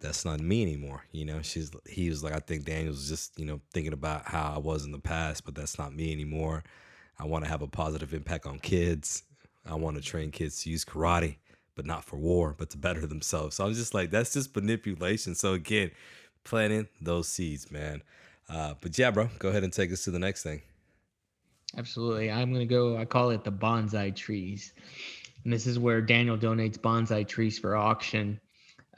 that's 0.00 0.24
not 0.24 0.40
me 0.40 0.62
anymore. 0.62 1.04
You 1.12 1.26
know, 1.26 1.42
she's 1.42 1.70
he 1.88 2.08
was 2.08 2.24
like, 2.24 2.34
I 2.34 2.40
think 2.40 2.64
Daniel's 2.64 3.08
just 3.08 3.38
you 3.38 3.44
know 3.44 3.60
thinking 3.74 3.92
about 3.92 4.26
how 4.26 4.54
I 4.54 4.58
was 4.58 4.84
in 4.84 4.92
the 4.92 4.98
past, 4.98 5.44
but 5.44 5.54
that's 5.54 5.78
not 5.78 5.94
me 5.94 6.12
anymore. 6.12 6.64
I 7.18 7.26
want 7.26 7.44
to 7.44 7.50
have 7.50 7.62
a 7.62 7.66
positive 7.68 8.14
impact 8.14 8.46
on 8.46 8.58
kids. 8.58 9.24
I 9.66 9.74
want 9.74 9.96
to 9.96 10.02
train 10.02 10.30
kids 10.30 10.62
to 10.62 10.70
use 10.70 10.84
karate, 10.86 11.36
but 11.74 11.84
not 11.84 12.04
for 12.04 12.16
war, 12.16 12.54
but 12.56 12.70
to 12.70 12.78
better 12.78 13.06
themselves. 13.06 13.56
So 13.56 13.66
I'm 13.66 13.74
just 13.74 13.92
like, 13.94 14.10
that's 14.10 14.32
just 14.32 14.56
manipulation. 14.56 15.34
So 15.34 15.52
again, 15.52 15.90
planting 16.44 16.88
those 17.00 17.28
seeds, 17.28 17.70
man. 17.70 18.02
Uh, 18.48 18.74
but 18.80 18.98
yeah, 18.98 19.10
bro, 19.10 19.28
go 19.38 19.48
ahead 19.48 19.64
and 19.64 19.72
take 19.72 19.92
us 19.92 20.04
to 20.04 20.10
the 20.10 20.18
next 20.18 20.42
thing. 20.42 20.62
Absolutely. 21.76 22.30
I'm 22.30 22.52
gonna 22.52 22.66
go. 22.66 22.96
I 22.96 23.04
call 23.04 23.30
it 23.30 23.44
the 23.44 23.52
bonsai 23.52 24.14
trees, 24.16 24.72
and 25.44 25.52
this 25.52 25.66
is 25.66 25.78
where 25.78 26.00
Daniel 26.00 26.36
donates 26.36 26.76
bonsai 26.76 27.26
trees 27.26 27.58
for 27.58 27.76
auction. 27.76 28.40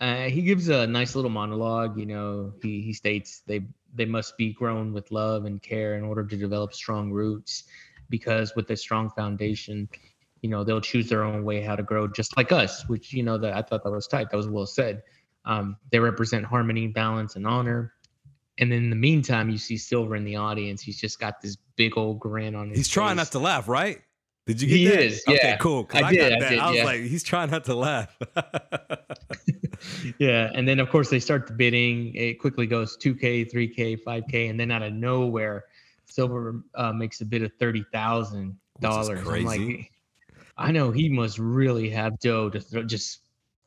Uh, 0.01 0.25
he 0.25 0.43
gives 0.43 0.69
a 0.69 0.87
nice 0.87 1.15
little 1.15 1.31
monologue. 1.31 1.99
You 1.99 2.07
know, 2.07 2.55
he 2.63 2.81
he 2.81 2.95
states 2.95 3.43
they 3.47 3.67
they 3.95 4.07
must 4.07 4.39
be 4.39 4.55
grown 4.55 4.95
with 4.95 5.11
love 5.11 5.45
and 5.45 5.63
care 5.63 5.97
in 5.97 6.03
order 6.03 6.25
to 6.25 6.37
develop 6.37 6.73
strong 6.73 7.13
roots, 7.13 7.65
because 8.09 8.57
with 8.57 8.71
a 8.71 8.77
strong 8.77 9.11
foundation, 9.11 9.87
you 10.41 10.49
know 10.49 10.65
they'll 10.65 10.81
choose 10.81 11.11
their 11.11 11.25
own 11.25 11.45
way 11.45 11.61
how 11.61 11.77
to 11.77 11.83
grow, 11.83 12.09
just 12.09 12.39
like 12.39 12.53
us. 12.53 12.89
Which 12.89 13.13
you 13.13 13.23
know 13.23 13.37
that 13.37 13.53
I 13.55 13.61
thought 13.61 13.85
that 13.85 13.91
was 13.91 14.07
tight. 14.07 14.31
That 14.31 14.39
was 14.39 14.49
well 14.49 14.67
said. 14.67 15.03
Um, 15.45 15.77
they 15.91 15.99
represent 15.99 16.45
harmony, 16.45 16.87
balance, 16.87 17.37
and 17.37 17.47
honor. 17.47 17.95
And 18.59 18.71
then 18.71 18.79
in 18.85 18.91
the 18.91 18.97
meantime, 18.97 19.51
you 19.51 19.59
see 19.59 19.77
Silver 19.77 20.15
in 20.17 20.25
the 20.25 20.37
audience. 20.37 20.83
He's 20.83 21.01
just 21.01 21.19
got 21.19 21.41
this 21.41 21.57
big 21.77 21.97
old 21.97 22.21
grin 22.21 22.55
on 22.55 22.69
his 22.69 22.79
He's 22.79 22.89
trying 22.89 23.17
not 23.17 23.33
to 23.33 23.39
laugh, 23.39 23.67
right? 23.69 24.01
Did 24.47 24.61
you 24.61 24.69
get 24.69 24.77
He 24.77 24.85
that? 24.89 25.01
is, 25.01 25.23
Okay, 25.29 25.39
yeah. 25.43 25.57
cool. 25.57 25.89
I 25.95 26.03
I, 26.03 26.11
did, 26.11 26.19
got 26.19 26.33
I 26.33 26.39
that. 26.41 26.51
did, 26.51 26.59
I 26.59 26.69
was 26.69 26.77
yeah. 26.77 26.85
like, 26.85 27.01
he's 27.03 27.23
trying 27.23 27.51
not 27.51 27.65
to 27.65 27.75
laugh. 27.75 28.17
Yeah, 30.19 30.51
and 30.55 30.67
then 30.67 30.79
of 30.79 30.91
course 30.91 31.11
they 31.11 31.19
start 31.19 31.47
the 31.47 31.53
bidding. 31.53 32.15
It 32.15 32.39
quickly 32.39 32.67
goes 32.67 32.97
2K, 32.99 33.51
3K, 33.53 33.99
5K, 34.05 34.49
and 34.51 34.59
then 34.59 34.71
out 34.71 34.83
of 34.83 34.93
nowhere, 34.93 35.65
Silver 36.07 36.63
uh, 36.77 36.93
makes 36.93 37.21
a 37.21 37.25
bid 37.25 37.43
of 37.43 37.53
thirty 37.59 37.85
thousand 37.93 38.57
dollars. 38.81 39.19
I'm 39.19 39.25
crazy. 39.25 39.45
like, 39.77 39.91
I 40.57 40.71
know 40.71 40.91
he 40.93 41.09
must 41.09 41.39
really 41.39 41.89
have 41.91 42.19
dough 42.21 42.51
to 42.51 42.61
throw, 42.61 42.83
just 42.85 43.21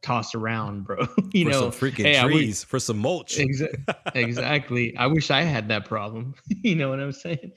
toss 0.05 0.35
around, 0.35 0.85
bro. 0.85 1.07
you 1.33 1.45
for 1.45 1.51
know, 1.51 1.71
some 1.71 1.71
freaking 1.71 2.03
hey, 2.05 2.17
I 2.17 2.25
wish- 2.25 2.33
trees, 2.33 2.63
for 2.63 2.79
some 2.79 2.97
mulch. 2.97 3.37
Exa- 3.39 3.83
exactly. 4.13 4.95
I 4.97 5.07
wish 5.07 5.31
I 5.31 5.41
had 5.41 5.67
that 5.69 5.85
problem. 5.85 6.35
you 6.47 6.75
know 6.75 6.89
what 6.89 6.99
I'm 6.99 7.11
saying? 7.11 7.51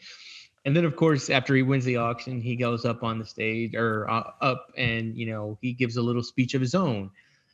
And 0.65 0.77
then, 0.77 0.85
of 0.85 0.97
course, 0.97 1.31
after 1.31 1.55
he 1.55 1.63
wins 1.63 1.85
the 1.85 1.97
auction, 1.97 2.41
he 2.41 2.57
goes 2.57 2.85
up 2.85 3.03
on 3.03 3.19
the 3.19 3.25
stage 3.25 3.75
or 3.75 4.11
uh, 4.11 4.33
up 4.41 4.73
and, 4.77 5.17
you 5.17 5.27
know, 5.27 5.59
he 5.63 5.73
gives 5.73 5.97
a 5.97 6.03
little 6.03 6.23
speech 6.23 6.55
of 6.55 6.61
his 6.61 6.75
own 6.75 7.11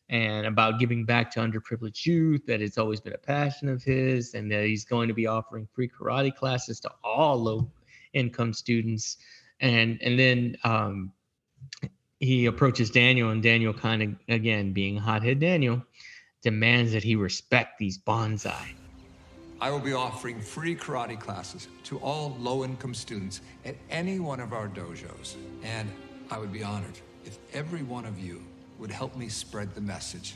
and 0.09 0.47
about 0.47 0.79
giving 0.79 1.05
back 1.05 1.31
to 1.33 1.41
underprivileged 1.41 2.07
youth, 2.07 2.45
that 2.47 2.61
it's 2.61 2.79
always 2.79 3.01
been 3.01 3.15
a 3.15 3.19
passion 3.19 3.69
of 3.69 3.83
his, 3.83 4.35
and 4.35 4.51
that 4.51 4.65
he's 4.65 4.85
going 4.85 5.09
to 5.09 5.15
be 5.15 5.27
offering 5.27 5.67
free 5.73 5.89
karate 5.89 6.35
classes 6.35 6.79
to 6.81 6.91
all 7.03 7.37
low 7.43 7.71
income 8.13 8.53
students. 8.53 9.17
And, 9.61 10.01
and 10.03 10.19
then, 10.19 10.57
um, 10.65 11.13
he 12.25 12.47
approaches 12.47 12.91
Daniel, 12.91 13.31
and 13.31 13.43
Daniel 13.43 13.73
kind 13.73 14.03
of, 14.03 14.15
again, 14.29 14.73
being 14.73 14.97
hothead 14.97 15.41
Daniel, 15.41 15.83
demands 16.43 16.93
that 16.93 17.03
he 17.03 17.17
respect 17.17 17.79
these 17.79 17.99
bonsai. 17.99 18.75
I 19.61 19.71
will 19.71 19.81
be 19.81 19.93
offering 19.95 20.41
free 20.41 20.77
karate 20.77 21.19
classes 21.19 21.69
to 21.85 21.99
all 21.99 22.37
low 22.39 22.65
income 22.65 22.95
students 22.95 23.41
at 23.65 23.77
any 23.89 24.19
one 24.19 24.41
of 24.41 24.53
our 24.53 24.69
dojos. 24.69 25.37
And 25.63 25.91
I 26.31 26.39
would 26.39 26.53
be 26.53 26.63
honored 26.63 26.99
if 27.25 27.39
every 27.55 27.83
one 27.83 28.05
of 28.05 28.19
you 28.19 28.43
would 28.79 28.91
help 28.91 29.17
me 29.17 29.29
spread 29.29 29.75
the 29.75 29.81
message 29.81 30.35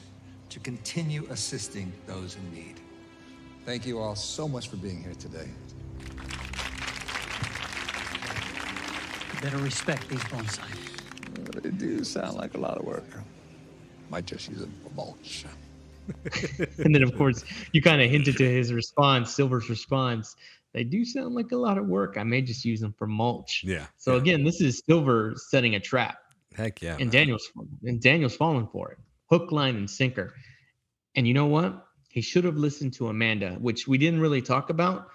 to 0.48 0.60
continue 0.60 1.26
assisting 1.30 1.92
those 2.06 2.36
in 2.36 2.54
need. 2.54 2.80
Thank 3.66 3.86
you 3.86 3.98
all 3.98 4.14
so 4.14 4.48
much 4.48 4.68
for 4.68 4.76
being 4.76 5.02
here 5.02 5.14
today. 5.14 5.48
You 9.34 9.40
Better 9.42 9.58
respect 9.58 10.08
these 10.08 10.24
bonsai. 10.24 10.87
They 11.44 11.70
do 11.70 12.04
sound 12.04 12.36
like 12.36 12.54
a 12.54 12.58
lot 12.58 12.78
of 12.78 12.84
work. 12.84 13.04
Might 14.10 14.26
just 14.26 14.48
use 14.48 14.62
a 14.62 14.68
mulch. 14.94 15.44
and 16.78 16.94
then, 16.94 17.02
of 17.02 17.14
course, 17.16 17.44
you 17.72 17.82
kind 17.82 18.00
of 18.00 18.10
hinted 18.10 18.36
to 18.38 18.50
his 18.50 18.72
response, 18.72 19.34
Silver's 19.34 19.68
response. 19.68 20.36
They 20.72 20.84
do 20.84 21.04
sound 21.04 21.34
like 21.34 21.52
a 21.52 21.56
lot 21.56 21.78
of 21.78 21.86
work. 21.86 22.16
I 22.18 22.22
may 22.22 22.42
just 22.42 22.64
use 22.64 22.80
them 22.80 22.94
for 22.96 23.06
mulch. 23.06 23.62
Yeah. 23.64 23.86
So 23.96 24.12
yeah. 24.12 24.20
again, 24.20 24.44
this 24.44 24.60
is 24.60 24.82
Silver 24.86 25.34
setting 25.36 25.74
a 25.74 25.80
trap, 25.80 26.18
heck 26.54 26.80
yeah. 26.82 26.92
and 26.92 27.00
man. 27.00 27.10
Daniel's 27.10 27.50
and 27.84 28.00
Daniel's 28.00 28.36
falling 28.36 28.68
for 28.68 28.92
it, 28.92 28.98
hook, 29.30 29.50
line, 29.52 29.76
and 29.76 29.90
sinker. 29.90 30.34
And 31.16 31.26
you 31.26 31.34
know 31.34 31.46
what? 31.46 31.86
He 32.10 32.20
should 32.20 32.44
have 32.44 32.56
listened 32.56 32.94
to 32.94 33.08
Amanda, 33.08 33.52
which 33.54 33.88
we 33.88 33.98
didn't 33.98 34.20
really 34.20 34.42
talk 34.42 34.70
about. 34.70 35.08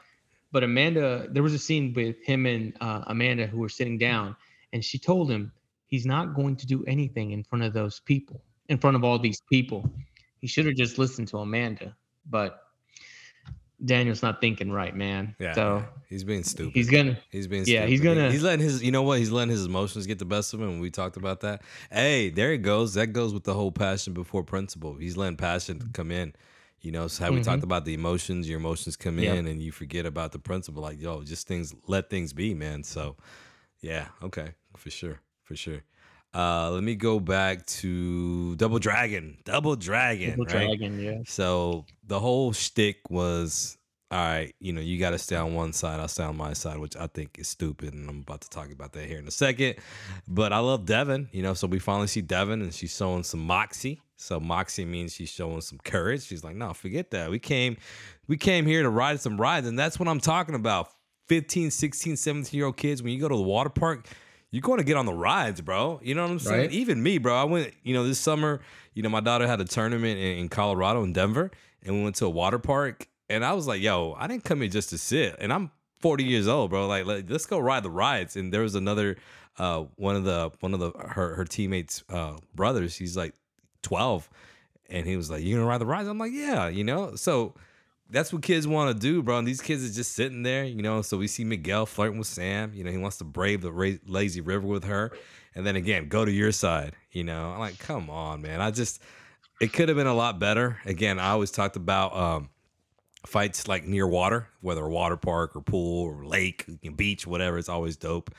But 0.52 0.64
Amanda, 0.64 1.28
there 1.32 1.42
was 1.42 1.54
a 1.54 1.60
scene 1.60 1.94
with 1.94 2.22
him 2.24 2.46
and 2.46 2.74
uh, 2.80 3.04
Amanda 3.08 3.48
who 3.48 3.58
were 3.58 3.70
sitting 3.70 3.98
down, 3.98 4.36
and 4.72 4.86
she 4.86 5.00
told 5.00 5.32
him 5.32 5.52
he's 5.94 6.08
not 6.08 6.34
going 6.34 6.56
to 6.56 6.66
do 6.66 6.84
anything 6.88 7.34
in 7.34 7.44
front 7.44 7.64
of 7.64 7.72
those 7.72 8.00
people, 8.00 8.42
in 8.68 8.80
front 8.80 8.96
of 8.96 9.04
all 9.04 9.20
these 9.20 9.42
people. 9.48 9.88
He 10.42 10.48
should 10.48 10.66
have 10.66 10.74
just 10.74 10.98
listened 10.98 11.28
to 11.28 11.38
Amanda, 11.38 11.96
but 12.32 12.64
Daniel's 13.86 14.24
not 14.24 14.42
thinking 14.42 14.72
right, 14.72 14.96
man. 14.96 15.36
Yeah. 15.38 15.54
So 15.54 15.86
he's 16.10 16.24
being 16.24 16.44
stupid. 16.44 16.74
he's 16.74 16.90
gonna 16.90 17.20
He's 17.30 17.48
being 17.48 17.66
Yeah, 17.68 17.82
stupid. 17.82 17.90
he's 17.92 18.02
gonna- 18.02 18.32
he's 18.32 18.42
letting 18.42 18.66
his 18.66 18.82
you 18.82 18.92
know 18.92 19.04
what 19.04 19.20
he's 19.20 19.30
letting 19.30 19.52
his 19.52 19.68
emotions 19.68 20.08
get 20.08 20.18
the 20.18 20.26
best 20.26 20.56
of 20.56 20.62
him. 20.62 20.80
We 20.80 20.90
talked 20.90 21.16
about 21.16 21.42
that. 21.42 21.62
Hey, 21.92 22.32
there 22.32 22.54
it 22.54 22.64
goes. 22.64 22.96
That 22.96 23.14
goes 23.14 23.32
with 23.32 23.44
the 23.44 23.54
whole 23.54 23.72
passion 23.72 24.14
before 24.14 24.44
principle. 24.44 24.96
He's 24.96 25.16
letting 25.16 25.38
passion 25.38 25.92
come 25.94 26.10
in. 26.10 26.34
You 26.82 26.92
know, 26.92 27.08
so 27.08 27.24
how 27.24 27.32
we 27.32 27.44
talked 27.44 27.58
mm-hmm. 27.58 27.66
about 27.66 27.86
the 27.86 27.94
emotions, 27.94 28.50
your 28.50 28.58
emotions 28.58 28.96
come 28.96 29.20
Yep. 29.20 29.38
in 29.38 29.48
and 29.48 29.62
you 29.62 29.72
forget 29.72 30.08
about 30.08 30.32
the 30.32 30.40
principle. 30.40 30.82
Like, 30.82 31.00
yo, 31.00 31.22
just 31.22 31.48
things 31.48 31.76
let 31.86 32.10
things 32.10 32.34
be, 32.34 32.56
man. 32.56 32.82
So 32.82 33.16
yeah, 33.80 34.08
okay. 34.24 34.56
For 34.76 34.90
sure. 34.90 35.20
For 35.44 35.56
sure. 35.56 35.84
Uh 36.34 36.72
let 36.72 36.84
me 36.84 36.96
go 36.96 37.20
back 37.20 37.66
to 37.68 38.56
Double 38.56 38.80
Dragon. 38.80 39.38
Double 39.44 39.76
Dragon. 39.76 40.32
Double 40.32 40.46
right? 40.46 40.52
Dragon, 40.52 41.00
yeah. 41.00 41.18
So 41.26 41.86
the 42.08 42.20
whole 42.20 42.54
shtick 42.54 43.10
was, 43.10 43.78
all 44.10 44.20
right, 44.20 44.54
you 44.60 44.74
know, 44.74 44.82
you 44.82 45.00
got 45.00 45.12
to 45.12 45.18
stay 45.18 45.36
on 45.36 45.56
one 45.56 45.74
side. 45.74 46.00
I'll 46.00 46.08
stay 46.08 46.24
on 46.24 46.38
my 46.38 46.54
side, 46.54 46.78
which 46.78 46.96
I 46.96 47.08
think 47.08 47.40
is 47.40 47.48
stupid, 47.48 47.94
and 47.94 48.08
I'm 48.08 48.20
about 48.20 48.42
to 48.42 48.50
talk 48.50 48.72
about 48.72 48.94
that 48.94 49.06
here 49.06 49.18
in 49.18 49.28
a 49.28 49.32
second. 49.32 49.76
But 50.28 50.54
I 50.54 50.60
love 50.60 50.86
Devon, 50.86 51.30
you 51.32 51.42
know, 51.42 51.56
so 51.56 51.66
we 51.66 51.80
finally 51.80 52.08
see 52.08 52.22
Devon, 52.22 52.62
and 52.62 52.74
she's 52.74 52.96
showing 52.96 53.24
some 53.24 53.40
moxie. 53.40 54.02
So 54.18 54.40
moxie 54.40 54.86
means 54.86 55.14
she's 55.14 55.30
showing 55.30 55.62
some 55.62 55.80
courage. 55.84 56.24
She's 56.24 56.44
like, 56.44 56.56
no, 56.56 56.74
forget 56.74 57.10
that. 57.12 57.32
We 57.32 57.40
came, 57.40 57.78
we 58.28 58.38
came 58.38 58.66
here 58.68 58.84
to 58.84 58.90
ride 58.90 59.20
some 59.20 59.42
rides, 59.42 59.68
and 59.68 59.80
that's 59.80 59.98
what 60.00 60.08
I'm 60.08 60.20
talking 60.20 60.56
about. 60.56 60.90
15, 61.28 61.72
16, 61.72 62.16
17 62.18 62.56
year 62.58 62.68
old 62.68 62.78
kids, 62.78 63.02
when 63.02 63.14
you 63.14 63.20
go 63.20 63.30
to 63.30 63.36
the 63.36 63.42
water 63.42 63.70
park, 63.70 64.08
you're 64.54 64.62
going 64.62 64.78
to 64.78 64.84
get 64.84 64.98
on 64.98 65.08
the 65.08 65.14
rides, 65.14 65.62
bro. 65.62 66.00
You 66.04 66.14
know 66.14 66.22
what 66.22 66.30
I'm 66.30 66.38
saying? 66.38 66.62
Right. 66.68 66.72
Even 66.72 67.02
me, 67.02 67.18
bro. 67.18 67.36
I 67.36 67.44
went, 67.44 67.74
you 67.82 67.96
know, 67.96 68.06
this 68.06 68.20
summer, 68.20 68.62
you 68.94 69.02
know, 69.02 69.10
my 69.10 69.20
daughter 69.20 69.48
had 69.48 69.60
a 69.60 69.66
tournament 69.66 70.20
in, 70.20 70.38
in 70.38 70.50
Colorado, 70.50 71.04
in 71.04 71.12
Denver, 71.12 71.50
and 71.82 71.96
we 71.96 72.04
went 72.04 72.18
to 72.18 72.28
a 72.28 72.30
water 72.30 72.60
park. 72.60 73.08
And 73.32 73.44
I 73.44 73.54
was 73.54 73.66
like, 73.66 73.82
yo, 73.82 74.16
I 74.16 74.28
didn't 74.28 74.44
come 74.44 74.62
here 74.62 74.70
just 74.70 74.92
to 74.92 75.00
sit. 75.00 75.38
And 75.40 75.52
I'm 75.52 75.72
40 76.02 76.24
years 76.24 76.48
old, 76.48 76.70
bro. 76.70 76.86
Like, 76.86 77.08
let, 77.08 77.32
us 77.32 77.48
go 77.48 77.58
ride 77.58 77.82
the 77.82 77.90
rides. 77.90 78.36
And 78.36 78.54
there 78.54 78.62
was 78.62 78.76
another, 78.76 79.18
uh, 79.58 79.86
one 79.96 80.16
of 80.16 80.24
the, 80.24 80.52
one 80.60 80.76
of 80.76 80.80
the, 80.80 80.92
her, 81.00 81.34
her 81.34 81.46
teammates, 81.46 82.04
uh, 82.10 82.38
brothers, 82.54 82.96
he's 82.96 83.18
like 83.18 83.34
12. 83.82 84.30
And 84.88 85.08
he 85.08 85.18
was 85.18 85.32
like, 85.32 85.42
you 85.42 85.56
gonna 85.56 85.68
ride 85.68 85.82
the 85.82 85.88
rides? 85.88 86.08
I'm 86.08 86.20
like, 86.20 86.32
yeah, 86.32 86.68
you 86.68 86.84
know? 86.84 87.16
So, 87.16 87.56
that's 88.14 88.32
what 88.32 88.44
kids 88.44 88.68
want 88.68 88.96
to 88.96 89.00
do, 89.00 89.24
bro. 89.24 89.40
And 89.40 89.48
these 89.48 89.60
kids 89.60 89.84
are 89.84 89.92
just 89.92 90.12
sitting 90.14 90.44
there, 90.44 90.64
you 90.64 90.84
know. 90.84 91.02
So 91.02 91.18
we 91.18 91.28
see 91.28 91.44
Miguel 91.44 91.88
flirting 91.88 92.20
with 92.20 92.28
Sam. 92.28 92.72
You 92.74 92.84
know, 92.84 92.92
he 92.92 92.98
wants 92.98 93.18
to 93.18 93.24
brave 93.24 93.62
the 93.62 93.72
ra- 93.72 93.98
lazy 94.06 94.40
river 94.40 94.68
with 94.68 94.84
her, 94.84 95.12
and 95.56 95.66
then 95.66 95.76
again, 95.76 96.08
go 96.08 96.24
to 96.24 96.32
your 96.32 96.52
side. 96.52 96.96
You 97.12 97.24
know, 97.24 97.52
I'm 97.52 97.60
like, 97.60 97.80
come 97.80 98.10
on, 98.12 98.42
man. 98.42 98.62
I 98.62 98.70
just, 98.70 99.02
it 99.60 99.74
could 99.74 99.90
have 99.90 99.98
been 99.98 100.08
a 100.08 100.14
lot 100.14 100.40
better. 100.40 100.80
Again, 100.86 101.20
I 101.20 101.32
always 101.32 101.50
talked 101.50 101.76
about 101.76 102.16
um, 102.16 102.50
fights 103.26 103.68
like 103.68 103.86
near 103.86 104.08
water, 104.08 104.48
whether 104.62 104.86
a 104.86 104.90
water 104.90 105.18
park 105.18 105.56
or 105.56 105.62
pool 105.62 106.06
or 106.06 106.24
lake, 106.24 106.66
beach, 106.96 107.26
whatever. 107.26 107.58
It's 107.58 107.70
always 107.70 107.98
dope. 107.98 108.30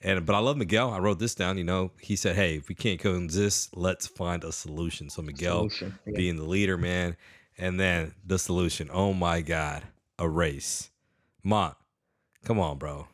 And 0.00 0.24
but 0.24 0.34
I 0.34 0.38
love 0.38 0.56
Miguel. 0.56 0.90
I 0.90 1.00
wrote 1.00 1.18
this 1.18 1.34
down. 1.34 1.58
You 1.58 1.64
know, 1.64 1.90
he 2.00 2.16
said, 2.16 2.36
"Hey, 2.36 2.56
if 2.56 2.68
we 2.68 2.74
can't 2.74 3.00
coexist, 3.00 3.76
let's 3.76 4.06
find 4.06 4.44
a 4.44 4.52
solution." 4.52 5.10
So 5.10 5.22
Miguel, 5.22 5.68
Solution, 5.68 5.98
yeah. 6.06 6.16
being 6.16 6.36
the 6.36 6.44
leader, 6.44 6.78
man, 6.78 7.16
and 7.58 7.78
then 7.78 8.14
the 8.24 8.38
solution. 8.38 8.88
Oh 8.92 9.12
my 9.12 9.40
God, 9.40 9.82
a 10.18 10.28
race. 10.28 10.90
Mont, 11.42 11.74
come 12.44 12.58
on, 12.58 12.78
bro. 12.78 13.06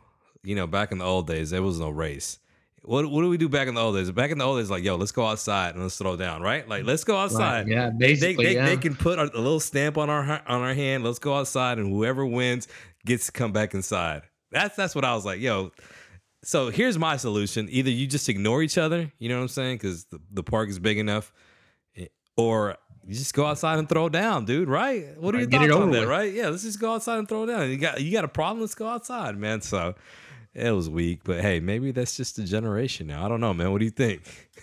You 0.42 0.54
know, 0.54 0.66
back 0.66 0.92
in 0.92 0.98
the 0.98 1.04
old 1.04 1.26
days, 1.26 1.50
there 1.50 1.62
was 1.62 1.80
no 1.80 1.90
race. 1.90 2.38
What 2.82 3.10
what 3.10 3.22
do 3.22 3.30
we 3.30 3.38
do 3.38 3.48
back 3.48 3.66
in 3.66 3.74
the 3.74 3.80
old 3.80 3.96
days? 3.96 4.10
Back 4.10 4.30
in 4.30 4.36
the 4.36 4.44
old 4.44 4.58
days, 4.58 4.70
like, 4.70 4.84
yo, 4.84 4.96
let's 4.96 5.12
go 5.12 5.26
outside 5.26 5.74
and 5.74 5.82
let's 5.82 5.96
throw 5.96 6.16
down, 6.16 6.42
right? 6.42 6.68
Like, 6.68 6.84
let's 6.84 7.02
go 7.02 7.16
outside. 7.16 7.66
yeah, 7.66 7.90
They, 7.90 8.08
basically, 8.12 8.44
they, 8.44 8.54
yeah. 8.56 8.66
they 8.66 8.76
can 8.76 8.94
put 8.94 9.18
a 9.18 9.22
a 9.22 9.40
little 9.40 9.60
stamp 9.60 9.96
on 9.96 10.10
our 10.10 10.42
on 10.46 10.60
our 10.60 10.74
hand. 10.74 11.02
Let's 11.02 11.18
go 11.18 11.34
outside, 11.34 11.78
and 11.78 11.90
whoever 11.90 12.26
wins 12.26 12.68
gets 13.06 13.26
to 13.26 13.32
come 13.32 13.52
back 13.52 13.72
inside. 13.72 14.22
That's 14.50 14.76
that's 14.76 14.94
what 14.94 15.04
I 15.04 15.14
was 15.14 15.24
like, 15.24 15.40
yo. 15.40 15.72
So 16.42 16.68
here's 16.68 16.98
my 16.98 17.16
solution: 17.16 17.68
either 17.70 17.88
you 17.88 18.06
just 18.06 18.28
ignore 18.28 18.62
each 18.62 18.76
other, 18.76 19.10
you 19.18 19.30
know 19.30 19.36
what 19.36 19.42
I'm 19.42 19.48
saying, 19.48 19.76
because 19.78 20.04
the, 20.06 20.20
the 20.30 20.42
park 20.42 20.68
is 20.68 20.78
big 20.78 20.98
enough, 20.98 21.32
eh, 21.96 22.08
or 22.36 22.76
you 23.06 23.14
just 23.14 23.34
go 23.34 23.46
outside 23.46 23.78
and 23.78 23.88
throw 23.88 24.08
down, 24.08 24.44
dude. 24.44 24.68
Right? 24.68 25.18
What 25.18 25.34
are 25.34 25.38
your 25.38 25.46
get 25.46 25.62
it 25.62 25.70
thoughts 25.70 25.82
on 25.82 25.90
that? 25.90 26.00
with. 26.00 26.08
Right? 26.08 26.32
Yeah, 26.32 26.48
let's 26.48 26.62
just 26.62 26.80
go 26.80 26.94
outside 26.94 27.18
and 27.18 27.28
throw 27.28 27.46
down. 27.46 27.70
You 27.70 27.76
got 27.76 28.00
you 28.00 28.12
got 28.12 28.24
a 28.24 28.28
problem? 28.28 28.60
Let's 28.60 28.74
go 28.74 28.88
outside, 28.88 29.36
man. 29.36 29.60
So 29.60 29.94
it 30.54 30.70
was 30.70 30.88
weak, 30.88 31.20
but 31.24 31.40
hey, 31.40 31.60
maybe 31.60 31.90
that's 31.90 32.16
just 32.16 32.38
a 32.38 32.44
generation 32.44 33.06
now. 33.06 33.24
I 33.24 33.28
don't 33.28 33.40
know, 33.40 33.52
man. 33.52 33.72
What 33.72 33.78
do 33.78 33.84
you 33.84 33.90
think? 33.90 34.22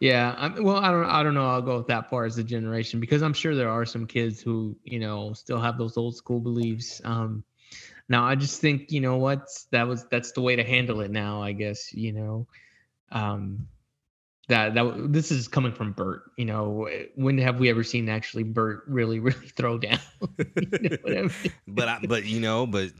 Yeah, 0.00 0.34
I'm, 0.38 0.62
well, 0.62 0.76
I 0.76 0.92
don't, 0.92 1.06
I 1.06 1.22
don't 1.24 1.34
know. 1.34 1.48
I'll 1.48 1.62
go 1.62 1.82
that 1.82 2.08
far 2.08 2.24
as 2.24 2.38
a 2.38 2.44
generation 2.44 3.00
because 3.00 3.22
I'm 3.22 3.32
sure 3.32 3.56
there 3.56 3.68
are 3.68 3.84
some 3.84 4.06
kids 4.06 4.40
who, 4.40 4.76
you 4.84 5.00
know, 5.00 5.32
still 5.32 5.60
have 5.60 5.76
those 5.76 5.96
old 5.96 6.14
school 6.14 6.38
beliefs. 6.38 7.00
Um, 7.04 7.42
now, 8.08 8.24
I 8.24 8.36
just 8.36 8.60
think, 8.60 8.92
you 8.92 9.00
know 9.00 9.16
what, 9.16 9.48
that 9.72 9.88
was 9.88 10.04
that's 10.04 10.32
the 10.32 10.40
way 10.40 10.54
to 10.54 10.62
handle 10.62 11.00
it 11.00 11.10
now. 11.10 11.42
I 11.42 11.52
guess, 11.52 11.92
you 11.92 12.12
know, 12.12 12.46
um, 13.10 13.66
that 14.48 14.74
that 14.74 15.12
this 15.12 15.30
is 15.30 15.48
coming 15.48 15.72
from 15.72 15.92
Bert. 15.92 16.30
You 16.36 16.46
know, 16.46 16.88
when 17.14 17.38
have 17.38 17.60
we 17.60 17.68
ever 17.70 17.84
seen 17.84 18.08
actually 18.08 18.44
Bert 18.44 18.84
really, 18.86 19.18
really 19.20 19.48
throw 19.48 19.78
down? 19.78 20.00
You 20.20 20.90
know 20.90 20.98
I 21.06 21.22
mean? 21.22 21.30
But 21.66 21.88
I, 21.88 21.98
but 22.06 22.24
you 22.24 22.40
know, 22.40 22.66
but 22.66 22.90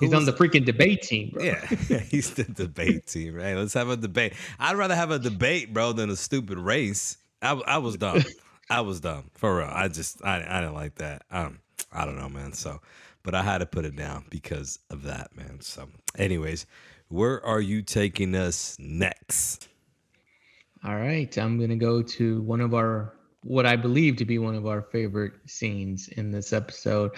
He's 0.00 0.14
on 0.14 0.24
the 0.24 0.32
freaking 0.32 0.64
debate 0.64 1.02
team, 1.02 1.30
bro. 1.32 1.44
Yeah, 1.44 1.66
he's 2.10 2.32
the 2.32 2.44
debate 2.44 3.06
team, 3.06 3.34
right? 3.34 3.54
Let's 3.54 3.74
have 3.74 3.90
a 3.90 3.96
debate. 3.96 4.32
I'd 4.58 4.76
rather 4.76 4.96
have 4.96 5.10
a 5.10 5.18
debate, 5.18 5.74
bro, 5.74 5.92
than 5.92 6.08
a 6.08 6.16
stupid 6.16 6.58
race. 6.58 7.18
I, 7.42 7.52
I 7.66 7.78
was 7.78 7.98
dumb. 7.98 8.24
I 8.70 8.80
was 8.80 9.00
dumb 9.00 9.30
for 9.34 9.58
real. 9.58 9.68
I 9.70 9.88
just 9.88 10.24
I, 10.24 10.36
I 10.36 10.60
didn't 10.60 10.74
like 10.74 10.94
that. 10.96 11.22
Um, 11.30 11.58
I 11.92 12.06
don't 12.06 12.18
know, 12.18 12.30
man. 12.30 12.54
So, 12.54 12.80
but 13.22 13.34
I 13.34 13.42
had 13.42 13.58
to 13.58 13.66
put 13.66 13.84
it 13.84 13.94
down 13.94 14.24
because 14.30 14.78
of 14.88 15.02
that, 15.02 15.36
man. 15.36 15.60
So, 15.60 15.88
anyways, 16.16 16.64
where 17.08 17.44
are 17.44 17.60
you 17.60 17.82
taking 17.82 18.34
us 18.34 18.76
next? 18.78 19.68
All 20.84 20.96
right, 20.96 21.36
I'm 21.36 21.60
gonna 21.60 21.76
go 21.76 22.02
to 22.02 22.40
one 22.42 22.60
of 22.60 22.72
our 22.74 23.12
what 23.42 23.66
I 23.66 23.76
believe 23.76 24.16
to 24.16 24.24
be 24.24 24.38
one 24.38 24.54
of 24.54 24.66
our 24.66 24.82
favorite 24.82 25.32
scenes 25.46 26.08
in 26.08 26.30
this 26.30 26.52
episode. 26.52 27.12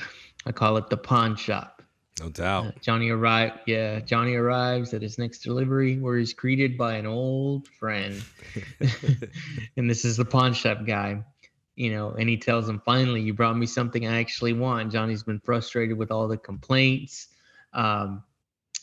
I 0.46 0.52
call 0.52 0.76
it 0.76 0.88
the 0.88 0.96
pawn 0.96 1.36
shop. 1.36 1.82
No 2.20 2.28
doubt. 2.28 2.66
Uh, 2.66 2.70
Johnny 2.80 3.10
arrive. 3.10 3.52
Yeah, 3.66 4.00
Johnny 4.00 4.34
arrives 4.34 4.92
at 4.94 5.02
his 5.02 5.18
next 5.18 5.40
delivery, 5.40 5.98
where 5.98 6.18
he's 6.18 6.34
greeted 6.34 6.76
by 6.76 6.94
an 6.94 7.06
old 7.06 7.68
friend, 7.68 8.22
and 9.76 9.88
this 9.88 10.04
is 10.04 10.16
the 10.16 10.24
pawn 10.24 10.54
shop 10.54 10.84
guy. 10.84 11.24
You 11.76 11.92
know, 11.92 12.10
and 12.10 12.28
he 12.28 12.36
tells 12.36 12.68
him, 12.68 12.82
"Finally, 12.84 13.22
you 13.22 13.32
brought 13.32 13.56
me 13.56 13.66
something 13.66 14.06
I 14.06 14.18
actually 14.18 14.52
want." 14.52 14.92
Johnny's 14.92 15.22
been 15.22 15.40
frustrated 15.40 15.96
with 15.96 16.10
all 16.10 16.28
the 16.28 16.36
complaints. 16.36 17.28
Um, 17.72 18.24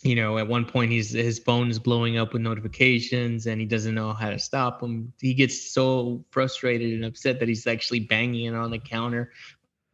you 0.02 0.16
know, 0.16 0.38
at 0.38 0.48
one 0.48 0.66
point, 0.66 0.92
he's 0.92 1.12
his 1.12 1.40
phone 1.40 1.70
is 1.70 1.78
blowing 1.78 2.18
up 2.18 2.32
with 2.32 2.42
notifications, 2.42 3.48
and 3.48 3.60
he 3.60 3.68
doesn't 3.68 3.94
know 3.94 4.14
how 4.14 4.30
to 4.30 4.40
stop 4.40 4.80
them. 4.80 5.12
He 5.20 5.34
gets 5.34 5.60
so 5.72 6.24
frustrated 6.30 6.94
and 6.94 7.04
upset 7.04 7.40
that 7.40 7.50
he's 7.50 7.68
actually 7.68 8.02
banging 8.02 8.46
it 8.46 8.56
on 8.56 8.72
the 8.72 8.80
counter 8.80 9.32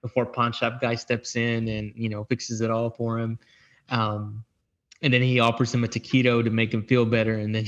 before 0.02 0.28
pawn 0.28 0.52
shop 0.52 0.80
guy 0.80 0.94
steps 0.94 1.36
in 1.36 1.68
and 1.68 1.92
you 1.96 2.10
know 2.10 2.24
fixes 2.26 2.62
it 2.62 2.70
all 2.70 2.92
for 2.92 3.18
him. 3.18 3.40
Um, 3.90 4.44
and 5.02 5.12
then 5.12 5.24
he 5.24 5.40
offers 5.40 5.74
him 5.74 5.84
a 5.84 5.88
taquito 5.88 6.44
to 6.44 6.50
make 6.52 6.72
him 6.72 6.84
feel 6.84 7.06
better 7.06 7.34
and 7.34 7.54
then 7.56 7.66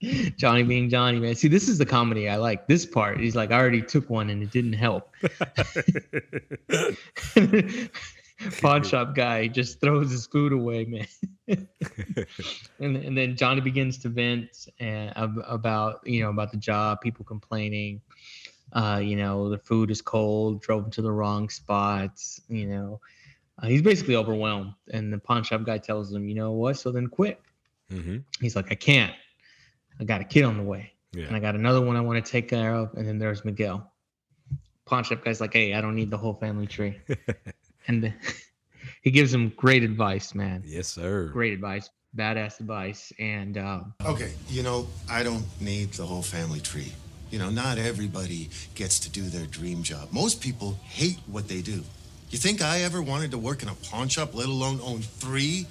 johnny 0.36 0.62
being 0.64 0.90
johnny 0.90 1.18
man. 1.18 1.34
See 1.34 1.48
this 1.48 1.68
is 1.68 1.78
the 1.78 1.86
comedy 1.86 2.28
i 2.28 2.36
like 2.36 2.68
this 2.68 2.84
part. 2.84 3.18
He's 3.18 3.34
like 3.34 3.50
i 3.50 3.58
already 3.58 3.80
took 3.80 4.10
one 4.10 4.28
and 4.28 4.42
it 4.42 4.50
didn't 4.50 4.74
help 4.74 5.10
pawn 8.60 8.82
shop 8.82 9.14
guy 9.14 9.48
just 9.48 9.80
throws 9.80 10.10
his 10.10 10.26
food 10.26 10.52
away 10.52 10.84
man 10.84 11.06
and, 12.78 12.96
and 12.96 13.18
then 13.18 13.34
johnny 13.36 13.60
begins 13.60 13.98
to 13.98 14.08
vent 14.08 14.68
and, 14.78 15.12
about 15.16 16.00
you 16.06 16.22
know 16.22 16.30
about 16.30 16.52
the 16.52 16.56
job 16.56 17.00
people 17.00 17.24
complaining 17.24 18.00
uh, 18.72 19.00
you 19.02 19.16
know, 19.16 19.48
the 19.48 19.58
food 19.58 19.90
is 19.90 20.02
cold, 20.02 20.60
drove 20.60 20.84
him 20.84 20.90
to 20.92 21.02
the 21.02 21.10
wrong 21.10 21.48
spots, 21.48 22.40
you 22.48 22.66
know. 22.66 23.00
Uh, 23.60 23.66
he's 23.66 23.82
basically 23.82 24.16
overwhelmed. 24.16 24.74
And 24.92 25.12
the 25.12 25.18
pawn 25.18 25.42
shop 25.42 25.64
guy 25.64 25.78
tells 25.78 26.12
him, 26.12 26.28
you 26.28 26.34
know 26.34 26.52
what? 26.52 26.76
So 26.76 26.92
then 26.92 27.08
quit. 27.08 27.40
Mm-hmm. 27.90 28.18
He's 28.40 28.54
like, 28.54 28.70
I 28.70 28.74
can't. 28.74 29.14
I 29.98 30.04
got 30.04 30.20
a 30.20 30.24
kid 30.24 30.44
on 30.44 30.56
the 30.56 30.62
way. 30.62 30.92
Yeah. 31.12 31.26
And 31.26 31.34
I 31.34 31.40
got 31.40 31.54
another 31.54 31.80
one 31.80 31.96
I 31.96 32.00
want 32.00 32.24
to 32.24 32.30
take 32.30 32.48
care 32.48 32.74
of. 32.74 32.94
And 32.94 33.08
then 33.08 33.18
there's 33.18 33.44
Miguel. 33.44 33.90
Pawn 34.84 35.02
shop 35.02 35.24
guy's 35.24 35.40
like, 35.40 35.54
hey, 35.54 35.74
I 35.74 35.80
don't 35.80 35.94
need 35.94 36.10
the 36.10 36.18
whole 36.18 36.34
family 36.34 36.66
tree. 36.66 37.00
and 37.88 38.02
the, 38.04 38.12
he 39.02 39.10
gives 39.10 39.32
him 39.32 39.52
great 39.56 39.82
advice, 39.82 40.34
man. 40.34 40.62
Yes, 40.64 40.88
sir. 40.88 41.28
Great 41.32 41.52
advice. 41.52 41.90
Badass 42.16 42.60
advice. 42.60 43.12
And 43.18 43.58
um, 43.58 43.94
okay, 44.04 44.32
you 44.48 44.62
know, 44.62 44.86
I 45.10 45.22
don't 45.22 45.44
need 45.60 45.92
the 45.92 46.06
whole 46.06 46.22
family 46.22 46.60
tree. 46.60 46.92
You 47.30 47.38
know, 47.38 47.50
not 47.50 47.76
everybody 47.76 48.48
gets 48.74 48.98
to 49.00 49.10
do 49.10 49.22
their 49.22 49.46
dream 49.46 49.82
job. 49.82 50.08
Most 50.12 50.40
people 50.40 50.78
hate 50.82 51.18
what 51.26 51.48
they 51.48 51.60
do. 51.60 51.82
You 52.30 52.38
think 52.38 52.62
I 52.62 52.80
ever 52.80 53.02
wanted 53.02 53.30
to 53.32 53.38
work 53.38 53.62
in 53.62 53.68
a 53.68 53.74
pawn 53.74 54.08
shop, 54.08 54.34
let 54.34 54.46
alone 54.46 54.80
own 54.82 55.00
three? 55.00 55.66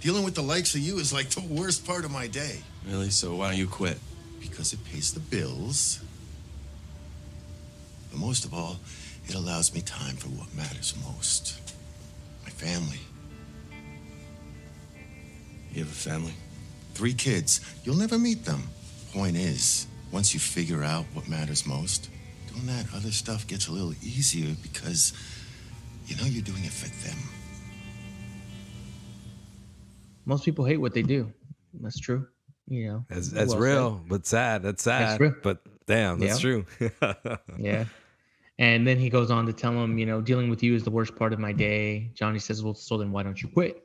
Dealing 0.00 0.22
with 0.22 0.34
the 0.34 0.42
likes 0.42 0.74
of 0.74 0.80
you 0.80 0.98
is 0.98 1.12
like 1.12 1.30
the 1.30 1.40
worst 1.40 1.86
part 1.86 2.04
of 2.04 2.10
my 2.10 2.26
day. 2.26 2.60
Really? 2.86 3.10
So 3.10 3.36
why 3.36 3.48
don't 3.48 3.58
you 3.58 3.66
quit? 3.66 3.98
Because 4.40 4.72
it 4.72 4.84
pays 4.84 5.12
the 5.12 5.20
bills. 5.20 6.00
But 8.10 8.20
most 8.20 8.44
of 8.44 8.54
all, 8.54 8.76
it 9.28 9.34
allows 9.34 9.74
me 9.74 9.80
time 9.82 10.16
for 10.16 10.28
what 10.28 10.54
matters 10.54 10.94
most 11.04 11.60
my 12.44 12.50
family. 12.50 13.00
You 15.72 15.84
have 15.84 15.92
a 15.92 15.94
family? 15.94 16.32
Three 16.94 17.12
kids. 17.12 17.60
You'll 17.84 17.96
never 17.96 18.18
meet 18.18 18.44
them. 18.44 18.62
Point 19.12 19.36
is, 19.36 19.86
once 20.12 20.32
you 20.32 20.40
figure 20.40 20.82
out 20.82 21.04
what 21.12 21.28
matters 21.28 21.66
most, 21.66 22.08
doing 22.52 22.66
that 22.66 22.86
other 22.94 23.10
stuff 23.10 23.46
gets 23.46 23.68
a 23.68 23.72
little 23.72 23.92
easier 24.02 24.54
because 24.62 25.12
you 26.06 26.16
know 26.16 26.24
you're 26.24 26.42
doing 26.42 26.64
it 26.64 26.72
for 26.72 26.88
them. 27.06 27.18
Most 30.24 30.44
people 30.44 30.64
hate 30.64 30.78
what 30.78 30.94
they 30.94 31.02
do. 31.02 31.32
That's 31.80 31.98
true. 31.98 32.26
You 32.66 32.88
know, 32.88 33.04
that's 33.08 33.28
that's 33.28 33.50
well 33.50 33.60
real, 33.60 33.98
said. 33.98 34.08
but 34.08 34.26
sad. 34.26 34.62
That's 34.62 34.82
sad. 34.82 35.20
That's. 35.20 35.34
But 35.42 35.58
damn, 35.86 36.18
that's 36.18 36.42
yeah. 36.42 36.50
true. 36.50 36.66
yeah. 37.58 37.84
And 38.58 38.86
then 38.86 38.98
he 38.98 39.08
goes 39.08 39.30
on 39.30 39.46
to 39.46 39.52
tell 39.52 39.72
him, 39.72 39.98
you 39.98 40.06
know, 40.06 40.20
dealing 40.20 40.50
with 40.50 40.62
you 40.62 40.74
is 40.74 40.82
the 40.82 40.90
worst 40.90 41.14
part 41.14 41.32
of 41.32 41.38
my 41.38 41.52
day. 41.52 42.10
Johnny 42.14 42.40
says, 42.40 42.62
well, 42.62 42.74
so 42.74 42.98
then 42.98 43.12
why 43.12 43.22
don't 43.22 43.40
you 43.40 43.48
quit? 43.48 43.82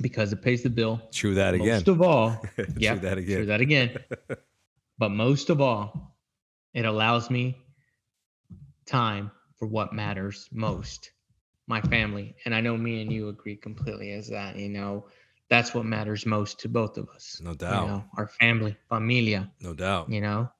Because 0.00 0.32
it 0.32 0.42
pays 0.42 0.62
the 0.62 0.70
bill. 0.70 1.00
True 1.12 1.34
that 1.34 1.54
again. 1.54 1.68
Most 1.68 1.88
of 1.88 2.02
all, 2.02 2.42
yeah, 2.76 2.92
true 2.92 3.00
that 3.00 3.18
again. 3.18 3.36
True 3.38 3.46
that 3.46 3.60
again. 3.60 3.98
But 4.98 5.12
most 5.12 5.48
of 5.48 5.62
all, 5.62 6.14
it 6.74 6.84
allows 6.84 7.30
me 7.30 7.56
time 8.84 9.30
for 9.58 9.66
what 9.66 9.94
matters 9.94 10.46
most 10.52 11.10
my 11.66 11.80
family. 11.80 12.34
And 12.44 12.54
I 12.54 12.60
know 12.60 12.76
me 12.76 13.00
and 13.00 13.10
you 13.10 13.28
agree 13.28 13.56
completely 13.56 14.12
as 14.12 14.28
that, 14.28 14.56
you 14.56 14.68
know, 14.68 15.06
that's 15.48 15.72
what 15.72 15.86
matters 15.86 16.26
most 16.26 16.60
to 16.60 16.68
both 16.68 16.98
of 16.98 17.08
us. 17.08 17.40
No 17.42 17.54
doubt. 17.54 17.82
You 17.82 17.88
know, 17.88 18.04
our 18.18 18.26
family, 18.26 18.76
familia. 18.88 19.50
No 19.60 19.72
doubt. 19.72 20.10
You 20.10 20.20
know? 20.20 20.50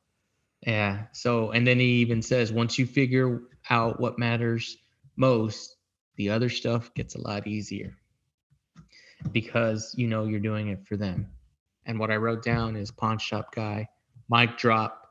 Yeah. 0.67 1.05
So, 1.13 1.53
and 1.53 1.67
then 1.67 1.79
he 1.79 2.01
even 2.01 2.23
says, 2.23 2.53
once 2.53 2.79
you 2.79 2.87
figure 2.87 3.43
out 3.71 4.01
what 4.01 4.19
matters 4.19 4.77
most, 5.17 5.77
the 6.17 6.31
other 6.31 6.49
stuff 6.49 6.93
gets 6.95 7.15
a 7.15 7.21
lot 7.21 7.47
easier 7.47 7.97
because 9.33 9.95
you 9.97 10.07
know 10.07 10.25
you're 10.25 10.41
doing 10.41 10.69
it 10.69 10.87
for 10.87 10.97
them. 10.97 11.27
And 11.87 11.99
what 11.99 12.11
I 12.11 12.17
wrote 12.17 12.43
down 12.43 12.77
is 12.77 12.91
pawn 12.91 13.19
shop 13.19 13.55
guy 13.55 13.89
mic 14.31 14.57
drop. 14.57 15.09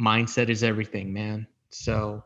Mindset 0.00 0.48
is 0.48 0.62
everything, 0.62 1.12
man. 1.12 1.46
So 1.68 2.24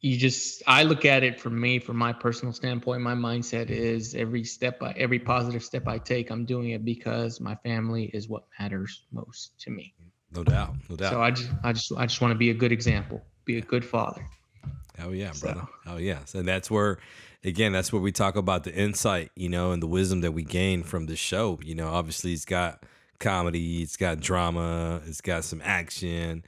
you 0.00 0.16
just 0.16 0.62
I 0.66 0.84
look 0.84 1.04
at 1.04 1.22
it 1.22 1.38
from 1.38 1.60
me, 1.60 1.78
from 1.78 1.96
my 1.96 2.12
personal 2.12 2.54
standpoint, 2.54 3.02
my 3.02 3.14
mindset 3.14 3.68
is 3.68 4.14
every 4.14 4.44
step 4.44 4.82
I 4.82 4.92
every 4.92 5.18
positive 5.18 5.62
step 5.62 5.86
I 5.86 5.98
take, 5.98 6.30
I'm 6.30 6.46
doing 6.46 6.70
it 6.70 6.84
because 6.84 7.40
my 7.40 7.54
family 7.56 8.10
is 8.14 8.28
what 8.28 8.44
matters 8.58 9.02
most 9.12 9.60
to 9.60 9.70
me. 9.70 9.94
No 10.32 10.44
doubt. 10.44 10.74
No 10.88 10.96
doubt. 10.96 11.12
So 11.12 11.20
I 11.20 11.30
just 11.30 11.50
I 11.64 11.72
just 11.72 11.92
I 11.96 12.06
just 12.06 12.20
want 12.20 12.32
to 12.32 12.38
be 12.38 12.50
a 12.50 12.54
good 12.54 12.72
example, 12.72 13.22
be 13.44 13.58
a 13.58 13.62
good 13.62 13.84
father. 13.84 14.24
Oh 15.02 15.10
yeah, 15.10 15.32
brother. 15.40 15.62
So. 15.62 15.90
Hell 15.90 16.00
yes. 16.00 16.34
And 16.34 16.46
that's 16.46 16.70
where 16.70 16.98
again, 17.44 17.72
that's 17.72 17.92
where 17.92 18.02
we 18.02 18.12
talk 18.12 18.36
about 18.36 18.64
the 18.64 18.74
insight, 18.74 19.30
you 19.34 19.48
know, 19.48 19.72
and 19.72 19.82
the 19.82 19.86
wisdom 19.86 20.20
that 20.20 20.32
we 20.32 20.42
gain 20.42 20.82
from 20.82 21.06
the 21.06 21.16
show. 21.16 21.58
You 21.62 21.74
know, 21.74 21.88
obviously 21.88 22.30
he's 22.30 22.44
got 22.44 22.84
comedy, 23.18 23.82
it's 23.82 23.96
got 23.96 24.20
drama, 24.20 25.00
it's 25.06 25.20
got 25.20 25.44
some 25.44 25.60
action, 25.64 26.44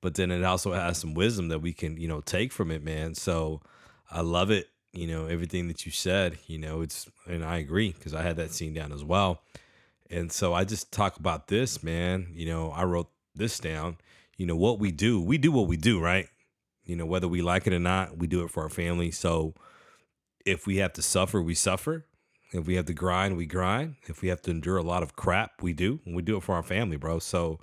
but 0.00 0.14
then 0.14 0.30
it 0.30 0.44
also 0.44 0.72
has 0.72 0.98
some 0.98 1.14
wisdom 1.14 1.48
that 1.48 1.60
we 1.60 1.72
can, 1.72 1.96
you 1.96 2.08
know, 2.08 2.20
take 2.20 2.52
from 2.52 2.70
it, 2.70 2.82
man. 2.82 3.14
So 3.14 3.60
I 4.10 4.20
love 4.20 4.50
it, 4.50 4.68
you 4.92 5.06
know, 5.06 5.26
everything 5.26 5.68
that 5.68 5.84
you 5.86 5.92
said, 5.92 6.38
you 6.46 6.58
know, 6.58 6.80
it's, 6.80 7.08
and 7.26 7.44
I 7.44 7.58
agree 7.58 7.92
because 7.92 8.14
I 8.14 8.22
had 8.22 8.36
that 8.36 8.52
scene 8.52 8.74
down 8.74 8.92
as 8.92 9.04
well. 9.04 9.42
And 10.10 10.30
so 10.30 10.52
I 10.52 10.64
just 10.64 10.92
talk 10.92 11.16
about 11.16 11.48
this, 11.48 11.82
man. 11.82 12.28
You 12.34 12.46
know, 12.46 12.70
I 12.70 12.84
wrote 12.84 13.08
this 13.34 13.58
down. 13.58 13.98
You 14.36 14.46
know, 14.46 14.56
what 14.56 14.78
we 14.78 14.90
do, 14.90 15.20
we 15.20 15.38
do 15.38 15.52
what 15.52 15.68
we 15.68 15.76
do, 15.76 16.00
right? 16.00 16.26
You 16.84 16.96
know, 16.96 17.06
whether 17.06 17.28
we 17.28 17.42
like 17.42 17.66
it 17.66 17.72
or 17.72 17.78
not, 17.78 18.18
we 18.18 18.26
do 18.26 18.42
it 18.44 18.50
for 18.50 18.62
our 18.62 18.68
family. 18.68 19.10
So 19.10 19.54
if 20.44 20.66
we 20.66 20.78
have 20.78 20.92
to 20.94 21.02
suffer, 21.02 21.40
we 21.40 21.54
suffer. 21.54 22.06
If 22.52 22.66
we 22.66 22.74
have 22.74 22.86
to 22.86 22.94
grind, 22.94 23.36
we 23.36 23.46
grind. 23.46 23.96
If 24.06 24.20
we 24.20 24.28
have 24.28 24.42
to 24.42 24.50
endure 24.50 24.76
a 24.76 24.82
lot 24.82 25.02
of 25.02 25.16
crap, 25.16 25.62
we 25.62 25.72
do. 25.72 26.00
And 26.04 26.14
we 26.14 26.22
do 26.22 26.36
it 26.36 26.42
for 26.42 26.54
our 26.54 26.62
family, 26.62 26.96
bro. 26.96 27.18
So, 27.18 27.60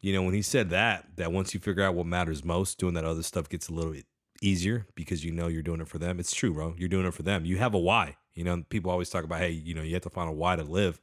you 0.00 0.12
know, 0.12 0.22
when 0.22 0.34
he 0.34 0.42
said 0.42 0.70
that, 0.70 1.06
that 1.16 1.32
once 1.32 1.54
you 1.54 1.60
figure 1.60 1.84
out 1.84 1.94
what 1.94 2.06
matters 2.06 2.44
most, 2.44 2.78
doing 2.78 2.94
that 2.94 3.04
other 3.04 3.22
stuff 3.22 3.48
gets 3.48 3.68
a 3.68 3.72
little 3.72 3.92
bit 3.92 4.06
easier 4.42 4.86
because 4.94 5.24
you 5.24 5.30
know 5.30 5.46
you're 5.46 5.62
doing 5.62 5.80
it 5.80 5.88
for 5.88 5.98
them. 5.98 6.18
It's 6.18 6.34
true, 6.34 6.52
bro. 6.52 6.74
You're 6.76 6.88
doing 6.88 7.06
it 7.06 7.14
for 7.14 7.22
them. 7.22 7.44
You 7.44 7.58
have 7.58 7.74
a 7.74 7.78
why. 7.78 8.16
You 8.34 8.44
know, 8.44 8.64
people 8.68 8.90
always 8.90 9.10
talk 9.10 9.24
about, 9.24 9.38
hey, 9.38 9.50
you 9.50 9.74
know, 9.74 9.82
you 9.82 9.94
have 9.94 10.02
to 10.02 10.10
find 10.10 10.28
a 10.28 10.32
why 10.32 10.56
to 10.56 10.64
live. 10.64 11.00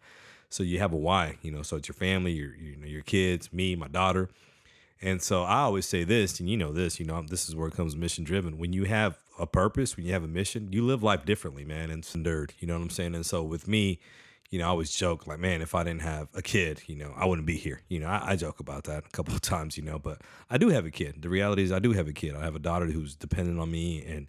So 0.51 0.63
you 0.63 0.79
have 0.79 0.93
a 0.93 0.97
why, 0.97 1.37
you 1.41 1.51
know, 1.51 1.63
so 1.63 1.77
it's 1.77 1.87
your 1.87 1.95
family, 1.95 2.33
your 2.33 2.53
you 2.55 2.75
know, 2.75 2.85
your 2.85 3.01
kids, 3.01 3.51
me, 3.51 3.75
my 3.75 3.87
daughter. 3.87 4.29
And 5.01 5.21
so 5.21 5.43
I 5.43 5.61
always 5.61 5.87
say 5.87 6.03
this, 6.03 6.39
and 6.39 6.47
you 6.47 6.57
know 6.57 6.71
this, 6.71 6.99
you 6.99 7.05
know, 7.05 7.23
this 7.27 7.49
is 7.49 7.55
where 7.55 7.67
it 7.67 7.73
comes 7.73 7.95
mission 7.95 8.23
driven. 8.23 8.59
When 8.59 8.71
you 8.71 8.83
have 8.83 9.17
a 9.39 9.47
purpose, 9.47 9.97
when 9.97 10.05
you 10.05 10.13
have 10.13 10.23
a 10.23 10.27
mission, 10.27 10.71
you 10.71 10.85
live 10.85 11.01
life 11.01 11.25
differently, 11.25 11.65
man. 11.65 11.89
And 11.89 12.03
it's 12.03 12.15
nerd, 12.15 12.51
you 12.59 12.67
know 12.67 12.75
what 12.75 12.83
I'm 12.83 12.89
saying? 12.91 13.15
And 13.15 13.25
so 13.25 13.41
with 13.41 13.67
me, 13.67 13.99
you 14.51 14.59
know, 14.59 14.65
I 14.65 14.67
always 14.67 14.91
joke 14.91 15.25
like, 15.25 15.39
man, 15.39 15.61
if 15.61 15.73
I 15.73 15.83
didn't 15.83 16.01
have 16.01 16.27
a 16.35 16.41
kid, 16.41 16.81
you 16.85 16.97
know, 16.97 17.13
I 17.15 17.25
wouldn't 17.25 17.47
be 17.47 17.55
here. 17.55 17.81
You 17.87 18.01
know, 18.01 18.07
I, 18.07 18.31
I, 18.31 18.35
joke 18.35 18.59
about 18.59 18.83
that 18.83 19.05
a 19.05 19.09
couple 19.09 19.33
of 19.33 19.39
times, 19.55 19.77
you 19.77 19.83
know, 19.83 19.97
but 19.97 20.21
I 20.49 20.57
do 20.57 20.67
have 20.69 20.85
a 20.85 20.91
kid. 20.91 21.21
The 21.21 21.29
reality 21.29 21.63
is 21.63 21.71
I 21.71 21.79
do 21.79 21.93
have 21.93 22.09
a 22.09 22.13
kid. 22.13 22.35
I 22.35 22.43
have 22.43 22.55
a 22.55 22.59
daughter 22.59 22.85
who's 22.87 23.15
dependent 23.15 23.59
on 23.59 23.71
me 23.71 24.03
and 24.05 24.27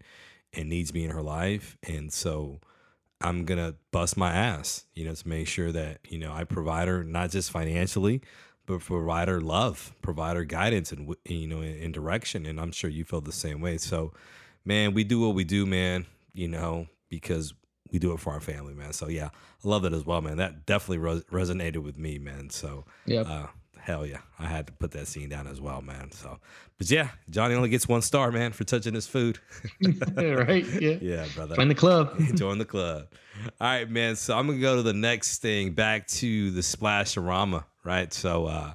and 0.54 0.68
needs 0.68 0.94
me 0.94 1.04
in 1.04 1.10
her 1.10 1.22
life. 1.22 1.76
And 1.82 2.12
so 2.12 2.60
I'm 3.22 3.44
gonna 3.44 3.74
bust 3.90 4.16
my 4.16 4.32
ass, 4.32 4.84
you 4.94 5.04
know, 5.04 5.14
to 5.14 5.28
make 5.28 5.48
sure 5.48 5.72
that, 5.72 6.00
you 6.08 6.18
know, 6.18 6.32
I 6.32 6.44
provide 6.44 6.88
her 6.88 7.04
not 7.04 7.30
just 7.30 7.50
financially, 7.50 8.22
but 8.66 8.80
provide 8.80 9.28
her 9.28 9.40
love, 9.40 9.94
provide 10.02 10.36
her 10.36 10.44
guidance 10.44 10.92
and 10.92 11.14
you 11.26 11.46
know, 11.46 11.60
in, 11.62 11.92
direction. 11.92 12.46
And 12.46 12.60
I'm 12.60 12.72
sure 12.72 12.90
you 12.90 13.04
feel 13.04 13.20
the 13.20 13.32
same 13.32 13.60
way. 13.60 13.78
So 13.78 14.12
man, 14.64 14.94
we 14.94 15.04
do 15.04 15.20
what 15.20 15.34
we 15.34 15.44
do, 15.44 15.66
man, 15.66 16.06
you 16.34 16.48
know, 16.48 16.86
because 17.08 17.54
we 17.90 17.98
do 17.98 18.12
it 18.12 18.20
for 18.20 18.32
our 18.32 18.40
family, 18.40 18.74
man. 18.74 18.92
So 18.92 19.08
yeah, 19.08 19.26
I 19.64 19.68
love 19.68 19.82
that 19.82 19.92
as 19.92 20.06
well, 20.06 20.20
man. 20.20 20.38
That 20.38 20.66
definitely 20.66 20.98
res- 20.98 21.24
resonated 21.24 21.82
with 21.82 21.98
me, 21.98 22.18
man. 22.18 22.50
So 22.50 22.84
yeah, 23.06 23.20
uh, 23.20 23.46
hell 23.82 24.06
yeah, 24.06 24.20
I 24.38 24.46
had 24.46 24.68
to 24.68 24.72
put 24.72 24.92
that 24.92 25.08
scene 25.08 25.28
down 25.28 25.46
as 25.48 25.60
well, 25.60 25.82
man. 25.82 26.12
So, 26.12 26.38
but 26.78 26.90
yeah, 26.90 27.08
Johnny 27.28 27.54
only 27.54 27.68
gets 27.68 27.88
one 27.88 28.00
star, 28.00 28.30
man, 28.30 28.52
for 28.52 28.62
touching 28.64 28.94
his 28.94 29.06
food. 29.06 29.40
right? 30.16 30.64
Yeah. 30.80 30.98
yeah, 31.00 31.26
brother. 31.34 31.56
Join 31.56 31.68
the 31.68 31.74
club. 31.74 32.16
Join 32.34 32.58
the 32.58 32.64
club. 32.64 33.08
All 33.60 33.68
right, 33.68 33.90
man. 33.90 34.14
So 34.16 34.38
I'm 34.38 34.46
gonna 34.46 34.60
go 34.60 34.76
to 34.76 34.82
the 34.82 34.92
next 34.92 35.42
thing, 35.42 35.72
back 35.72 36.06
to 36.08 36.50
the 36.52 36.62
splash 36.62 37.14
Splasharama, 37.14 37.64
right? 37.84 38.12
So, 38.12 38.46
uh, 38.46 38.74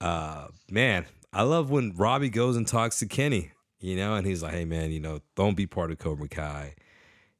uh, 0.00 0.48
man, 0.70 1.06
I 1.32 1.42
love 1.42 1.70
when 1.70 1.94
Robbie 1.96 2.28
goes 2.28 2.56
and 2.56 2.66
talks 2.66 2.98
to 2.98 3.06
Kenny, 3.06 3.52
you 3.80 3.96
know, 3.96 4.14
and 4.14 4.26
he's 4.26 4.42
like, 4.42 4.52
"Hey, 4.52 4.66
man, 4.66 4.90
you 4.90 5.00
know, 5.00 5.20
don't 5.36 5.56
be 5.56 5.66
part 5.66 5.90
of 5.90 5.98
Cobra 5.98 6.28
Kai." 6.28 6.74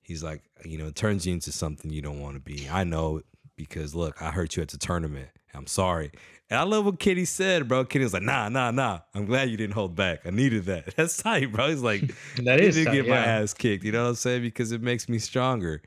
He's 0.00 0.24
like, 0.24 0.42
you 0.64 0.78
know, 0.78 0.86
it 0.86 0.96
turns 0.96 1.26
you 1.26 1.34
into 1.34 1.52
something 1.52 1.90
you 1.90 2.00
don't 2.00 2.20
want 2.20 2.34
to 2.34 2.40
be. 2.40 2.66
I 2.70 2.84
know 2.84 3.20
because 3.56 3.94
look, 3.94 4.22
I 4.22 4.30
hurt 4.30 4.56
you 4.56 4.62
at 4.62 4.70
the 4.70 4.78
tournament. 4.78 5.28
I'm 5.52 5.66
sorry. 5.66 6.12
And 6.50 6.58
I 6.58 6.62
love 6.62 6.86
what 6.86 6.98
Kenny 6.98 7.26
said, 7.26 7.68
bro. 7.68 7.84
Kenny 7.84 8.04
was 8.04 8.14
like, 8.14 8.22
nah, 8.22 8.48
nah, 8.48 8.70
nah. 8.70 9.00
I'm 9.14 9.26
glad 9.26 9.50
you 9.50 9.56
didn't 9.58 9.74
hold 9.74 9.94
back. 9.94 10.20
I 10.24 10.30
needed 10.30 10.64
that. 10.64 10.86
That's 10.96 11.16
tight, 11.16 11.52
bro. 11.52 11.68
He's 11.68 11.82
like, 11.82 12.00
That 12.36 12.60
I 12.60 12.64
is 12.64 12.82
tight, 12.82 12.92
get 12.92 13.06
my 13.06 13.16
yeah. 13.16 13.40
ass 13.40 13.52
kicked. 13.52 13.84
You 13.84 13.92
know 13.92 14.04
what 14.04 14.10
I'm 14.10 14.14
saying? 14.14 14.42
Because 14.42 14.72
it 14.72 14.80
makes 14.80 15.08
me 15.08 15.18
stronger. 15.18 15.82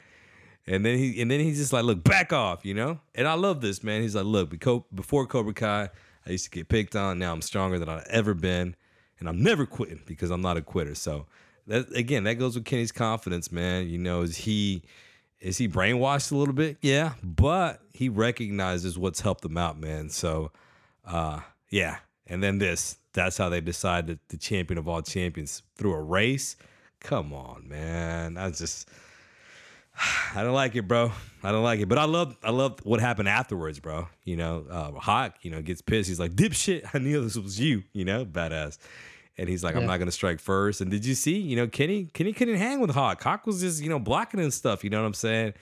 And 0.68 0.86
then 0.86 0.97
he 0.97 1.20
and 1.20 1.32
then 1.32 1.39
he's 1.39 1.57
just 1.57 1.74
like, 1.74 1.84
look, 1.84 2.03
back 2.03 2.32
off, 2.32 2.64
you 2.64 2.76
know? 2.76 2.99
And 3.16 3.28
I 3.28 3.34
love 3.34 3.62
this, 3.62 3.84
man. 3.84 4.03
He's 4.03 4.16
like, 4.16 4.26
look, 4.26 4.51
before 4.93 5.26
Cobra 5.26 5.53
Kai, 5.53 5.89
I 6.26 6.30
used 6.30 6.45
to 6.45 6.51
get 6.51 6.70
picked 6.70 6.95
on. 6.95 7.18
Now 7.18 7.34
I'm 7.34 7.41
stronger 7.41 7.80
than 7.80 7.89
I've 7.89 8.05
ever 8.09 8.36
been. 8.36 8.76
And 9.20 9.28
I'm 9.28 9.41
never 9.41 9.66
quitting 9.66 10.01
because 10.05 10.30
I'm 10.30 10.41
not 10.41 10.57
a 10.57 10.62
quitter. 10.62 10.93
So 10.93 11.26
that 11.68 11.91
again, 11.95 12.24
that 12.26 12.36
goes 12.36 12.55
with 12.55 12.66
Kenny's 12.66 12.91
confidence, 12.91 13.51
man. 13.51 13.89
You 13.89 13.97
know, 13.97 14.22
is 14.22 14.38
he 14.38 14.84
is 15.42 15.58
he 15.58 15.68
brainwashed 15.68 16.32
a 16.32 16.36
little 16.36 16.54
bit? 16.54 16.78
Yeah, 16.82 17.14
but 17.24 17.82
he 17.94 18.10
recognizes 18.10 18.98
what's 18.98 19.22
helped 19.22 19.44
him 19.44 19.58
out, 19.58 19.80
man. 19.80 20.10
So, 20.10 20.52
uh, 21.06 21.42
yeah. 21.70 21.98
And 22.28 22.42
then 22.42 22.60
this, 22.60 22.98
that's 23.14 23.38
how 23.38 23.50
they 23.50 23.60
decided 23.60 24.20
the 24.30 24.38
champion 24.38 24.78
of 24.78 24.88
all 24.88 25.02
champions 25.02 25.64
through 25.76 25.94
a 25.94 26.02
race. 26.02 26.56
Come 27.00 27.34
on, 27.34 27.68
man. 27.68 28.38
I 28.38 28.52
just, 28.52 28.88
I 30.36 30.44
don't 30.44 30.54
like 30.54 30.76
it, 30.76 30.88
bro. 30.88 31.12
I 31.44 31.52
don't 31.52 31.64
like 31.64 31.80
it. 31.80 31.89
But 31.89 31.98
I 31.98 32.06
love, 32.06 32.38
I 32.44 32.52
love 32.52 32.80
what 32.84 33.00
happened 33.00 33.28
afterwards, 33.28 33.80
bro. 33.80 34.08
You 34.24 34.38
know, 34.38 34.66
uh, 34.70 34.92
Hawk, 34.92 35.36
you 35.42 35.50
know, 35.50 35.62
gets 35.62 35.82
pissed. 35.82 36.08
He's 36.08 36.20
like, 36.20 36.34
dipshit. 36.34 36.88
I 36.94 37.00
knew 37.00 37.24
this 37.24 37.36
was 37.36 37.60
you. 37.60 37.84
You 37.94 38.06
know, 38.06 38.26
badass. 38.26 38.78
And 39.38 39.50
he's 39.50 39.64
like, 39.64 39.76
I'm 39.76 39.86
not 39.86 39.98
gonna 39.98 40.12
strike 40.12 40.40
first. 40.40 40.82
And 40.82 40.92
did 40.92 41.06
you 41.06 41.16
see? 41.16 41.40
You 41.40 41.56
know, 41.56 41.68
Kenny, 41.68 42.06
Kenny 42.14 42.34
couldn't 42.34 42.58
hang 42.58 42.80
with 42.80 42.92
Hawk. 42.92 43.24
Hawk 43.24 43.48
was 43.48 43.62
just, 43.62 43.82
you 43.82 43.90
know, 43.90 43.98
blocking 43.98 44.40
and 44.40 44.54
stuff. 44.54 44.84
You 44.84 44.90
know 44.90 45.00
what 45.00 45.08
I'm 45.08 45.14
saying? 45.14 45.54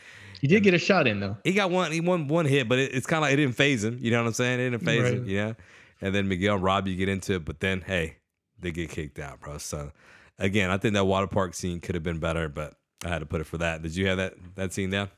He 0.41 0.47
did 0.47 0.63
get 0.63 0.73
a 0.73 0.79
shot 0.79 1.07
in 1.07 1.19
though. 1.19 1.37
He 1.43 1.53
got 1.53 1.69
one, 1.69 1.91
he 1.91 2.01
won 2.01 2.27
one 2.27 2.45
hit, 2.45 2.67
but 2.67 2.79
it, 2.79 2.93
it's 2.93 3.05
kind 3.05 3.19
of 3.19 3.23
like 3.23 3.33
it 3.33 3.37
didn't 3.37 3.55
phase 3.55 3.83
him. 3.83 3.97
You 4.01 4.11
know 4.11 4.21
what 4.21 4.27
I'm 4.27 4.33
saying? 4.33 4.59
It 4.59 4.69
didn't 4.69 4.85
phase 4.85 5.09
him. 5.09 5.19
Right. 5.19 5.27
You 5.27 5.37
know. 5.37 5.55
And 6.01 6.15
then 6.15 6.27
Miguel, 6.27 6.55
and 6.55 6.63
Robbie 6.63 6.95
get 6.95 7.09
into 7.09 7.35
it, 7.35 7.45
but 7.45 7.59
then 7.59 7.81
hey, 7.81 8.17
they 8.59 8.71
get 8.71 8.89
kicked 8.89 9.19
out, 9.19 9.39
bro. 9.39 9.57
So 9.57 9.91
again, 10.37 10.71
I 10.71 10.77
think 10.77 10.93
that 10.95 11.05
water 11.05 11.27
park 11.27 11.53
scene 11.53 11.79
could 11.79 11.95
have 11.95 12.03
been 12.03 12.19
better, 12.19 12.49
but 12.49 12.75
I 13.05 13.09
had 13.09 13.19
to 13.19 13.25
put 13.25 13.41
it 13.41 13.45
for 13.45 13.57
that. 13.59 13.81
Did 13.81 13.95
you 13.95 14.07
have 14.07 14.17
that 14.17 14.33
that 14.55 14.73
scene 14.73 14.89
down? 14.89 15.09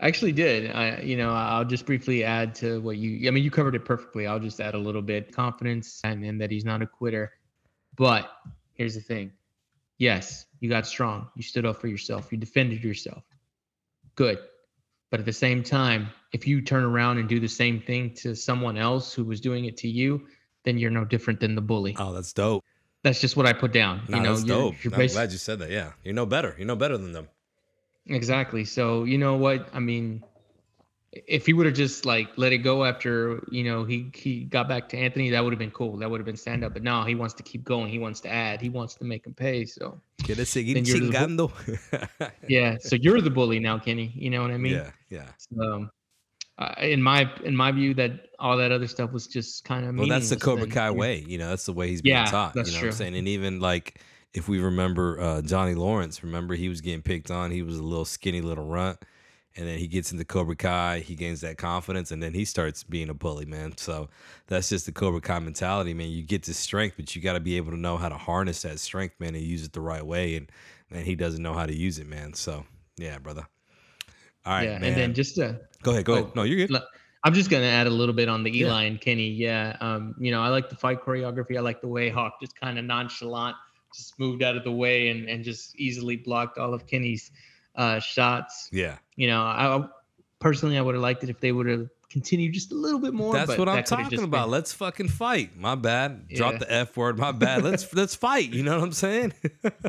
I 0.00 0.08
actually 0.08 0.32
did. 0.32 0.72
I, 0.72 1.00
you 1.00 1.16
know, 1.16 1.30
I'll 1.30 1.64
just 1.64 1.86
briefly 1.86 2.24
add 2.24 2.54
to 2.56 2.80
what 2.80 2.96
you. 2.96 3.28
I 3.28 3.30
mean, 3.30 3.44
you 3.44 3.50
covered 3.50 3.76
it 3.76 3.84
perfectly. 3.84 4.26
I'll 4.26 4.40
just 4.40 4.60
add 4.60 4.74
a 4.74 4.78
little 4.78 5.02
bit 5.02 5.34
confidence 5.34 6.00
and, 6.04 6.24
and 6.24 6.40
that 6.40 6.50
he's 6.50 6.64
not 6.64 6.82
a 6.82 6.86
quitter. 6.86 7.32
But 7.96 8.30
here's 8.74 8.94
the 8.94 9.00
thing. 9.00 9.32
Yes, 9.98 10.46
you 10.60 10.68
got 10.68 10.86
strong. 10.86 11.28
You 11.36 11.42
stood 11.42 11.64
up 11.64 11.80
for 11.80 11.86
yourself. 11.86 12.32
You 12.32 12.38
defended 12.38 12.82
yourself. 12.82 13.22
Good. 14.16 14.38
But 15.10 15.20
at 15.20 15.26
the 15.26 15.32
same 15.32 15.62
time, 15.62 16.08
if 16.32 16.46
you 16.46 16.60
turn 16.60 16.82
around 16.82 17.18
and 17.18 17.28
do 17.28 17.38
the 17.38 17.48
same 17.48 17.80
thing 17.80 18.14
to 18.14 18.34
someone 18.34 18.76
else 18.76 19.14
who 19.14 19.24
was 19.24 19.40
doing 19.40 19.66
it 19.66 19.76
to 19.78 19.88
you, 19.88 20.26
then 20.64 20.78
you're 20.78 20.90
no 20.90 21.04
different 21.04 21.38
than 21.38 21.54
the 21.54 21.60
bully. 21.60 21.94
Oh, 21.98 22.12
that's 22.12 22.32
dope. 22.32 22.64
That's 23.02 23.20
just 23.20 23.36
what 23.36 23.46
I 23.46 23.52
put 23.52 23.72
down. 23.72 24.02
Nah, 24.08 24.16
you 24.16 24.22
know, 24.22 24.34
that's 24.34 24.46
you're, 24.46 24.58
dope. 24.58 24.84
you're 24.84 24.94
I'm 24.94 25.06
glad 25.06 25.30
you 25.30 25.38
said 25.38 25.58
that. 25.60 25.70
Yeah, 25.70 25.92
you 26.02 26.12
know 26.12 26.26
better. 26.26 26.56
You 26.58 26.64
know 26.64 26.74
better 26.74 26.96
than 26.96 27.12
them. 27.12 27.28
Exactly. 28.06 28.64
So 28.64 29.04
you 29.04 29.18
know 29.18 29.36
what? 29.36 29.68
I 29.72 29.78
mean, 29.78 30.24
if 31.26 31.46
he 31.46 31.52
would 31.52 31.66
have 31.66 31.74
just 31.74 32.04
like 32.04 32.28
let 32.36 32.52
it 32.52 32.58
go 32.58 32.84
after 32.84 33.42
you 33.50 33.64
know 33.64 33.84
he 33.84 34.10
he 34.14 34.44
got 34.44 34.68
back 34.68 34.88
to 34.90 34.96
Anthony, 34.96 35.30
that 35.30 35.42
would 35.42 35.52
have 35.52 35.58
been 35.58 35.70
cool. 35.70 35.96
That 35.98 36.10
would 36.10 36.18
have 36.20 36.26
been 36.26 36.36
stand 36.36 36.64
up. 36.64 36.72
But 36.72 36.82
now 36.82 37.04
he 37.04 37.14
wants 37.14 37.34
to 37.34 37.42
keep 37.42 37.64
going. 37.64 37.88
He 37.90 37.98
wants 37.98 38.20
to 38.20 38.28
add. 38.28 38.60
He 38.60 38.68
wants 38.68 38.94
to 38.96 39.04
make 39.04 39.26
him 39.26 39.34
pay. 39.34 39.64
So 39.64 40.00
Quiere 40.24 40.44
seguir 40.44 40.74
Then 40.74 40.84
you're 40.84 40.98
the 40.98 41.06
bu- 41.06 41.12
chingando. 41.12 42.30
yeah. 42.48 42.76
So 42.80 42.96
you're 42.96 43.20
the 43.20 43.30
bully 43.30 43.58
now, 43.60 43.78
Kenny. 43.78 44.12
You 44.14 44.30
know 44.30 44.42
what 44.42 44.50
I 44.50 44.56
mean? 44.58 44.74
yeah, 44.74 44.90
yeah. 45.10 45.28
So, 45.36 45.88
uh, 46.58 46.74
in 46.78 47.02
my 47.02 47.30
in 47.44 47.54
my 47.54 47.72
view, 47.72 47.94
that 47.94 48.28
all 48.38 48.56
that 48.56 48.72
other 48.72 48.86
stuff 48.86 49.12
was 49.12 49.26
just 49.26 49.64
kind 49.64 49.86
of 49.86 49.96
Well, 49.96 50.06
that's 50.06 50.30
the 50.30 50.36
Cobra 50.36 50.66
Kai 50.66 50.90
way. 50.90 51.24
You 51.26 51.38
know, 51.38 51.48
that's 51.48 51.66
the 51.66 51.72
way 51.72 51.88
he's 51.88 52.02
being 52.02 52.14
Yeah, 52.14 52.30
taught. 52.30 52.54
that's 52.54 52.68
you 52.68 52.72
know 52.72 52.78
what 52.78 52.82
true. 52.82 52.88
I'm 52.90 52.96
saying? 52.96 53.16
And 53.16 53.28
even 53.28 53.60
like 53.60 54.00
if 54.34 54.48
we 54.48 54.58
remember 54.58 55.20
uh, 55.20 55.42
Johnny 55.42 55.74
Lawrence, 55.74 56.22
remember 56.24 56.54
he 56.54 56.68
was 56.68 56.80
getting 56.80 57.02
picked 57.02 57.30
on. 57.30 57.50
He 57.50 57.62
was 57.62 57.78
a 57.78 57.82
little 57.82 58.04
skinny 58.04 58.40
little 58.40 58.66
runt. 58.66 58.98
And 59.56 59.68
then 59.68 59.78
he 59.78 59.86
gets 59.86 60.10
into 60.10 60.24
Cobra 60.24 60.56
Kai, 60.56 60.98
he 60.98 61.14
gains 61.14 61.40
that 61.42 61.58
confidence, 61.58 62.10
and 62.10 62.20
then 62.20 62.34
he 62.34 62.44
starts 62.44 62.82
being 62.82 63.08
a 63.08 63.14
bully, 63.14 63.44
man. 63.44 63.76
So 63.76 64.08
that's 64.48 64.68
just 64.68 64.86
the 64.86 64.92
Cobra 64.92 65.20
Kai 65.20 65.38
mentality, 65.38 65.94
man. 65.94 66.10
You 66.10 66.24
get 66.24 66.42
this 66.42 66.58
strength, 66.58 66.96
but 66.96 67.14
you 67.14 67.22
got 67.22 67.34
to 67.34 67.40
be 67.40 67.56
able 67.56 67.70
to 67.70 67.78
know 67.78 67.96
how 67.96 68.08
to 68.08 68.16
harness 68.16 68.62
that 68.62 68.80
strength, 68.80 69.14
man, 69.20 69.36
and 69.36 69.44
use 69.44 69.64
it 69.64 69.72
the 69.72 69.80
right 69.80 70.04
way. 70.04 70.34
And 70.34 70.50
man, 70.90 71.04
he 71.04 71.14
doesn't 71.14 71.42
know 71.42 71.54
how 71.54 71.66
to 71.66 71.74
use 71.74 72.00
it, 72.00 72.08
man. 72.08 72.34
So 72.34 72.64
yeah, 72.96 73.18
brother. 73.18 73.46
All 74.44 74.54
right, 74.54 74.64
yeah. 74.64 74.78
man. 74.78 74.90
And 74.90 74.96
then 74.96 75.14
just 75.14 75.36
to 75.36 75.60
go 75.82 75.92
ahead, 75.92 76.04
go 76.04 76.14
oh, 76.14 76.18
ahead. 76.18 76.34
No, 76.34 76.42
you're 76.42 76.66
good. 76.66 76.82
I'm 77.22 77.32
just 77.32 77.48
gonna 77.48 77.64
add 77.64 77.86
a 77.86 77.90
little 77.90 78.14
bit 78.14 78.28
on 78.28 78.42
the 78.42 78.50
Yeah. 78.50 78.66
Eli 78.66 78.82
and 78.84 79.00
Kenny. 79.00 79.28
Yeah, 79.28 79.76
um, 79.80 80.14
you 80.18 80.30
know, 80.30 80.42
I 80.42 80.48
like 80.48 80.68
the 80.68 80.76
fight 80.76 81.02
choreography. 81.02 81.56
I 81.56 81.60
like 81.60 81.80
the 81.80 81.88
way 81.88 82.10
Hawk 82.10 82.38
just 82.40 82.58
kind 82.58 82.78
of 82.78 82.84
nonchalant, 82.84 83.56
just 83.94 84.18
moved 84.18 84.42
out 84.42 84.56
of 84.56 84.64
the 84.64 84.72
way 84.72 85.08
and 85.08 85.28
and 85.28 85.42
just 85.42 85.74
easily 85.76 86.16
blocked 86.16 86.58
all 86.58 86.74
of 86.74 86.86
Kenny's 86.86 87.30
uh, 87.74 87.98
shots. 88.00 88.68
Yeah. 88.72 88.96
You 89.16 89.28
know, 89.28 89.42
I 89.42 89.84
personally 90.40 90.76
I 90.78 90.82
would 90.82 90.94
have 90.94 91.02
liked 91.02 91.22
it 91.24 91.30
if 91.30 91.40
they 91.40 91.52
would 91.52 91.66
have 91.66 91.88
continued 92.10 92.52
just 92.54 92.70
a 92.72 92.74
little 92.76 93.00
bit 93.00 93.12
more. 93.14 93.32
That's 93.34 93.56
what 93.58 93.68
I'm 93.68 93.82
talking 93.84 94.22
about. 94.22 94.44
been- 94.44 94.50
Let's 94.52 94.72
fucking 94.72 95.08
fight. 95.08 95.56
My 95.56 95.74
bad. 95.74 96.28
Drop 96.28 96.52
Yeah. 96.54 96.58
the 96.58 96.72
F 96.72 96.96
word. 96.96 97.18
My 97.18 97.32
bad. 97.32 97.62
Let's 97.64 97.92
let's 97.94 98.14
fight. 98.14 98.50
You 98.50 98.62
know 98.62 98.76
what 98.78 98.84
I'm 98.84 98.92
saying? 98.92 99.32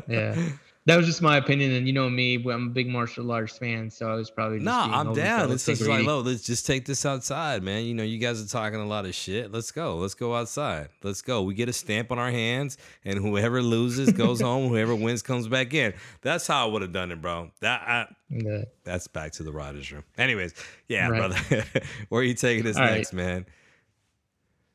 yeah. 0.08 0.36
That 0.86 0.96
was 0.96 1.06
just 1.06 1.20
my 1.20 1.36
opinion, 1.36 1.72
and 1.72 1.84
you 1.88 1.92
know 1.92 2.08
me, 2.08 2.36
I'm 2.36 2.68
a 2.68 2.70
big 2.70 2.86
martial 2.86 3.32
arts 3.32 3.58
fan, 3.58 3.90
so 3.90 4.08
I 4.08 4.14
was 4.14 4.30
probably 4.30 4.58
just 4.58 4.66
nah, 4.66 5.00
I'm 5.00 5.14
down. 5.14 5.50
It's 5.50 5.66
just 5.66 5.82
like, 5.82 6.06
low. 6.06 6.20
Let's 6.20 6.44
just 6.44 6.64
take 6.64 6.84
this 6.84 7.04
outside, 7.04 7.64
man. 7.64 7.84
You 7.84 7.92
know, 7.92 8.04
you 8.04 8.18
guys 8.18 8.40
are 8.40 8.46
talking 8.46 8.78
a 8.78 8.86
lot 8.86 9.04
of 9.04 9.12
shit. 9.12 9.50
Let's 9.50 9.72
go. 9.72 9.96
Let's 9.96 10.14
go 10.14 10.36
outside. 10.36 10.90
Let's 11.02 11.22
go. 11.22 11.42
We 11.42 11.54
get 11.54 11.68
a 11.68 11.72
stamp 11.72 12.12
on 12.12 12.20
our 12.20 12.30
hands, 12.30 12.78
and 13.04 13.18
whoever 13.18 13.60
loses 13.62 14.12
goes 14.12 14.40
home. 14.40 14.68
Whoever 14.68 14.94
wins 14.94 15.22
comes 15.22 15.48
back 15.48 15.74
in. 15.74 15.92
That's 16.22 16.46
how 16.46 16.68
I 16.68 16.70
would 16.70 16.82
have 16.82 16.92
done 16.92 17.10
it, 17.10 17.20
bro. 17.20 17.50
That 17.62 17.80
I, 17.82 18.06
Yeah. 18.30 18.62
that's 18.84 19.08
back 19.08 19.32
to 19.32 19.42
the 19.42 19.50
writers' 19.50 19.90
room. 19.90 20.04
Anyways, 20.16 20.54
yeah, 20.86 21.08
Right. 21.08 21.18
brother. 21.18 21.64
Where 22.10 22.20
are 22.20 22.24
you 22.24 22.34
taking 22.34 22.62
this 22.62 22.76
All 22.76 22.84
right. 22.84 22.98
next, 22.98 23.12
man? 23.12 23.44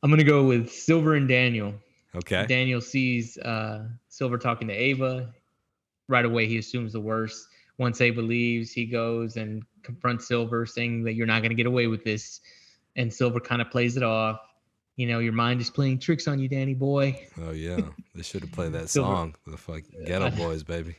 I'm 0.04 0.10
gonna 0.10 0.26
go 0.26 0.44
with 0.44 0.70
Silver 0.70 1.16
and 1.16 1.30
Daniel. 1.30 1.74
Okay. 2.16 2.46
Daniel 2.48 2.82
sees 2.82 3.38
uh, 3.38 3.88
Silver 4.10 4.38
talking 4.38 4.68
to 4.68 4.74
Ava. 4.74 5.34
Right 6.12 6.26
away, 6.26 6.46
he 6.46 6.58
assumes 6.58 6.92
the 6.92 7.00
worst. 7.00 7.48
Once 7.78 8.02
Ava 8.02 8.22
leaves, 8.22 8.74
he 8.74 8.86
goes 8.86 9.38
and 9.38 9.64
confronts 9.82 10.28
Silver, 10.28 10.66
saying 10.66 11.04
that 11.06 11.14
you're 11.14 11.26
not 11.26 11.40
going 11.40 11.52
to 11.52 11.56
get 11.56 11.68
away 11.68 11.88
with 11.88 12.04
this. 12.04 12.42
And 12.98 13.12
Silver 13.12 13.40
kind 13.40 13.62
of 13.62 13.72
plays 13.72 13.96
it 13.96 14.04
off. 14.04 14.42
You 14.98 15.08
know, 15.08 15.20
your 15.20 15.32
mind 15.32 15.62
is 15.62 15.70
playing 15.70 16.00
tricks 16.00 16.28
on 16.28 16.38
you, 16.38 16.50
Danny 16.50 16.74
boy. 16.74 17.18
Oh 17.42 17.52
yeah, 17.52 17.80
they 18.14 18.24
should 18.24 18.42
have 18.42 18.52
played 18.52 18.74
that 18.74 18.90
Silver- 18.90 19.10
song. 19.10 19.36
The 19.48 19.56
fuck 19.56 19.84
Geto 20.06 20.36
Boys, 20.36 20.64
baby. 20.64 20.98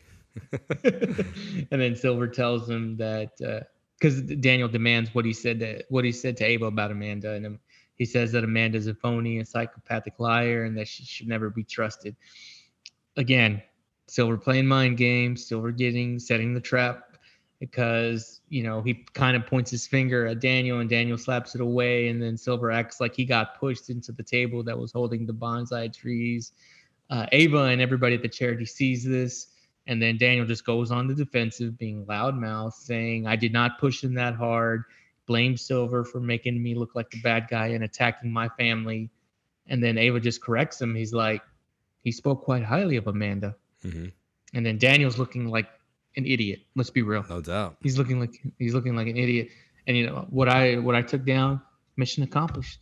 and 1.71 1.79
then 1.81 1.95
Silver 1.95 2.27
tells 2.27 2.69
him 2.69 2.97
that 2.97 3.33
uh, 3.47 3.61
because 3.99 4.23
Daniel 4.23 4.67
demands 4.67 5.15
what 5.15 5.27
he 5.27 5.35
said 5.35 5.61
to 5.61 5.85
what 5.91 6.07
he 6.07 6.13
said 6.13 6.39
to 6.39 6.45
Ava 6.45 6.65
about 6.65 6.91
Amanda, 6.91 7.33
and 7.33 7.59
he 7.97 8.07
says 8.07 8.33
that 8.33 8.45
Amanda's 8.45 8.87
a 8.87 8.95
phony, 8.95 9.41
a 9.41 9.45
psychopathic 9.45 10.15
liar, 10.19 10.65
and 10.65 10.77
that 10.79 10.89
she 10.89 11.05
should 11.05 11.29
never 11.29 11.51
be 11.51 11.65
trusted. 11.65 12.17
Again, 13.19 13.63
Silver 14.13 14.37
playing 14.37 14.67
mind 14.67 14.99
games, 14.99 15.47
Silver 15.47 15.73
getting 15.73 16.19
setting 16.19 16.53
the 16.53 16.61
trap 16.61 17.17
because 17.61 18.43
you 18.51 18.63
know 18.63 18.83
he 18.83 19.07
kind 19.15 19.35
of 19.35 19.47
points 19.47 19.71
his 19.71 19.87
finger 19.87 20.27
at 20.27 20.39
Daniel, 20.39 20.81
and 20.81 20.91
Daniel 20.91 21.17
slaps 21.17 21.55
it 21.55 21.63
away, 21.63 22.09
and 22.09 22.23
then 22.23 22.37
Silver 22.37 22.71
acts 22.71 23.01
like 23.01 23.17
he 23.17 23.25
got 23.25 23.59
pushed 23.59 23.89
into 23.89 24.13
the 24.13 24.23
table 24.23 24.63
that 24.65 24.79
was 24.79 24.93
holding 24.93 25.25
the 25.25 25.33
bonsai 25.33 25.91
trees. 25.91 26.53
Uh, 27.09 27.25
Ava 27.33 27.65
and 27.65 27.81
everybody 27.81 28.15
at 28.15 28.21
the 28.21 28.29
charity 28.29 28.67
sees 28.67 29.03
this. 29.03 29.47
And 29.87 30.01
then 30.01 30.19
Daniel 30.19 30.45
just 30.45 30.67
goes 30.67 30.91
on 30.91 31.09
the 31.09 31.15
defensive, 31.15 31.79
being 31.79 32.05
loudmouth, 32.05 32.75
saying, 32.75 33.27
I 33.27 33.35
did 33.35 33.53
not 33.53 33.81
push 33.81 34.05
him 34.05 34.13
that 34.15 34.35
hard. 34.35 34.85
Blame 35.27 35.57
Silver 35.57 36.05
for 36.05 36.21
making 36.21 36.63
me 36.63 36.75
look 36.75 36.95
like 36.95 37.09
the 37.11 37.21
bad 37.23 37.49
guy 37.49 37.69
and 37.69 37.83
attacking 37.83 38.31
my 38.31 38.49
family. 38.51 39.11
And 39.69 39.83
then 39.83 39.97
Ava 39.97 40.21
just 40.21 40.43
corrects 40.43 40.81
him. 40.83 40.95
He's 40.95 41.15
like, 41.15 41.43
he 42.05 42.13
spoke 42.13 42.45
quite 42.45 42.63
highly 42.63 42.97
of 42.97 43.07
Amanda. 43.07 43.57
Hmm 43.83 44.07
And 44.55 44.65
then 44.67 44.79
Daniel's 44.79 45.19
looking 45.19 45.47
like 45.49 45.67
an 46.17 46.27
idiot. 46.27 46.61
Let's 46.77 46.91
be 46.91 47.03
real. 47.03 47.25
No 47.29 47.41
doubt. 47.41 47.77
He's 47.83 47.97
looking 47.99 48.21
like 48.21 48.35
he's 48.59 48.75
looking 48.75 48.95
like 48.97 49.07
an 49.09 49.17
idiot. 49.17 49.49
And 49.87 49.97
you 49.97 50.07
know 50.07 50.27
what 50.31 50.49
I 50.49 50.77
what 50.79 50.95
I 50.95 51.03
took 51.03 51.25
down, 51.25 51.61
mission 51.97 52.23
accomplished. 52.23 52.79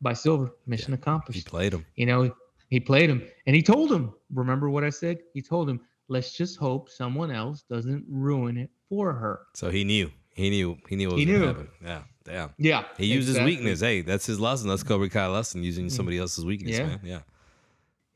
by 0.00 0.14
Silver. 0.14 0.50
Mission 0.66 0.92
He 0.92 0.98
accomplished. 1.00 1.38
He 1.38 1.44
played 1.44 1.72
him. 1.74 1.84
You 1.96 2.06
know, 2.06 2.34
he 2.70 2.80
played 2.80 3.10
him 3.10 3.22
and 3.46 3.54
he 3.54 3.62
told 3.62 3.92
him, 3.92 4.12
remember 4.32 4.70
what 4.70 4.82
I 4.84 4.90
said? 4.90 5.18
He 5.34 5.42
told 5.42 5.68
him, 5.68 5.80
let's 6.08 6.32
just 6.32 6.58
hope 6.58 6.88
someone 6.88 7.30
else 7.30 7.62
doesn't 7.68 8.04
ruin 8.08 8.56
it 8.56 8.70
for 8.88 9.12
her. 9.12 9.40
So 9.54 9.70
he 9.70 9.84
knew. 9.84 10.10
He 10.32 10.48
knew. 10.48 10.78
He 10.88 10.96
knew 10.96 11.08
what 11.08 11.16
was 11.16 11.20
He 11.24 11.26
gonna 11.26 11.38
knew. 11.38 11.46
happen. 11.46 11.68
Yeah. 11.84 12.02
Damn. 12.24 12.50
Yeah. 12.58 12.84
He 12.96 13.06
used 13.06 13.28
exactly. 13.28 13.50
his 13.52 13.58
weakness. 13.60 13.80
Hey, 13.80 14.00
that's 14.02 14.24
his 14.26 14.40
lesson. 14.40 14.68
That's 14.68 14.82
Cobra 14.82 15.08
Kai 15.10 15.26
lesson. 15.26 15.62
Using 15.62 15.86
Mm. 15.86 15.90
somebody 15.92 16.18
else's 16.18 16.44
weakness, 16.44 16.78
Yeah. 16.78 16.86
man. 16.86 17.00
Yeah. 17.04 17.20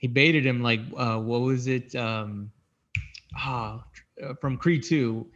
He 0.05 0.09
baited 0.09 0.45
him 0.45 0.63
like, 0.63 0.81
uh, 0.99 1.17
what 1.19 1.41
was 1.41 1.67
it? 1.67 1.95
Um, 1.97 2.51
ah, 3.39 3.83
uh, 4.23 4.35
from 4.35 4.59
Creed 4.59 4.83
2, 4.83 5.27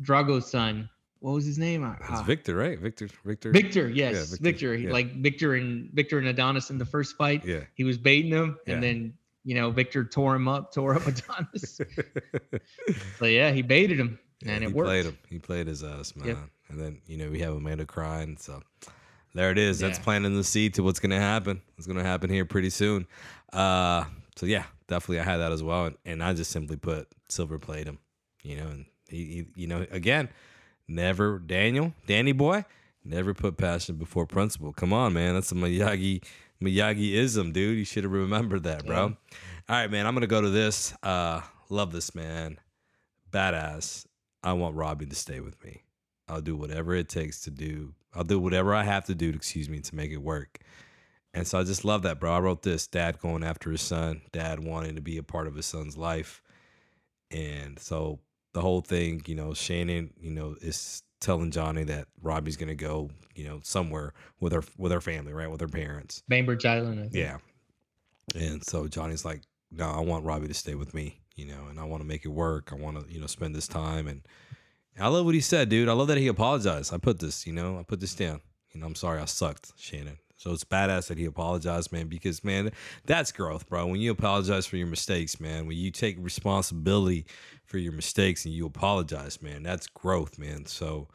Drago's 0.00 0.50
son. 0.50 0.88
What 1.18 1.32
was 1.32 1.44
his 1.44 1.58
name? 1.58 1.84
It's 2.00 2.08
Ah, 2.08 2.22
Victor, 2.22 2.56
right? 2.56 2.78
Victor. 2.78 3.08
Victor. 3.22 3.50
Victor, 3.52 3.90
yes, 3.90 4.30
Victor, 4.30 4.42
Victor. 4.70 4.74
Yeah. 4.76 4.92
Like 4.92 5.12
Victor 5.16 5.56
and 5.56 5.90
Victor 5.92 6.18
and 6.18 6.26
Adonis 6.28 6.70
in 6.70 6.78
the 6.78 6.86
first 6.86 7.18
fight. 7.18 7.44
Yeah. 7.44 7.64
He 7.74 7.84
was 7.84 7.98
baiting 7.98 8.30
him, 8.30 8.56
Yeah. 8.66 8.72
and 8.74 8.82
then 8.82 9.12
you 9.44 9.54
know 9.56 9.70
Victor 9.70 10.04
tore 10.04 10.34
him 10.34 10.48
up, 10.48 10.72
tore 10.72 10.94
up 10.96 11.06
Adonis. 11.06 11.82
so 13.18 13.26
yeah, 13.26 13.50
he 13.52 13.60
baited 13.60 14.00
him, 14.00 14.18
Yeah, 14.40 14.52
and 14.52 14.64
he 14.64 14.70
it 14.70 14.74
worked. 14.74 14.86
played 14.88 15.04
him. 15.04 15.18
He 15.28 15.38
played 15.38 15.66
his 15.66 15.84
ass, 15.84 16.16
man. 16.16 16.28
Yep. 16.28 16.38
And 16.70 16.80
then 16.80 16.98
you 17.06 17.18
know 17.18 17.28
we 17.28 17.40
have 17.40 17.52
Amanda 17.54 17.84
crying. 17.84 18.38
So 18.38 18.62
there 19.34 19.50
it 19.50 19.58
is. 19.58 19.78
That's 19.78 19.98
planting 19.98 20.36
the 20.36 20.44
seed 20.44 20.74
to 20.74 20.82
what's 20.82 21.00
gonna 21.00 21.20
happen. 21.20 21.60
It's 21.76 21.86
gonna 21.86 22.04
happen 22.04 22.30
here 22.30 22.44
pretty 22.44 22.70
soon. 22.70 23.06
Uh, 23.52 24.04
so 24.36 24.46
yeah, 24.46 24.64
definitely 24.88 25.20
I 25.20 25.24
had 25.24 25.38
that 25.38 25.52
as 25.52 25.62
well, 25.62 25.86
and, 25.86 25.96
and 26.04 26.22
I 26.22 26.32
just 26.32 26.50
simply 26.50 26.76
put 26.76 27.08
Silver 27.28 27.58
played 27.58 27.86
him. 27.86 27.98
You 28.42 28.56
know, 28.56 28.66
and 28.66 28.86
he, 29.08 29.24
he, 29.24 29.46
you 29.62 29.66
know, 29.66 29.86
again, 29.90 30.28
never 30.88 31.38
Daniel, 31.38 31.94
Danny 32.06 32.32
boy, 32.32 32.64
never 33.04 33.34
put 33.34 33.56
passion 33.56 33.96
before 33.96 34.26
principle. 34.26 34.72
Come 34.72 34.92
on, 34.92 35.12
man, 35.12 35.34
that's 35.34 35.52
a 35.52 35.54
Miyagi 35.54 36.22
Miyagi 36.62 37.12
ism, 37.12 37.52
dude. 37.52 37.78
You 37.78 37.84
should 37.84 38.04
have 38.04 38.12
remembered 38.12 38.64
that, 38.64 38.86
bro. 38.86 39.02
All 39.02 39.16
right, 39.68 39.90
man. 39.90 40.06
I'm 40.06 40.14
gonna 40.14 40.26
go 40.26 40.40
to 40.40 40.50
this. 40.50 40.94
Uh, 41.02 41.40
love 41.70 41.92
this 41.92 42.14
man 42.14 42.58
badass. 43.34 44.06
I 44.42 44.52
want 44.52 44.76
Robbie 44.76 45.06
to 45.06 45.16
stay 45.16 45.40
with 45.40 45.62
me. 45.64 45.82
I'll 46.28 46.40
do 46.40 46.56
whatever 46.56 46.94
it 46.94 47.08
takes 47.08 47.40
to 47.42 47.50
do. 47.50 47.94
I'll 48.14 48.24
do 48.24 48.38
whatever 48.38 48.74
I 48.74 48.84
have 48.84 49.04
to 49.06 49.14
do, 49.14 49.30
excuse 49.30 49.68
me, 49.68 49.80
to 49.80 49.94
make 49.94 50.10
it 50.10 50.22
work. 50.22 50.58
And 51.32 51.46
so 51.46 51.58
I 51.58 51.64
just 51.64 51.84
love 51.84 52.02
that, 52.02 52.20
bro. 52.20 52.32
I 52.32 52.38
wrote 52.38 52.62
this 52.62 52.86
dad 52.86 53.18
going 53.18 53.42
after 53.42 53.70
his 53.70 53.80
son, 53.80 54.22
dad 54.32 54.60
wanting 54.60 54.94
to 54.94 55.00
be 55.00 55.18
a 55.18 55.22
part 55.22 55.48
of 55.48 55.56
his 55.56 55.66
son's 55.66 55.96
life. 55.96 56.42
And 57.30 57.78
so 57.78 58.20
the 58.52 58.60
whole 58.60 58.80
thing, 58.80 59.22
you 59.26 59.34
know, 59.34 59.52
Shannon, 59.52 60.10
you 60.20 60.30
know, 60.30 60.54
is 60.60 61.02
telling 61.20 61.50
Johnny 61.50 61.82
that 61.84 62.06
Robbie's 62.22 62.56
gonna 62.56 62.76
go, 62.76 63.10
you 63.34 63.44
know, 63.44 63.60
somewhere 63.64 64.12
with 64.40 64.52
her 64.52 64.62
with 64.78 64.92
her 64.92 65.00
family, 65.00 65.32
right? 65.32 65.50
With 65.50 65.60
her 65.60 65.68
parents. 65.68 66.22
Bainbridge 66.28 66.64
Island. 66.64 67.10
Yeah. 67.12 67.38
And 68.36 68.64
so 68.64 68.86
Johnny's 68.86 69.24
like, 69.24 69.42
no, 69.72 69.90
I 69.90 70.00
want 70.00 70.24
Robbie 70.24 70.48
to 70.48 70.54
stay 70.54 70.76
with 70.76 70.94
me, 70.94 71.20
you 71.34 71.46
know, 71.46 71.66
and 71.68 71.80
I 71.80 71.84
want 71.84 72.02
to 72.02 72.06
make 72.06 72.24
it 72.24 72.28
work. 72.28 72.70
I 72.72 72.76
want 72.76 73.00
to, 73.00 73.12
you 73.12 73.20
know, 73.20 73.26
spend 73.26 73.54
this 73.56 73.66
time. 73.66 74.06
And 74.06 74.22
I 74.98 75.08
love 75.08 75.24
what 75.24 75.34
he 75.34 75.40
said, 75.40 75.68
dude. 75.68 75.88
I 75.88 75.92
love 75.92 76.08
that 76.08 76.18
he 76.18 76.28
apologized. 76.28 76.94
I 76.94 76.98
put 76.98 77.18
this, 77.18 77.46
you 77.46 77.52
know, 77.52 77.78
I 77.78 77.82
put 77.82 78.00
this 78.00 78.14
down. 78.14 78.40
You 78.72 78.80
know, 78.80 78.86
I'm 78.86 78.94
sorry 78.94 79.20
I 79.20 79.24
sucked, 79.24 79.72
Shannon. 79.76 80.18
So 80.36 80.52
it's 80.52 80.64
badass 80.64 81.08
that 81.08 81.16
he 81.16 81.24
apologized, 81.24 81.90
man, 81.90 82.08
because, 82.08 82.44
man, 82.44 82.70
that's 83.06 83.32
growth, 83.32 83.68
bro. 83.68 83.86
When 83.86 84.00
you 84.00 84.10
apologize 84.10 84.66
for 84.66 84.76
your 84.76 84.86
mistakes, 84.86 85.40
man, 85.40 85.66
when 85.66 85.76
you 85.78 85.90
take 85.90 86.16
responsibility 86.20 87.24
for 87.64 87.78
your 87.78 87.92
mistakes 87.92 88.44
and 88.44 88.52
you 88.52 88.66
apologize, 88.66 89.40
man, 89.40 89.62
that's 89.62 89.86
growth, 89.86 90.38
man. 90.38 90.66
So, 90.66 91.08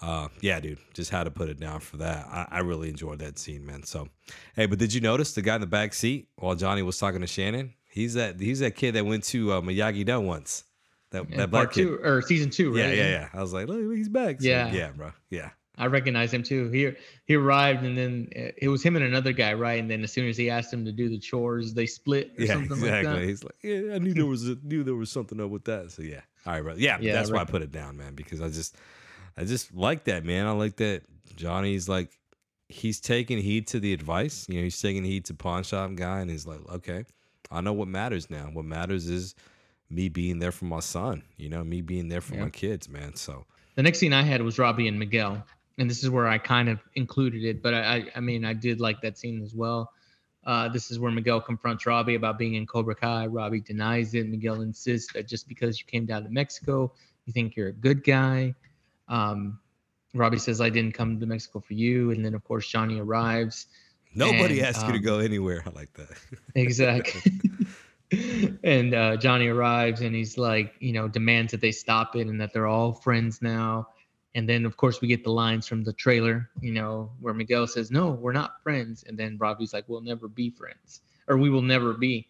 uh, 0.00 0.28
yeah, 0.40 0.60
dude, 0.60 0.78
just 0.94 1.10
had 1.10 1.24
to 1.24 1.30
put 1.30 1.48
it 1.48 1.58
down 1.58 1.80
for 1.80 1.96
that. 1.98 2.26
I, 2.26 2.46
I 2.50 2.58
really 2.60 2.88
enjoyed 2.88 3.18
that 3.18 3.38
scene, 3.38 3.66
man. 3.66 3.82
So, 3.82 4.08
hey, 4.54 4.66
but 4.66 4.78
did 4.78 4.94
you 4.94 5.00
notice 5.00 5.32
the 5.34 5.42
guy 5.42 5.56
in 5.56 5.60
the 5.60 5.66
back 5.66 5.92
seat 5.92 6.28
while 6.36 6.54
Johnny 6.54 6.82
was 6.82 6.96
talking 6.96 7.20
to 7.22 7.26
Shannon? 7.26 7.74
He's 7.88 8.14
that 8.14 8.38
he's 8.38 8.60
that 8.60 8.76
kid 8.76 8.94
that 8.94 9.04
went 9.04 9.24
to 9.24 9.52
uh, 9.52 9.60
Miyagi 9.60 10.06
Do 10.06 10.20
once. 10.20 10.64
That 11.10 11.28
Yeah, 11.30 11.36
that 11.38 11.50
black 11.50 11.66
part 11.66 11.74
kid. 11.74 11.82
two 11.82 12.00
or 12.02 12.22
season 12.22 12.50
two, 12.50 12.70
right? 12.70 12.78
Yeah, 12.78 12.92
yeah, 12.92 13.10
yeah. 13.10 13.28
I 13.34 13.40
was 13.40 13.52
like, 13.52 13.66
look, 13.68 13.80
he's 13.96 14.08
back. 14.08 14.40
So, 14.40 14.46
Yeah. 14.46 14.72
yeah, 14.72 14.90
bro. 14.90 15.12
Yeah, 15.28 15.50
I 15.76 15.86
recognize 15.86 16.32
him 16.32 16.42
too. 16.42 16.70
He 16.70 16.90
he 17.26 17.34
arrived, 17.34 17.84
and 17.84 17.96
then 17.96 18.28
it 18.32 18.68
was 18.68 18.82
him 18.82 18.96
and 18.96 19.04
another 19.04 19.32
guy, 19.32 19.54
right? 19.54 19.80
And 19.80 19.90
then 19.90 20.02
as 20.04 20.12
soon 20.12 20.28
as 20.28 20.36
he 20.36 20.50
asked 20.50 20.72
him 20.72 20.84
to 20.84 20.92
do 20.92 21.08
the 21.08 21.18
chores, 21.18 21.74
they 21.74 21.86
split 21.86 22.32
or 22.38 22.42
yeah, 22.44 22.54
something 22.54 22.76
exactly. 22.78 23.08
like 23.10 23.20
that. 23.20 23.28
He's 23.28 23.44
like, 23.44 23.56
yeah, 23.62 23.94
I 23.94 23.98
knew 23.98 24.14
there 24.14 24.26
was 24.26 24.48
a, 24.48 24.56
knew 24.62 24.84
there 24.84 24.94
was 24.94 25.10
something 25.10 25.40
up 25.40 25.50
with 25.50 25.64
that. 25.64 25.90
So 25.90 26.02
yeah, 26.02 26.20
all 26.46 26.52
right, 26.52 26.62
bro. 26.62 26.74
Yeah, 26.76 26.98
Yeah, 27.00 27.12
that's 27.14 27.30
why 27.30 27.40
I 27.40 27.44
put 27.44 27.62
it 27.62 27.72
down, 27.72 27.96
man, 27.96 28.14
because 28.14 28.40
I 28.40 28.48
just 28.48 28.76
I 29.36 29.44
just 29.44 29.74
like 29.74 30.04
that, 30.04 30.24
man. 30.24 30.46
I 30.46 30.52
like 30.52 30.76
that 30.76 31.02
Johnny's 31.34 31.88
like 31.88 32.10
he's 32.68 33.00
taking 33.00 33.38
heed 33.38 33.66
to 33.68 33.80
the 33.80 33.92
advice. 33.92 34.46
You 34.48 34.58
know, 34.58 34.62
he's 34.64 34.80
taking 34.80 35.02
heed 35.02 35.24
to 35.26 35.34
pawn 35.34 35.64
shop 35.64 35.90
guy, 35.96 36.20
and 36.20 36.30
he's 36.30 36.46
like, 36.46 36.60
okay, 36.70 37.04
I 37.50 37.60
know 37.62 37.72
what 37.72 37.88
matters 37.88 38.30
now. 38.30 38.50
What 38.52 38.64
matters 38.64 39.08
is 39.08 39.34
me 39.90 40.08
being 40.08 40.38
there 40.38 40.52
for 40.52 40.64
my 40.66 40.80
son. 40.80 41.22
You 41.36 41.48
know, 41.48 41.64
me 41.64 41.82
being 41.82 42.08
there 42.08 42.20
for 42.20 42.34
Yeah. 42.34 42.44
my 42.44 42.50
kids, 42.50 42.88
man. 42.88 43.16
So 43.16 43.44
The 43.76 43.82
next 43.82 43.98
scene 43.98 44.12
I 44.12 44.22
had 44.22 44.42
was 44.42 44.58
Robbie 44.58 44.88
and 44.88 44.98
Miguel, 44.98 45.44
and 45.78 45.88
this 45.90 46.02
is 46.04 46.10
where 46.10 46.26
I 46.28 46.38
kind 46.38 46.68
of 46.68 46.78
included 46.94 47.44
it. 47.44 47.62
But 47.62 47.74
I, 47.74 48.06
I, 48.14 48.20
mean, 48.20 48.44
I 48.44 48.52
did 48.52 48.80
like 48.80 49.00
that 49.02 49.16
scene 49.18 49.42
as 49.42 49.54
well. 49.54 49.92
Uh, 50.44 50.68
this 50.68 50.90
is 50.90 50.98
where 50.98 51.10
Miguel 51.10 51.40
confronts 51.40 51.84
Robbie 51.86 52.14
about 52.14 52.38
being 52.38 52.54
in 52.54 52.66
Cobra 52.66 52.94
Kai. 52.94 53.26
Robbie 53.26 53.60
denies 53.60 54.14
it. 54.14 54.26
Miguel 54.28 54.62
insists 54.62 55.12
that 55.12 55.28
just 55.28 55.46
because 55.48 55.78
you 55.78 55.84
came 55.86 56.06
down 56.06 56.22
to 56.24 56.30
Mexico, 56.30 56.92
you 57.26 57.32
think 57.32 57.56
you're 57.56 57.68
a 57.68 57.72
good 57.72 58.02
guy. 58.04 58.54
Um, 59.08 59.58
Robbie 60.14 60.38
says, 60.38 60.60
"I 60.60 60.70
didn't 60.70 60.92
come 60.94 61.20
to 61.20 61.26
Mexico 61.26 61.60
for 61.60 61.74
you." 61.74 62.10
And 62.10 62.24
then, 62.24 62.34
of 62.34 62.42
course, 62.44 62.66
Johnny 62.66 62.98
arrives. 63.00 63.66
nobody 64.14 64.58
And, 64.60 64.68
asked 64.68 64.86
you 64.86 64.92
to 64.92 64.98
um, 64.98 65.04
go 65.04 65.18
anywhere. 65.20 65.62
I 65.66 65.70
like 65.74 65.92
that. 65.94 66.10
Exactly. 66.54 67.32
and 68.64 68.94
uh, 68.94 69.16
Johnny 69.16 69.48
arrives 69.48 70.00
and 70.00 70.14
he's 70.14 70.36
like, 70.36 70.74
you 70.80 70.92
know, 70.92 71.08
demands 71.08 71.52
that 71.52 71.60
they 71.60 71.72
stop 71.72 72.16
it 72.16 72.26
and 72.26 72.40
that 72.40 72.52
they're 72.52 72.66
all 72.66 72.92
friends 72.92 73.40
now. 73.40 73.88
And 74.34 74.48
then, 74.48 74.64
of 74.64 74.76
course, 74.76 75.00
we 75.00 75.08
get 75.08 75.24
the 75.24 75.32
lines 75.32 75.66
from 75.66 75.82
the 75.82 75.92
trailer, 75.92 76.48
you 76.60 76.72
know, 76.72 77.10
where 77.20 77.34
Miguel 77.34 77.66
says, 77.66 77.90
No, 77.90 78.10
we're 78.10 78.32
not 78.32 78.62
friends. 78.62 79.04
And 79.06 79.18
then 79.18 79.36
Robbie's 79.38 79.72
like, 79.72 79.84
We'll 79.88 80.02
never 80.02 80.28
be 80.28 80.50
friends, 80.50 81.00
or 81.26 81.36
we 81.36 81.50
will 81.50 81.62
never 81.62 81.94
be. 81.94 82.28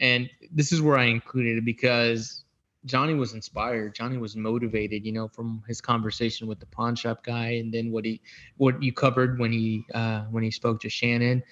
And 0.00 0.30
this 0.52 0.72
is 0.72 0.80
where 0.80 0.96
I 0.96 1.04
included 1.04 1.58
it 1.58 1.64
because 1.64 2.44
Johnny 2.84 3.14
was 3.14 3.34
inspired. 3.34 3.94
Johnny 3.94 4.16
was 4.16 4.36
motivated, 4.36 5.04
you 5.04 5.12
know, 5.12 5.26
from 5.26 5.62
his 5.66 5.80
conversation 5.80 6.46
with 6.46 6.60
the 6.60 6.66
pawn 6.66 6.94
shop 6.94 7.24
guy, 7.24 7.50
and 7.54 7.72
then 7.72 7.90
what 7.90 8.04
he, 8.04 8.20
what 8.56 8.80
you 8.82 8.92
covered 8.92 9.38
when 9.38 9.50
he, 9.52 9.84
uh, 9.94 10.22
when 10.30 10.42
he 10.44 10.50
spoke 10.50 10.80
to 10.80 10.88
Shannon. 10.88 11.42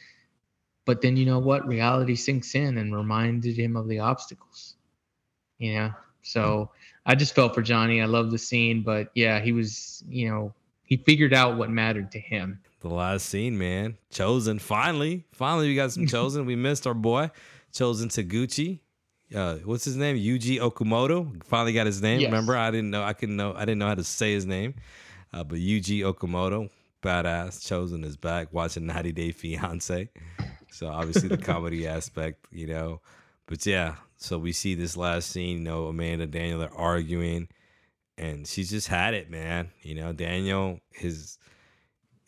But 0.85 1.01
then 1.01 1.16
you 1.16 1.26
know 1.26 1.39
what? 1.39 1.66
Reality 1.66 2.16
sinks 2.16 2.55
in 2.55 2.78
and 2.78 2.95
reminded 2.95 3.57
him 3.57 3.76
of 3.76 3.89
the 3.89 4.01
obstacles. 4.01 4.74
You 5.59 5.74
know, 5.74 5.95
so 6.22 6.70
I 7.07 7.14
just 7.14 7.35
felt 7.35 7.55
for 7.55 7.62
Johnny. 7.62 8.01
I 8.01 8.07
love 8.07 8.30
the 8.30 8.39
scene, 8.39 8.83
but 8.83 9.11
yeah, 9.14 9.41
he 9.41 9.53
was, 9.53 10.03
you 10.09 10.28
know, 10.28 10.53
he 10.85 10.97
figured 10.97 11.33
out 11.33 11.57
what 11.57 11.70
mattered 11.70 12.11
to 12.12 12.18
him. 12.18 12.61
The 12.80 12.89
last 12.89 13.26
scene, 13.26 13.57
man. 13.57 13.97
Chozen. 14.11 14.61
Finally. 14.61 15.24
Finally, 15.33 15.68
we 15.68 15.76
got 15.76 15.93
some 15.93 16.07
chozen. 16.07 16.47
we 16.47 16.57
missed 16.57 16.87
our 16.87 16.95
boy. 16.95 17.30
Chozen 17.72 18.09
Toguchi. 18.09 18.80
Uh, 19.35 19.57
what's 19.64 19.85
his 19.85 19.97
name? 19.97 20.16
Yuji 20.16 20.59
Okamoto. 20.59 21.43
Finally 21.45 21.72
got 21.72 21.87
his 21.87 22.03
name. 22.03 22.20
Yes. 22.20 22.30
Remember? 22.30 22.57
I 22.57 22.70
didn't 22.70 22.91
know 22.91 23.03
I 23.03 23.12
couldn't 23.12 23.37
know 23.37 23.55
I 23.57 23.61
didn't 23.61 23.78
know 23.78 23.87
how 23.87 23.95
to 23.95 24.05
say 24.05 24.35
his 24.35 24.47
name. 24.47 24.74
Uh, 25.33 25.45
but 25.45 25.59
Yuji 25.59 26.01
Okamoto, 26.01 26.68
badass. 27.03 27.61
Chozen 27.61 28.05
is 28.05 28.16
back 28.16 28.49
watching 28.53 28.85
90 28.87 29.12
Day 29.12 29.33
Fiance. 29.33 30.11
So 30.73 30.89
obviously 30.89 31.29
the 31.29 31.39
comedy 31.39 31.87
aspect, 31.99 32.47
you 32.51 32.66
know. 32.66 33.01
But 33.47 33.64
yeah, 33.66 33.97
so 34.16 34.39
we 34.39 34.53
see 34.53 34.75
this 34.75 34.97
last 34.97 35.31
scene, 35.31 35.59
you 35.59 35.64
know, 35.64 35.87
Amanda 35.87 36.27
Daniel 36.27 36.61
they're 36.61 36.75
arguing 36.75 37.49
and 38.18 38.47
she's 38.47 38.70
just 38.70 38.89
had 38.89 39.14
it, 39.14 39.31
man. 39.31 39.70
You 39.83 39.95
know, 39.95 40.12
Daniel 40.12 40.81
his 40.91 41.39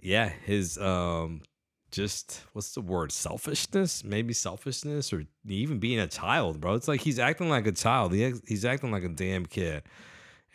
yeah, 0.01 0.29
his 0.29 0.79
um 0.79 1.43
just 1.91 2.43
what's 2.53 2.75
the 2.75 2.81
word? 2.81 3.13
Selfishness, 3.13 4.03
maybe 4.03 4.33
selfishness, 4.33 5.13
or 5.13 5.25
even 5.47 5.79
being 5.79 6.01
a 6.01 6.09
child, 6.09 6.61
bro. 6.61 6.75
It's 6.75 6.89
like 6.89 7.01
he's 7.01 7.19
acting 7.19 7.49
like 7.49 7.67
a 7.67 7.73
child. 7.73 8.13
He, 8.13 8.33
he's 8.47 8.65
acting 8.65 8.91
like 8.91 9.05
a 9.05 9.09
damn 9.09 9.47
kid. 9.47 9.85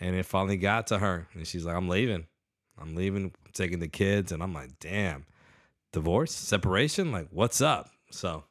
And 0.01 0.15
it 0.15 0.25
finally 0.25 0.57
got 0.57 0.87
to 0.87 0.99
her, 0.99 1.27
and 1.33 1.45
she's 1.45 1.65
like, 1.65 1.75
"I'm 1.75 1.89
leaving. 1.89 2.25
I'm 2.77 2.95
leaving. 2.95 3.33
taking 3.53 3.79
the 3.79 3.89
kids." 3.89 4.31
And 4.31 4.41
I'm 4.41 4.53
like, 4.53 4.79
"Damn, 4.79 5.25
divorce, 5.91 6.33
separation. 6.33 7.11
Like, 7.11 7.27
what's 7.31 7.61
up?" 7.61 7.89
So, 8.11 8.43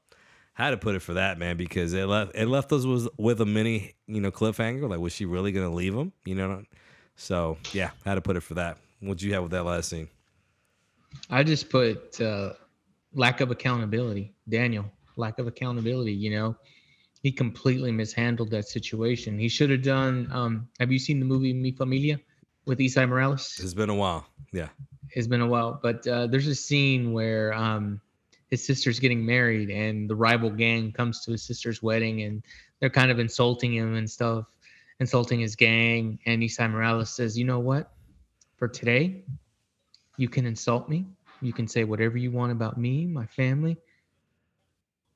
had 0.55 0.70
to 0.70 0.76
put 0.76 0.95
it 0.95 1.01
for 1.01 1.14
that 1.14 1.39
man 1.39 1.57
because 1.57 1.95
it 1.95 2.07
left 2.07 2.32
it 2.34 2.47
left 2.47 2.72
us 2.72 2.84
with 2.84 3.09
with 3.16 3.41
a 3.41 3.47
mini 3.47 3.95
you 4.07 4.20
know 4.20 4.30
cliffhanger. 4.30 4.89
Like, 4.89 5.01
was 5.01 5.12
she 5.12 5.24
really 5.24 5.53
gonna 5.53 5.72
leave 5.72 5.95
him? 5.95 6.12
You 6.24 6.34
know. 6.34 6.64
So 7.16 7.59
yeah, 7.72 7.91
had 8.05 8.14
to 8.14 8.20
put 8.20 8.36
it 8.36 8.43
for 8.43 8.55
that. 8.55 8.78
What'd 9.01 9.22
you 9.22 9.34
have 9.34 9.43
with 9.43 9.53
that 9.53 9.64
last 9.64 9.89
scene? 9.89 10.09
I 11.30 11.43
just 11.43 11.68
put 11.70 12.20
uh, 12.20 12.55
lack 13.14 13.41
of 13.41 13.51
accountability. 13.51 14.34
Daniel, 14.49 14.84
lack 15.16 15.39
of 15.39 15.47
accountability. 15.47 16.12
You 16.12 16.30
know, 16.30 16.57
he 17.22 17.32
completely 17.32 17.93
mishandled 17.93 18.51
that 18.51 18.68
situation. 18.68 19.39
He 19.39 19.49
should 19.49 19.70
have 19.70 19.82
done. 19.82 20.28
Um, 20.32 20.68
have 20.80 20.93
you 20.93 20.99
seen 20.99 21.18
the 21.20 21.26
movie 21.26 21.53
Mi 21.53 21.72
Familia 21.72 22.20
with 22.66 22.78
Esai 22.78 23.09
Morales? 23.09 23.59
It's 23.61 23.74
been 23.74 23.91
a 23.91 23.95
while. 23.95 24.26
Yeah. 24.53 24.68
It's 25.12 25.26
been 25.26 25.40
a 25.40 25.46
while, 25.46 25.78
but 25.82 26.06
uh, 26.06 26.26
there's 26.26 26.46
a 26.46 26.54
scene 26.54 27.12
where 27.12 27.52
um, 27.54 28.00
his 28.50 28.64
sister's 28.64 28.98
getting 28.98 29.24
married 29.24 29.70
and 29.70 30.09
the 30.09 30.14
rival 30.14 30.50
gang 30.50 30.92
comes 30.92 31.24
to 31.24 31.32
his 31.32 31.42
sister's 31.42 31.82
wedding 31.82 32.22
and 32.22 32.42
they're 32.80 32.90
kind 32.90 33.11
of 33.11 33.18
insulting 33.18 33.74
him 33.74 33.94
and 33.94 34.09
stuff, 34.09 34.46
insulting 35.00 35.40
his 35.40 35.56
gang. 35.56 36.18
And 36.26 36.42
Esai 36.42 36.70
Morales 36.70 37.11
says, 37.11 37.38
You 37.38 37.44
know 37.44 37.59
what? 37.59 37.90
For 38.56 38.68
today, 38.68 39.24
you 40.16 40.28
can 40.28 40.46
insult 40.46 40.88
me. 40.88 41.06
You 41.40 41.52
can 41.52 41.68
say 41.68 41.84
whatever 41.84 42.18
you 42.18 42.30
want 42.30 42.52
about 42.52 42.78
me, 42.78 43.06
my 43.06 43.26
family. 43.26 43.76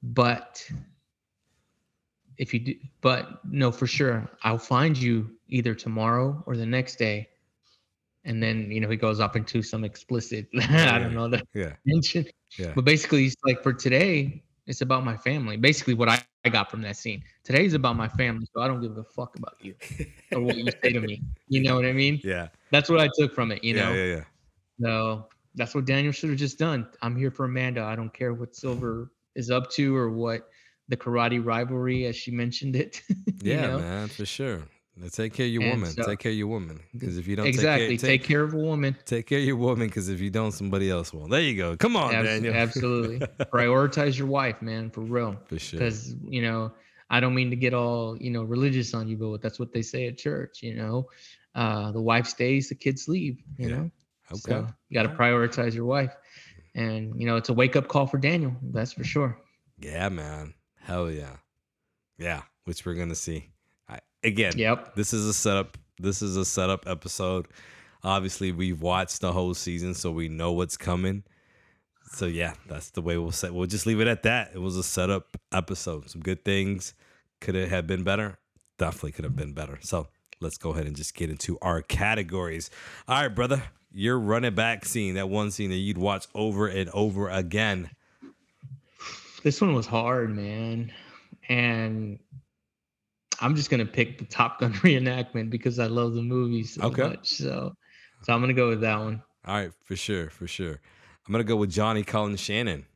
But 0.02 0.68
if 2.38 2.54
you 2.54 2.60
do, 2.60 2.74
but 3.00 3.44
no, 3.44 3.70
for 3.70 3.86
sure, 3.86 4.28
I'll 4.42 4.58
find 4.58 4.96
you 4.96 5.30
either 5.48 5.74
tomorrow 5.74 6.42
or 6.46 6.56
the 6.56 6.66
next 6.66 6.96
day. 6.96 7.28
And 8.24 8.42
then, 8.42 8.70
you 8.70 8.80
know, 8.80 8.88
he 8.88 8.96
goes 8.96 9.18
up 9.20 9.34
into 9.36 9.62
some 9.62 9.84
explicit, 9.84 10.48
I 10.70 10.98
don't 10.98 11.14
know, 11.14 11.28
the 11.28 11.42
Yeah. 11.54 11.72
mention. 11.84 12.26
Yeah. 12.58 12.72
But 12.74 12.84
basically, 12.84 13.22
he's 13.22 13.36
like, 13.44 13.62
for 13.62 13.72
today, 13.72 14.44
it's 14.66 14.80
about 14.80 15.04
my 15.04 15.16
family. 15.16 15.56
Basically, 15.56 15.94
what 15.94 16.08
I, 16.08 16.22
I 16.44 16.48
got 16.48 16.70
from 16.70 16.82
that 16.82 16.96
scene. 16.96 17.24
Today's 17.42 17.74
about 17.74 17.96
my 17.96 18.08
family, 18.08 18.46
so 18.54 18.62
I 18.62 18.68
don't 18.68 18.80
give 18.80 18.96
a 18.96 19.02
fuck 19.02 19.36
about 19.36 19.56
you 19.60 19.74
or 20.32 20.40
what 20.40 20.56
you 20.56 20.70
say 20.82 20.92
to 20.92 21.00
me. 21.00 21.22
You 21.48 21.62
know 21.62 21.74
what 21.74 21.84
I 21.84 21.92
mean? 21.92 22.18
Yeah. 22.24 22.48
That's 22.70 22.88
what 22.88 22.98
I 22.98 23.10
took 23.18 23.34
from 23.34 23.52
it, 23.52 23.62
you 23.62 23.74
yeah, 23.74 23.84
know? 23.84 23.92
yeah, 23.92 24.04
yeah. 24.04 24.24
So 24.80 25.28
that's 25.54 25.74
what 25.74 25.84
Daniel 25.84 26.12
should 26.12 26.30
have 26.30 26.38
just 26.38 26.58
done. 26.58 26.88
I'm 27.02 27.14
here 27.14 27.30
for 27.30 27.44
Amanda. 27.44 27.82
I 27.82 27.94
don't 27.94 28.12
care 28.12 28.32
what 28.32 28.56
Silver 28.56 29.10
is 29.34 29.50
up 29.50 29.70
to 29.72 29.94
or 29.94 30.08
what 30.10 30.48
the 30.88 30.96
karate 30.96 31.44
rivalry, 31.44 32.06
as 32.06 32.16
she 32.16 32.30
mentioned 32.30 32.76
it. 32.76 33.02
Yeah, 33.42 33.66
know? 33.66 33.78
man, 33.80 34.08
for 34.08 34.24
sure. 34.24 34.62
Now 34.96 35.08
take 35.10 35.32
care 35.32 35.46
of 35.46 35.52
your 35.52 35.62
And 35.62 35.72
woman. 35.72 35.90
so- 35.90 36.04
take 36.04 36.18
care 36.18 36.32
of 36.32 36.36
your 36.38 36.48
woman. 36.48 36.80
Because 36.92 37.16
if 37.16 37.26
you 37.26 37.34
don't 37.36 37.46
exactly. 37.46 37.96
take 37.96 38.00
care, 38.00 38.10
Take, 38.10 38.24
care 38.24 38.42
of 38.42 38.54
a 38.54 38.58
woman. 38.58 38.96
take 39.06 39.26
care 39.26 39.38
of 39.38 39.44
your 39.44 39.56
woman. 39.56 39.86
Because 39.88 40.08
if 40.10 40.20
you 40.20 40.30
don't, 40.30 40.52
somebody 40.52 40.90
else 40.90 41.12
will. 41.14 41.28
There 41.28 41.40
you 41.40 41.56
go. 41.56 41.76
Come 41.76 41.96
on, 41.96 42.14
Abs- 42.14 42.28
Daniel. 42.28 42.54
Absolutely. 42.54 43.18
Prioritize 43.52 44.18
your 44.18 44.26
wife, 44.28 44.60
man, 44.60 44.90
for 44.90 45.00
real. 45.00 45.36
For 45.46 45.58
sure. 45.58 45.78
Because, 45.80 46.14
you 46.28 46.42
know, 46.42 46.72
I 47.08 47.20
don't 47.20 47.34
mean 47.34 47.48
to 47.50 47.56
get 47.56 47.72
all, 47.74 48.16
you 48.20 48.30
know, 48.30 48.42
religious 48.42 48.92
on 48.94 49.08
you, 49.08 49.16
but 49.16 49.40
that's 49.40 49.58
what 49.58 49.72
they 49.72 49.82
say 49.82 50.06
at 50.08 50.18
church, 50.18 50.62
you 50.62 50.74
know. 50.76 51.08
Uh, 51.54 51.92
the 51.92 52.00
wife 52.00 52.26
stays, 52.26 52.68
the 52.68 52.74
kids 52.74 53.08
leave, 53.08 53.38
you 53.58 53.68
Yeah. 53.68 53.76
know. 53.76 53.90
Okay. 54.30 54.40
So 54.40 54.66
you 54.88 54.94
got 54.94 55.02
to 55.04 55.14
prioritize 55.14 55.74
your 55.74 55.84
wife. 55.86 56.14
And, 56.74 57.18
you 57.20 57.26
know, 57.26 57.36
it's 57.36 57.48
a 57.50 57.52
wake 57.52 57.76
up 57.76 57.88
call 57.88 58.06
for 58.06 58.16
Daniel. 58.18 58.54
That's 58.62 58.92
for 58.94 59.04
sure. 59.04 59.38
Yeah, 59.78 60.08
man. 60.10 60.54
Hell 60.80 61.10
yeah. 61.10 61.36
Yeah, 62.18 62.42
which 62.64 62.86
we're 62.86 62.94
gonna 62.94 63.14
see. 63.14 63.51
Again, 64.24 64.52
Yep. 64.56 64.94
this 64.94 65.12
is 65.12 65.26
a 65.26 65.34
setup. 65.34 65.76
This 65.98 66.22
is 66.22 66.36
a 66.36 66.44
setup 66.44 66.86
episode. 66.88 67.48
Obviously, 68.04 68.52
we've 68.52 68.80
watched 68.80 69.20
the 69.20 69.32
whole 69.32 69.54
season, 69.54 69.94
so 69.94 70.10
we 70.10 70.28
know 70.28 70.52
what's 70.52 70.76
coming. 70.76 71.22
So 72.12 72.26
yeah, 72.26 72.54
that's 72.68 72.90
the 72.90 73.00
way 73.00 73.16
we'll 73.16 73.30
set. 73.32 73.54
We'll 73.54 73.66
just 73.66 73.86
leave 73.86 74.00
it 74.00 74.06
at 74.08 74.22
that. 74.24 74.50
It 74.54 74.58
was 74.60 74.76
a 74.76 74.82
setup 74.82 75.36
episode. 75.52 76.10
Some 76.10 76.20
good 76.20 76.44
things 76.44 76.94
could 77.40 77.54
it 77.54 77.68
have 77.70 77.86
been 77.86 78.02
better? 78.04 78.38
Definitely 78.78 79.12
could 79.12 79.24
have 79.24 79.36
been 79.36 79.52
better. 79.54 79.78
So 79.82 80.08
let's 80.40 80.58
go 80.58 80.70
ahead 80.70 80.86
and 80.86 80.94
just 80.96 81.14
get 81.14 81.30
into 81.30 81.58
our 81.62 81.80
categories. 81.82 82.70
All 83.08 83.22
right, 83.22 83.28
brother, 83.28 83.62
your 83.92 84.18
running 84.18 84.54
back 84.54 84.84
scene, 84.84 85.14
that 85.14 85.28
one 85.28 85.50
scene 85.50 85.70
that 85.70 85.76
you'd 85.76 85.98
watch 85.98 86.26
over 86.34 86.66
and 86.68 86.90
over 86.90 87.28
again. 87.30 87.90
This 89.42 89.60
one 89.60 89.74
was 89.74 89.86
hard, 89.86 90.34
man. 90.34 90.92
And 91.48 92.18
I'm 93.42 93.54
just 93.56 93.68
gonna 93.70 93.84
pick 93.86 94.18
the 94.18 94.24
Top 94.24 94.60
Gun 94.60 94.72
reenactment 94.84 95.50
because 95.50 95.78
I 95.78 95.86
love 95.86 96.14
the 96.14 96.22
movie 96.22 96.62
so 96.64 96.82
Okay. 96.84 97.02
much. 97.02 97.28
So 97.28 97.74
so 98.22 98.32
I'm 98.32 98.40
gonna 98.40 98.52
go 98.54 98.68
with 98.68 98.80
that 98.82 98.98
one. 98.98 99.22
All 99.44 99.56
right, 99.56 99.72
for 99.84 99.96
sure, 99.96 100.30
for 100.30 100.46
sure. 100.46 100.80
I'm 101.26 101.32
gonna 101.32 101.44
go 101.44 101.56
with 101.56 101.70
Johnny 101.70 102.02
Cullen 102.04 102.36
Shannon, 102.36 102.86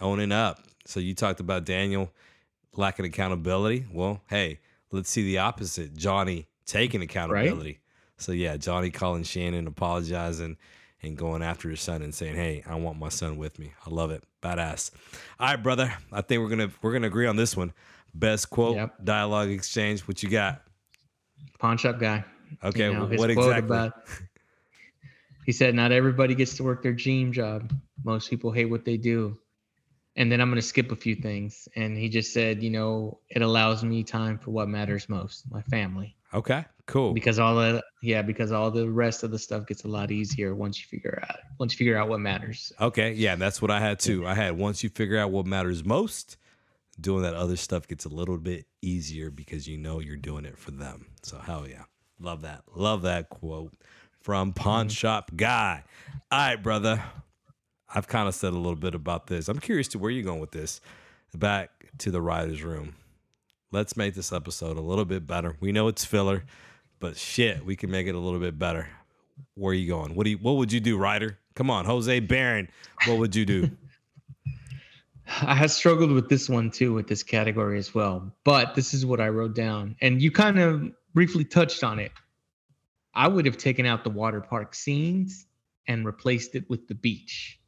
owning 0.00 0.32
up. 0.32 0.60
So 0.86 0.98
you 1.00 1.14
talked 1.14 1.40
about 1.40 1.64
Daniel 1.64 2.10
lacking 2.74 3.04
accountability. 3.06 3.86
Well, 3.92 4.22
hey, 4.28 4.58
let's 4.90 5.10
see 5.10 5.22
the 5.22 5.38
opposite. 5.38 5.94
Johnny 5.96 6.48
taking 6.66 7.02
accountability. 7.02 7.80
So 8.16 8.32
yeah, 8.32 8.56
Johnny 8.56 8.90
Cullen 8.90 9.22
Shannon 9.22 9.66
apologizing 9.66 10.56
and 11.02 11.16
going 11.16 11.42
after 11.42 11.70
his 11.70 11.80
son 11.80 12.02
and 12.02 12.14
saying, 12.14 12.34
"Hey, 12.34 12.62
I 12.66 12.74
want 12.74 12.98
my 12.98 13.08
son 13.08 13.36
with 13.36 13.58
me." 13.58 13.72
I 13.86 13.90
love 13.90 14.10
it, 14.10 14.22
badass. 14.42 14.90
All 15.38 15.46
right, 15.48 15.62
brother. 15.62 15.92
I 16.12 16.20
think 16.22 16.42
we're 16.42 16.50
gonna 16.50 16.70
we're 16.82 16.92
gonna 16.92 17.06
agree 17.06 17.26
on 17.26 17.36
this 17.36 17.56
one. 17.56 17.72
Best 18.14 18.50
quote, 18.50 18.76
Yep. 18.76 19.04
dialogue 19.04 19.50
exchange. 19.50 20.00
What 20.02 20.22
you 20.22 20.28
got? 20.30 20.62
Pawn 21.58 21.76
shop 21.78 21.98
guy. 21.98 22.24
Okay, 22.64 22.86
You 22.86 22.92
know, 22.94 23.06
what 23.06 23.30
exactly? 23.30 23.58
about- 23.58 23.92
he 25.46 25.52
said, 25.52 25.74
"Not 25.74 25.92
everybody 25.92 26.34
gets 26.34 26.56
to 26.56 26.64
work 26.64 26.82
their 26.82 26.92
dream 26.92 27.32
job. 27.32 27.72
Most 28.04 28.28
people 28.30 28.50
hate 28.52 28.66
what 28.66 28.84
they 28.84 28.96
do." 28.96 29.38
And 30.16 30.30
then 30.30 30.40
I'm 30.40 30.48
gonna 30.50 30.60
skip 30.62 30.90
a 30.90 30.96
few 30.96 31.14
things. 31.14 31.68
And 31.76 31.96
he 31.96 32.08
just 32.08 32.32
said, 32.32 32.62
"You 32.62 32.70
know, 32.70 33.20
it 33.28 33.42
allows 33.42 33.84
me 33.84 34.02
time 34.02 34.38
for 34.38 34.50
what 34.50 34.68
matters 34.68 35.08
most, 35.08 35.44
my 35.50 35.62
family." 35.62 36.16
Okay, 36.34 36.64
cool. 36.86 37.12
Because 37.12 37.38
all 37.38 37.54
the 37.56 37.82
yeah, 38.02 38.22
because 38.22 38.50
all 38.52 38.70
the 38.70 38.88
rest 38.90 39.22
of 39.22 39.30
the 39.30 39.38
stuff 39.38 39.66
gets 39.66 39.84
a 39.84 39.88
lot 39.88 40.10
easier 40.10 40.54
once 40.54 40.78
you 40.80 40.86
figure 40.88 41.22
out 41.28 41.36
once 41.58 41.72
you 41.72 41.78
figure 41.78 41.96
out 41.96 42.08
what 42.08 42.20
matters. 42.20 42.72
Okay, 42.80 43.12
yeah, 43.12 43.36
that's 43.36 43.62
what 43.62 43.70
I 43.70 43.78
had 43.80 43.98
too. 44.00 44.26
I 44.26 44.34
had 44.34 44.56
once 44.58 44.82
you 44.82 44.90
figure 44.90 45.18
out 45.18 45.30
what 45.30 45.46
matters 45.46 45.84
most, 45.84 46.36
doing 47.00 47.22
that 47.22 47.34
other 47.34 47.56
stuff 47.56 47.88
gets 47.88 48.04
a 48.04 48.08
little 48.08 48.38
bit 48.38 48.66
easier 48.82 49.30
because 49.30 49.66
you 49.66 49.78
know 49.78 50.00
you're 50.00 50.16
doing 50.16 50.44
it 50.44 50.58
for 50.58 50.70
them. 50.70 51.06
So 51.22 51.38
hell 51.38 51.66
yeah. 51.68 51.84
Love 52.20 52.42
that. 52.42 52.62
Love 52.74 53.02
that 53.02 53.30
quote 53.30 53.72
from 54.20 54.52
Pawn 54.52 54.86
mm-hmm. 54.86 54.92
Shop 54.92 55.30
Guy. 55.36 55.82
All 56.30 56.38
right, 56.38 56.62
brother. 56.62 57.02
I've 57.92 58.06
kind 58.06 58.28
of 58.28 58.34
said 58.34 58.52
a 58.52 58.56
little 58.56 58.76
bit 58.76 58.94
about 58.94 59.26
this. 59.26 59.48
I'm 59.48 59.58
curious 59.58 59.88
to 59.88 59.98
where 59.98 60.10
you're 60.10 60.24
going 60.24 60.40
with 60.40 60.52
this. 60.52 60.80
Back 61.34 61.70
to 61.98 62.10
the 62.10 62.20
writer's 62.20 62.62
room. 62.62 62.94
Let's 63.72 63.96
make 63.96 64.14
this 64.14 64.32
episode 64.32 64.76
a 64.76 64.80
little 64.80 65.04
bit 65.04 65.26
better. 65.26 65.56
We 65.60 65.72
know 65.72 65.88
it's 65.88 66.04
filler, 66.04 66.44
but 66.98 67.16
shit, 67.16 67.64
we 67.64 67.76
can 67.76 67.90
make 67.90 68.06
it 68.06 68.14
a 68.14 68.18
little 68.18 68.40
bit 68.40 68.58
better. 68.58 68.88
Where 69.54 69.72
are 69.72 69.74
you 69.74 69.88
going? 69.88 70.14
What 70.14 70.24
do 70.24 70.30
you 70.30 70.38
what 70.38 70.52
would 70.52 70.72
you 70.72 70.80
do, 70.80 70.98
writer? 70.98 71.38
Come 71.54 71.70
on, 71.70 71.84
Jose 71.84 72.20
Barron. 72.20 72.68
What 73.06 73.18
would 73.18 73.34
you 73.34 73.44
do? 73.44 73.70
I 75.42 75.54
have 75.54 75.70
struggled 75.70 76.10
with 76.10 76.28
this 76.28 76.48
one 76.48 76.70
too, 76.70 76.92
with 76.92 77.06
this 77.06 77.22
category 77.22 77.78
as 77.78 77.94
well. 77.94 78.34
But 78.44 78.74
this 78.74 78.94
is 78.94 79.06
what 79.06 79.20
I 79.20 79.28
wrote 79.28 79.54
down, 79.54 79.96
and 80.00 80.20
you 80.20 80.30
kind 80.30 80.58
of 80.58 80.90
briefly 81.14 81.44
touched 81.44 81.84
on 81.84 81.98
it. 81.98 82.12
I 83.14 83.28
would 83.28 83.46
have 83.46 83.56
taken 83.56 83.86
out 83.86 84.04
the 84.04 84.10
water 84.10 84.40
park 84.40 84.74
scenes 84.74 85.46
and 85.86 86.04
replaced 86.04 86.54
it 86.54 86.68
with 86.68 86.88
the 86.88 86.94
beach, 86.94 87.60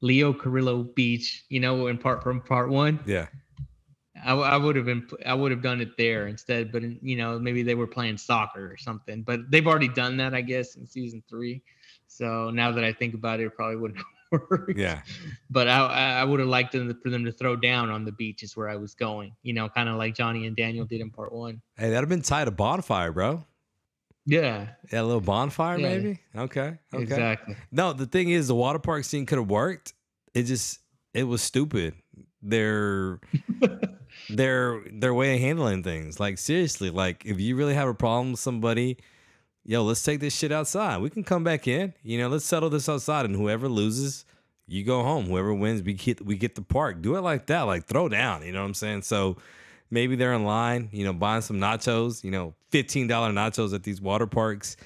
Leo 0.00 0.32
Carrillo 0.32 0.84
Beach. 0.84 1.44
You 1.48 1.60
know, 1.60 1.88
in 1.88 1.98
part 1.98 2.22
from 2.22 2.40
part 2.40 2.68
one, 2.68 3.00
yeah. 3.04 3.26
I, 4.24 4.34
I 4.34 4.56
would 4.56 4.76
have 4.76 4.84
been, 4.84 5.08
I 5.26 5.34
would 5.34 5.50
have 5.50 5.62
done 5.62 5.80
it 5.80 5.96
there 5.96 6.28
instead. 6.28 6.70
But 6.70 6.82
you 7.02 7.16
know, 7.16 7.38
maybe 7.38 7.62
they 7.62 7.74
were 7.74 7.88
playing 7.88 8.18
soccer 8.18 8.70
or 8.72 8.76
something. 8.76 9.22
But 9.22 9.50
they've 9.50 9.66
already 9.66 9.88
done 9.88 10.18
that, 10.18 10.34
I 10.34 10.40
guess, 10.40 10.76
in 10.76 10.86
season 10.86 11.22
three. 11.28 11.62
So 12.06 12.50
now 12.50 12.70
that 12.72 12.84
I 12.84 12.92
think 12.92 13.14
about 13.14 13.40
it, 13.40 13.46
it 13.46 13.56
probably 13.56 13.76
wouldn't 13.76 14.04
work 14.32 14.72
Yeah. 14.76 15.02
but 15.50 15.68
I 15.68 16.20
I 16.20 16.24
would 16.24 16.40
have 16.40 16.48
liked 16.48 16.72
them 16.72 16.98
for 17.02 17.10
them 17.10 17.24
to 17.24 17.32
throw 17.32 17.54
down 17.56 17.90
on 17.90 18.04
the 18.04 18.12
beach 18.12 18.42
is 18.42 18.56
where 18.56 18.68
I 18.68 18.76
was 18.76 18.94
going. 18.94 19.34
You 19.42 19.52
know, 19.54 19.68
kind 19.68 19.88
of 19.88 19.96
like 19.96 20.14
Johnny 20.14 20.46
and 20.46 20.56
Daniel 20.56 20.84
did 20.84 21.00
in 21.00 21.10
part 21.10 21.32
one. 21.32 21.60
Hey, 21.76 21.84
that'd 21.90 22.00
have 22.00 22.08
been 22.08 22.22
tied 22.22 22.46
to 22.46 22.50
bonfire, 22.50 23.12
bro. 23.12 23.44
Yeah, 24.24 24.68
Yeah, 24.92 25.00
a 25.00 25.04
little 25.04 25.20
bonfire, 25.20 25.78
Yeah. 25.78 25.88
maybe. 25.88 26.20
Okay. 26.36 26.78
Okay. 26.94 27.02
exactly. 27.02 27.56
No, 27.72 27.92
the 27.92 28.06
thing 28.06 28.30
is, 28.30 28.46
the 28.48 28.54
water 28.54 28.78
park 28.78 29.02
scene 29.04 29.26
could 29.26 29.38
have 29.38 29.50
worked. 29.50 29.94
It 30.32 30.44
just, 30.44 30.78
it 31.12 31.24
was 31.24 31.42
stupid. 31.42 31.94
Their, 32.40 33.18
their, 34.30 34.80
their 34.92 35.12
way 35.14 35.34
of 35.34 35.40
handling 35.40 35.82
things. 35.82 36.20
Like 36.20 36.38
seriously, 36.38 36.90
like 36.90 37.24
if 37.26 37.40
you 37.40 37.56
really 37.56 37.74
have 37.74 37.88
a 37.88 37.94
problem 37.94 38.30
with 38.32 38.40
somebody, 38.40 38.98
yo, 39.64 39.82
let's 39.82 40.02
take 40.02 40.20
this 40.20 40.36
shit 40.36 40.52
outside. 40.52 41.00
We 41.00 41.10
can 41.10 41.24
come 41.24 41.44
back 41.44 41.66
in. 41.66 41.94
You 42.02 42.18
know, 42.18 42.28
let's 42.28 42.44
settle 42.44 42.70
this 42.70 42.88
outside, 42.88 43.24
and 43.24 43.34
whoever 43.34 43.68
loses, 43.68 44.24
you 44.66 44.84
go 44.84 45.02
home. 45.02 45.26
Whoever 45.26 45.54
wins, 45.54 45.82
we 45.82 45.94
get 45.94 46.24
we 46.24 46.36
get 46.36 46.54
the 46.54 46.62
park. 46.62 47.02
Do 47.02 47.16
it 47.16 47.20
like 47.20 47.46
that. 47.46 47.62
Like 47.62 47.86
throw 47.86 48.08
down. 48.08 48.44
You 48.44 48.52
know 48.52 48.60
what 48.60 48.66
I'm 48.68 48.74
saying? 48.74 49.02
So 49.02 49.36
maybe 49.90 50.16
they're 50.16 50.34
in 50.34 50.44
line, 50.44 50.88
you 50.92 51.04
know, 51.04 51.12
buying 51.12 51.42
some 51.42 51.58
nachos. 51.58 52.24
You 52.24 52.30
know, 52.30 52.54
fifteen 52.70 53.06
dollar 53.06 53.30
nachos 53.30 53.74
at 53.74 53.82
these 53.82 54.00
water 54.00 54.26
parks 54.26 54.76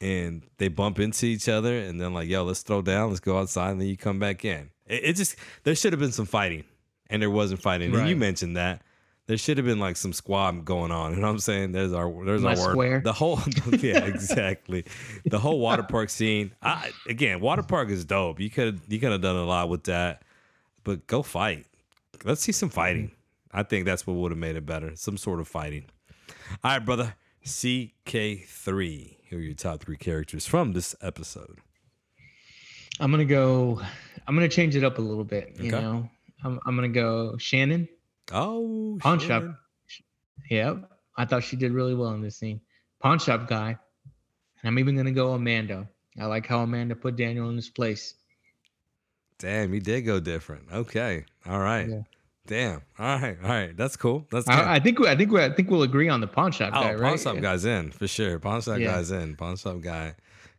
and 0.00 0.42
they 0.58 0.68
bump 0.68 0.98
into 0.98 1.26
each 1.26 1.48
other 1.48 1.78
and 1.78 2.00
then 2.00 2.12
like 2.12 2.28
yo 2.28 2.44
let's 2.44 2.62
throw 2.62 2.82
down 2.82 3.08
let's 3.08 3.20
go 3.20 3.38
outside 3.38 3.70
and 3.70 3.80
then 3.80 3.88
you 3.88 3.96
come 3.96 4.18
back 4.18 4.44
in 4.44 4.70
it, 4.86 5.04
it 5.04 5.12
just 5.14 5.36
there 5.62 5.74
should 5.74 5.92
have 5.92 6.00
been 6.00 6.12
some 6.12 6.26
fighting 6.26 6.64
and 7.08 7.22
there 7.22 7.30
wasn't 7.30 7.60
fighting 7.60 7.94
and 7.94 8.08
you 8.08 8.16
mentioned 8.16 8.56
that 8.56 8.82
there 9.26 9.38
should 9.38 9.56
have 9.56 9.64
been 9.66 9.78
like 9.78 9.96
some 9.96 10.12
squab 10.12 10.64
going 10.64 10.90
on 10.90 11.12
you 11.12 11.16
know 11.16 11.26
what 11.26 11.32
i'm 11.32 11.38
saying 11.38 11.72
there's 11.72 11.92
our 11.92 12.24
there's 12.24 12.42
Less 12.42 12.60
our 12.60 12.66
word 12.68 12.72
square. 12.72 13.00
the 13.04 13.12
whole 13.12 13.40
yeah 13.80 14.04
exactly 14.04 14.84
the 15.24 15.38
whole 15.38 15.58
water 15.60 15.82
park 15.82 16.10
scene 16.10 16.52
I, 16.62 16.90
again 17.08 17.40
water 17.40 17.62
park 17.62 17.88
is 17.90 18.04
dope 18.04 18.40
you 18.40 18.50
could 18.50 18.80
you 18.88 18.98
could 19.00 19.12
have 19.12 19.22
done 19.22 19.36
a 19.36 19.44
lot 19.44 19.68
with 19.68 19.84
that 19.84 20.22
but 20.82 21.06
go 21.06 21.22
fight 21.22 21.66
let's 22.24 22.40
see 22.42 22.52
some 22.52 22.68
fighting 22.70 23.10
i 23.52 23.62
think 23.62 23.86
that's 23.86 24.06
what 24.06 24.14
would 24.16 24.30
have 24.32 24.38
made 24.38 24.56
it 24.56 24.66
better 24.66 24.94
some 24.96 25.16
sort 25.16 25.40
of 25.40 25.48
fighting 25.48 25.84
all 26.62 26.72
right, 26.72 26.84
brother. 26.84 27.14
CK3. 27.46 29.16
Here 29.28 29.38
are 29.38 29.42
your 29.42 29.54
top 29.54 29.80
three 29.82 29.96
characters 29.96 30.46
from 30.46 30.72
this 30.72 30.94
episode. 31.00 31.58
I'm 33.00 33.10
gonna 33.10 33.24
go. 33.24 33.80
I'm 34.26 34.34
gonna 34.34 34.48
change 34.48 34.76
it 34.76 34.84
up 34.84 34.98
a 34.98 35.02
little 35.02 35.24
bit. 35.24 35.54
You 35.58 35.74
Okay. 35.74 35.80
know, 35.82 36.08
I'm 36.44 36.60
I'm 36.66 36.74
gonna 36.76 36.88
go 36.88 37.36
Shannon. 37.38 37.88
Oh, 38.32 38.98
Pawn 39.00 39.18
shop. 39.18 39.42
Shannon. 39.42 39.56
Yep. 40.50 40.90
I 41.16 41.24
thought 41.24 41.44
she 41.44 41.56
did 41.56 41.72
really 41.72 41.94
well 41.94 42.10
in 42.10 42.22
this 42.22 42.36
scene. 42.36 42.60
Pawn 43.00 43.18
shop 43.18 43.48
guy. 43.48 43.68
And 44.62 44.68
I'm 44.68 44.78
even 44.78 44.96
gonna 44.96 45.12
go 45.12 45.32
Amanda. 45.34 45.88
I 46.18 46.26
like 46.26 46.46
how 46.46 46.60
Amanda 46.60 46.94
put 46.94 47.16
Daniel 47.16 47.50
in 47.50 47.56
his 47.56 47.68
place. 47.68 48.14
Damn, 49.38 49.72
he 49.72 49.80
did 49.80 50.02
go 50.02 50.20
different. 50.20 50.64
Okay. 50.72 51.24
All 51.46 51.58
right. 51.58 51.88
Yeah. 51.88 52.02
Damn. 52.46 52.82
All 52.98 53.18
right. 53.18 53.36
All 53.42 53.48
right. 53.48 53.76
That's 53.76 53.96
cool. 53.96 54.26
That's 54.30 54.46
good. 54.46 54.54
I, 54.54 54.76
I 54.76 54.80
think 54.80 54.98
we- 54.98 55.08
I 55.08 55.16
think 55.16 55.32
we 55.32 55.42
I 55.42 55.50
think 55.52 55.70
we'll 55.70 55.82
agree 55.82 56.08
on 56.08 56.20
the 56.20 56.26
pawn 56.26 56.52
shop 56.52 56.72
oh, 56.74 56.80
guy, 56.80 56.92
pawn 56.92 57.00
right? 57.00 57.20
shop 57.20 57.38
guy's 57.40 57.64
in 57.64 57.90
for 57.90 58.06
sure. 58.06 58.38
Pawn 58.38 58.60
shop 58.62 58.78
Yeah. 58.78 58.92
guy's 58.92 59.10
in. 59.10 59.36
Pawn 59.36 59.56
shop 59.56 59.80
guy. 59.80 60.14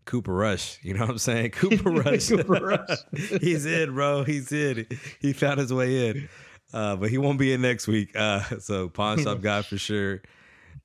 Cooper 0.05 0.33
Rush. 0.33 0.77
You 0.83 0.93
know 0.93 1.01
what 1.01 1.09
I'm 1.11 1.17
saying? 1.17 1.51
Cooper 1.51 1.89
Rush. 1.89 2.29
Cooper 2.29 2.53
Rush. 2.53 2.99
He's 3.41 3.65
in, 3.65 3.93
bro. 3.93 4.23
He's 4.23 4.51
in. 4.51 4.85
He 5.19 5.33
found 5.33 5.59
his 5.59 5.73
way 5.73 6.09
in. 6.09 6.29
Uh, 6.73 6.95
but 6.95 7.09
he 7.09 7.17
won't 7.17 7.39
be 7.39 7.53
in 7.53 7.61
next 7.61 7.87
week. 7.87 8.15
Uh, 8.15 8.41
so 8.59 8.89
pawn 8.89 9.21
shop 9.23 9.41
guy 9.41 9.61
for 9.61 9.77
sure. 9.77 10.21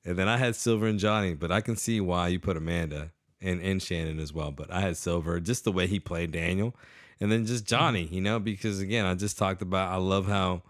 And 0.05 0.17
then 0.17 0.27
I 0.27 0.37
had 0.37 0.55
Silver 0.55 0.87
and 0.87 0.99
Johnny, 0.99 1.33
but 1.33 1.51
I 1.51 1.61
can 1.61 1.75
see 1.75 2.01
why 2.01 2.29
you 2.29 2.39
put 2.39 2.57
Amanda 2.57 3.11
and, 3.41 3.61
and 3.61 3.81
Shannon 3.81 4.19
as 4.19 4.33
well. 4.33 4.51
But 4.51 4.71
I 4.71 4.81
had 4.81 4.97
Silver, 4.97 5.39
just 5.39 5.63
the 5.63 5.71
way 5.71 5.87
he 5.87 5.99
played 5.99 6.31
Daniel. 6.31 6.75
And 7.19 7.31
then 7.31 7.45
just 7.45 7.65
Johnny, 7.65 8.05
you 8.05 8.21
know, 8.21 8.39
because 8.39 8.79
again, 8.79 9.05
I 9.05 9.13
just 9.13 9.37
talked 9.37 9.61
about 9.61 9.91
I 9.91 9.97
love 9.97 10.27
how, 10.27 10.63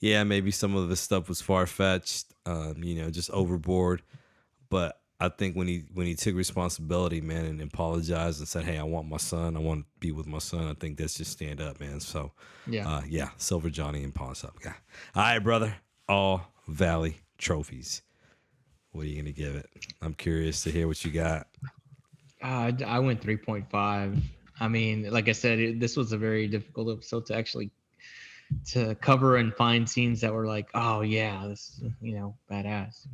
yeah, 0.00 0.22
maybe 0.22 0.50
some 0.50 0.76
of 0.76 0.90
the 0.90 0.96
stuff 0.96 1.30
was 1.30 1.40
far 1.40 1.66
fetched, 1.66 2.26
um, 2.44 2.84
you 2.84 2.94
know, 2.96 3.10
just 3.10 3.30
overboard. 3.30 4.02
But 4.68 5.00
I 5.24 5.28
think 5.30 5.56
when 5.56 5.66
he 5.68 5.84
when 5.94 6.06
he 6.06 6.14
took 6.14 6.34
responsibility, 6.34 7.20
man, 7.20 7.44
and 7.46 7.60
apologized 7.60 8.38
and 8.40 8.48
said, 8.48 8.64
"Hey, 8.64 8.78
I 8.78 8.82
want 8.82 9.08
my 9.08 9.16
son. 9.16 9.56
I 9.56 9.60
want 9.60 9.80
to 9.82 9.86
be 10.00 10.12
with 10.12 10.26
my 10.26 10.38
son." 10.38 10.68
I 10.68 10.74
think 10.74 10.98
that's 10.98 11.14
just 11.14 11.32
stand 11.32 11.60
up, 11.60 11.80
man. 11.80 12.00
So, 12.00 12.32
Yeah. 12.66 12.88
uh, 12.88 13.02
yeah, 13.08 13.30
Silver 13.36 13.70
Johnny 13.70 14.02
and 14.04 14.14
Pawn 14.14 14.34
Shop 14.34 14.56
guy. 14.60 14.74
All 15.14 15.22
right, 15.22 15.38
brother. 15.38 15.76
All 16.08 16.52
Valley 16.68 17.20
trophies. 17.38 18.02
What 18.92 19.02
are 19.06 19.08
you 19.08 19.16
gonna 19.20 19.32
give 19.32 19.56
it? 19.56 19.68
I'm 20.02 20.14
curious 20.14 20.62
to 20.64 20.70
hear 20.70 20.86
what 20.86 21.04
you 21.04 21.10
got. 21.10 21.48
Uh, 22.42 22.70
I- 22.78 22.84
I 22.86 22.98
went 23.00 23.20
3.5. 23.22 24.22
I 24.60 24.68
mean, 24.68 25.10
like 25.10 25.28
I 25.28 25.32
said, 25.32 25.58
it, 25.58 25.80
this 25.80 25.96
was 25.96 26.12
a 26.12 26.18
very 26.18 26.46
difficult 26.46 26.90
episode 26.96 27.26
to 27.26 27.34
actually 27.34 27.70
to 28.66 28.94
cover 28.96 29.36
and 29.38 29.52
find 29.54 29.88
scenes 29.88 30.20
that 30.20 30.32
were 30.32 30.46
like, 30.46 30.68
oh 30.74 31.00
yeah, 31.00 31.46
this 31.48 31.80
you 32.00 32.14
know 32.14 32.36
badass. 32.50 33.06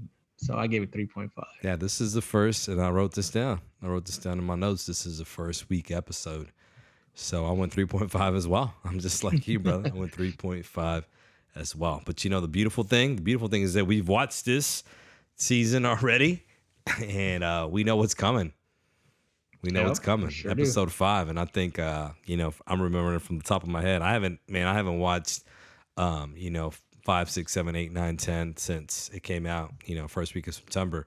So 0.43 0.57
I 0.57 0.67
gave 0.67 0.83
it 0.83 0.91
3.5. 0.91 1.31
Yeah, 1.63 1.77
this 1.77 2.01
is 2.01 2.15
the 2.15 2.23
first, 2.23 2.69
and 2.69 2.81
I 2.81 2.91
wrote 2.91 3.13
this 3.15 3.29
down. 3.31 3.61
I 3.83 3.89
wrote 3.89 4.07
this 4.07 4.17
down 4.17 4.39
in 4.39 4.45
my 4.45 4.55
notes. 4.55 4.87
This 4.87 5.05
is 5.05 5.19
the 5.19 5.25
first 5.27 5.69
week 5.69 5.91
episode. 5.91 6.49
So 7.15 7.45
I 7.47 7.53
went 7.53 7.75
3.5 7.75 8.37
as 8.37 8.49
well. 8.49 8.75
I'm 8.85 9.01
just 9.01 9.23
like 9.23 9.47
you, 9.47 9.59
brother. 9.59 9.91
I 9.95 9.97
went 9.99 10.13
3.5 10.13 11.05
as 11.55 11.77
well. 11.77 12.01
But 12.07 12.25
you 12.25 12.31
know, 12.31 12.41
the 12.41 12.49
beautiful 12.49 12.85
thing, 12.85 13.17
the 13.17 13.23
beautiful 13.23 13.49
thing 13.49 13.63
is 13.63 13.75
that 13.75 13.85
we've 13.87 14.09
watched 14.09 14.47
this 14.47 14.83
season 15.37 15.85
already, 15.85 16.45
and 17.03 17.45
uh, 17.45 17.69
we 17.71 17.85
know 17.85 17.97
what's 17.97 18.15
coming. 18.15 18.53
We 19.63 19.71
know 19.73 19.81
Yep, 19.81 19.89
what's 19.89 19.99
coming. 20.01 20.31
sure 20.31 20.55
do. 20.55 20.63
Episode 20.63 20.91
five, 20.91 21.29
and 21.29 21.39
I 21.39 21.45
think 21.45 21.79
uh, 21.79 22.11
you 22.25 22.39
know 22.39 22.55
I'm 22.67 22.81
remembering 22.81 23.17
it 23.17 23.23
from 23.23 23.37
the 23.37 23.45
top 23.45 23.63
of 23.63 23.69
my 23.69 23.83
head. 23.83 24.01
I 24.01 24.13
haven't, 24.15 24.41
man, 24.49 24.67
I 24.67 24.73
haven't 24.73 24.99
watched, 25.01 25.43
um, 25.99 26.33
you 26.35 26.51
know, 26.51 26.73
five, 27.03 27.31
six, 27.31 27.53
seven, 27.53 27.77
eight, 27.77 27.93
nine, 27.93 28.17
ten 28.17 28.57
since 28.57 29.11
it 29.13 29.23
came 29.23 29.47
out. 29.47 29.73
You 29.85 29.97
know, 29.97 30.09
first 30.09 30.35
week 30.35 30.47
of 30.47 30.55
September. 30.55 31.07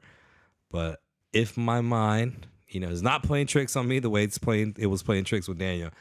But 0.71 1.01
if 1.33 1.57
my 1.57 1.81
mind, 1.81 2.47
you 2.67 2.79
know, 2.79 2.89
is 2.89 3.03
not 3.03 3.23
playing 3.23 3.47
tricks 3.47 3.75
on 3.75 3.87
me 3.87 3.99
the 3.99 4.09
way 4.09 4.23
it's 4.23 4.37
playing, 4.37 4.75
it 4.79 4.87
was 4.87 5.03
playing 5.03 5.25
tricks 5.25 5.47
with 5.47 5.59
Daniel. 5.59 5.91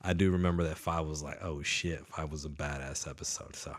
I 0.00 0.14
do 0.14 0.30
remember 0.32 0.64
that 0.64 0.78
five 0.78 1.06
was 1.06 1.22
like, 1.22 1.38
oh 1.42 1.62
shit, 1.62 2.06
five 2.06 2.30
was 2.32 2.44
a 2.44 2.48
badass 2.48 3.08
episode. 3.08 3.54
So 3.54 3.76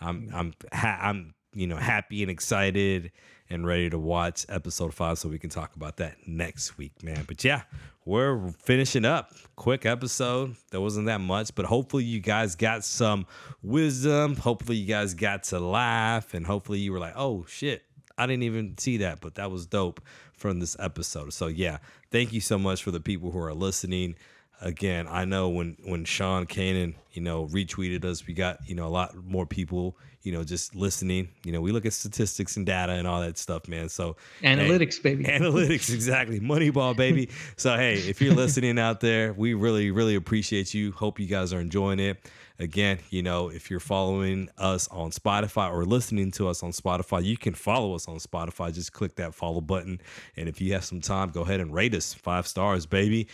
I'm, 0.00 0.28
mm. 0.28 0.34
I'm, 0.34 0.54
ha- 0.72 1.00
I'm, 1.02 1.34
you 1.54 1.66
know, 1.66 1.76
happy 1.76 2.22
and 2.22 2.30
excited 2.30 3.12
and 3.50 3.66
ready 3.66 3.90
to 3.90 3.98
watch 3.98 4.46
episode 4.48 4.94
five 4.94 5.18
so 5.18 5.28
we 5.28 5.38
can 5.38 5.50
talk 5.50 5.76
about 5.76 5.96
that 5.98 6.16
next 6.26 6.78
week, 6.78 7.02
man. 7.02 7.24
But 7.26 7.44
yeah, 7.44 7.62
we're 8.04 8.50
finishing 8.52 9.04
up. 9.04 9.32
Quick 9.56 9.86
episode. 9.86 10.56
There 10.70 10.80
wasn't 10.80 11.06
that 11.06 11.20
much, 11.20 11.54
but 11.54 11.64
hopefully 11.64 12.04
you 12.04 12.20
guys 12.20 12.54
got 12.54 12.84
some 12.84 13.26
wisdom. 13.62 14.36
Hopefully 14.36 14.76
you 14.76 14.86
guys 14.86 15.14
got 15.14 15.44
to 15.44 15.60
laugh, 15.60 16.34
and 16.34 16.46
hopefully 16.46 16.80
you 16.80 16.92
were 16.92 16.98
like, 16.98 17.14
oh 17.16 17.44
shit, 17.48 17.82
I 18.18 18.26
didn't 18.26 18.42
even 18.42 18.76
see 18.78 18.98
that, 18.98 19.20
but 19.20 19.36
that 19.36 19.50
was 19.50 19.66
dope 19.66 20.00
from 20.34 20.60
this 20.60 20.76
episode. 20.78 21.32
So 21.32 21.46
yeah, 21.46 21.78
thank 22.10 22.32
you 22.32 22.40
so 22.40 22.58
much 22.58 22.82
for 22.82 22.90
the 22.90 23.00
people 23.00 23.30
who 23.30 23.38
are 23.38 23.54
listening. 23.54 24.16
Again, 24.60 25.06
I 25.08 25.24
know 25.24 25.48
when 25.48 25.76
when 25.84 26.04
Sean 26.04 26.46
Kanan, 26.46 26.94
you 27.12 27.22
know, 27.22 27.46
retweeted 27.46 28.04
us, 28.04 28.26
we 28.26 28.34
got 28.34 28.58
you 28.68 28.74
know 28.74 28.86
a 28.86 28.88
lot 28.88 29.16
more 29.16 29.46
people, 29.46 29.96
you 30.24 30.32
know, 30.32 30.42
just 30.42 30.74
listening. 30.74 31.28
You 31.44 31.52
know, 31.52 31.60
we 31.60 31.70
look 31.70 31.86
at 31.86 31.92
statistics 31.92 32.56
and 32.56 32.66
data 32.66 32.92
and 32.92 33.06
all 33.06 33.20
that 33.20 33.38
stuff, 33.38 33.68
man. 33.68 33.88
So 33.88 34.16
hey, 34.40 34.56
Analytics, 34.56 35.02
baby. 35.02 35.24
analytics, 35.28 35.92
exactly, 35.92 36.40
Moneyball, 36.40 36.96
baby. 36.96 37.28
so 37.56 37.76
hey, 37.76 37.94
if 37.94 38.20
you're 38.20 38.34
listening 38.34 38.78
out 38.78 39.00
there, 39.00 39.32
we 39.34 39.54
really 39.54 39.90
really 39.90 40.16
appreciate 40.16 40.74
you. 40.74 40.92
Hope 40.92 41.20
you 41.20 41.26
guys 41.26 41.52
are 41.52 41.60
enjoying 41.60 42.00
it. 42.00 42.18
Again, 42.58 43.00
you 43.10 43.22
know, 43.22 43.48
if 43.48 43.68
you're 43.68 43.80
following 43.80 44.48
us 44.58 44.86
on 44.88 45.10
Spotify 45.10 45.72
or 45.72 45.84
listening 45.84 46.30
to 46.32 46.48
us 46.48 46.62
on 46.62 46.70
Spotify, 46.70 47.24
you 47.24 47.36
can 47.36 47.52
follow 47.52 47.96
us 47.96 48.06
on 48.06 48.18
Spotify. 48.18 48.72
Just 48.72 48.92
click 48.92 49.16
that 49.16 49.34
follow 49.34 49.60
button. 49.60 50.00
And 50.36 50.48
if 50.48 50.60
you 50.60 50.72
have 50.74 50.84
some 50.84 51.00
time, 51.00 51.30
go 51.30 51.42
ahead 51.42 51.58
and 51.58 51.74
rate 51.74 51.94
us 51.94 52.14
five 52.14 52.46
stars, 52.46 52.86
baby. 52.86 53.26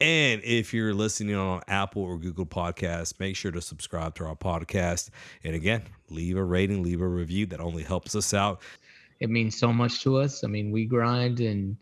And 0.00 0.42
if 0.44 0.74
you're 0.74 0.92
listening 0.92 1.36
on 1.36 1.62
Apple 1.68 2.02
or 2.02 2.18
Google 2.18 2.44
Podcasts, 2.44 3.18
make 3.18 3.34
sure 3.34 3.50
to 3.50 3.62
subscribe 3.62 4.14
to 4.16 4.24
our 4.24 4.36
podcast. 4.36 5.10
And 5.42 5.54
again, 5.54 5.82
leave 6.10 6.36
a 6.36 6.44
rating, 6.44 6.82
leave 6.82 7.00
a 7.00 7.08
review. 7.08 7.46
That 7.46 7.60
only 7.60 7.82
helps 7.82 8.14
us 8.14 8.34
out. 8.34 8.60
It 9.20 9.30
means 9.30 9.56
so 9.56 9.72
much 9.72 10.02
to 10.02 10.18
us. 10.18 10.44
I 10.44 10.48
mean, 10.48 10.70
we 10.70 10.84
grind 10.84 11.40
and 11.40 11.76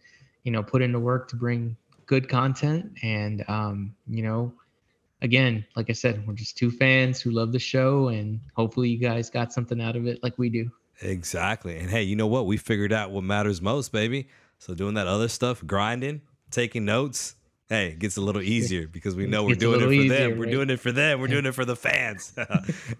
you 0.45 0.53
know 0.53 0.62
put 0.62 0.83
into 0.83 1.01
work 1.01 1.29
to 1.29 1.37
bring 1.37 1.77
good 2.07 2.29
content, 2.29 2.93
and 3.03 3.45
um, 3.49 3.95
you 4.09 4.23
know, 4.23 4.53
again, 5.23 5.65
like 5.75 5.91
I 5.91 5.95
said, 5.95 6.25
we're 6.27 6.35
just 6.35 6.57
two 6.57 6.71
fans 6.71 7.21
who 7.21 7.33
love 7.33 7.51
the 7.51 7.59
show, 7.59 8.09
and 8.09 8.39
hopefully 8.55 8.89
you 8.89 8.99
guys 8.99 9.31
got 9.31 9.53
something 9.53 9.81
out 9.81 9.97
of 9.97 10.07
it, 10.07 10.23
like 10.23 10.39
we 10.39 10.49
do. 10.49 10.71
Exactly. 11.01 11.77
And 11.79 11.91
hey, 11.91 12.03
you 12.03 12.15
know 12.15 12.29
what? 12.29 12.47
We 12.47 12.57
figured 12.57 12.93
out 12.93 13.11
what 13.11 13.25
matters 13.25 13.61
most, 13.61 13.91
baby. 13.91 14.29
So 14.59 14.75
doing 14.75 14.95
that 14.95 15.09
other 15.09 15.29
stuff, 15.29 15.67
grinding, 15.67 16.21
taking 16.51 16.85
notes, 16.85 17.35
hey, 17.69 17.89
it 17.89 17.99
gets 17.99 18.17
a 18.17 18.21
little 18.21 18.43
easier 18.43 18.87
because 18.89 19.15
we 19.17 19.27
know 19.27 19.45
we're 19.45 19.55
doing 19.55 19.81
it 19.81 19.85
for 19.85 19.89
little 19.91 20.09
them. 20.09 20.31
easier, 20.33 20.39
We're 20.39 20.51
doing 20.51 20.71
it 20.71 20.81
for 20.81 20.93
them. 20.93 21.21
We're 21.21 21.29
doing 21.29 21.47
it 21.47 21.55
for 21.55 21.65
the 21.65 21.77
fans. 21.77 22.33
All 22.39 22.47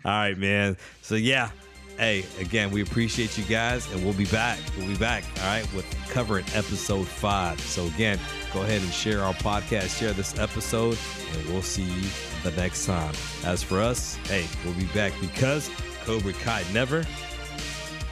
right, 0.05 0.37
man. 0.37 0.77
So 1.03 1.15
yeah. 1.15 1.51
Hey, 1.97 2.25
again, 2.41 2.73
we 2.73 2.83
appreciate 2.83 3.39
you 3.39 3.45
guys, 3.45 3.89
and 3.93 4.05
we'll 4.05 4.15
be 4.15 4.25
back. 4.27 4.59
We'll 4.77 4.89
be 4.89 4.97
back, 4.97 5.23
all 5.39 5.45
right, 5.47 5.75
with 5.75 5.87
covering 6.09 6.45
episode 6.53 7.07
five. 7.07 7.61
So 7.61 7.85
again, 7.87 8.19
go 8.53 8.63
ahead 8.63 8.83
and 8.83 8.93
share 8.93 9.23
our 9.23 9.33
podcast, 9.35 9.97
share 9.97 10.13
this 10.13 10.37
episode, 10.37 10.99
and 11.37 11.47
we'll 11.51 11.63
see 11.63 11.85
you 11.85 12.03
the 12.43 12.51
next 12.57 12.87
time. 12.87 13.15
As 13.45 13.63
for 13.63 13.81
us, 13.81 14.17
hey, 14.25 14.45
we'll 14.65 14.75
be 14.75 14.87
back 14.87 15.13
because 15.21 15.71
Cobra 16.05 16.33
Kai 16.33 16.65
never 16.73 17.05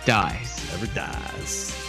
Dies. 0.07 0.65
never 0.71 0.87
dies. 0.95 1.82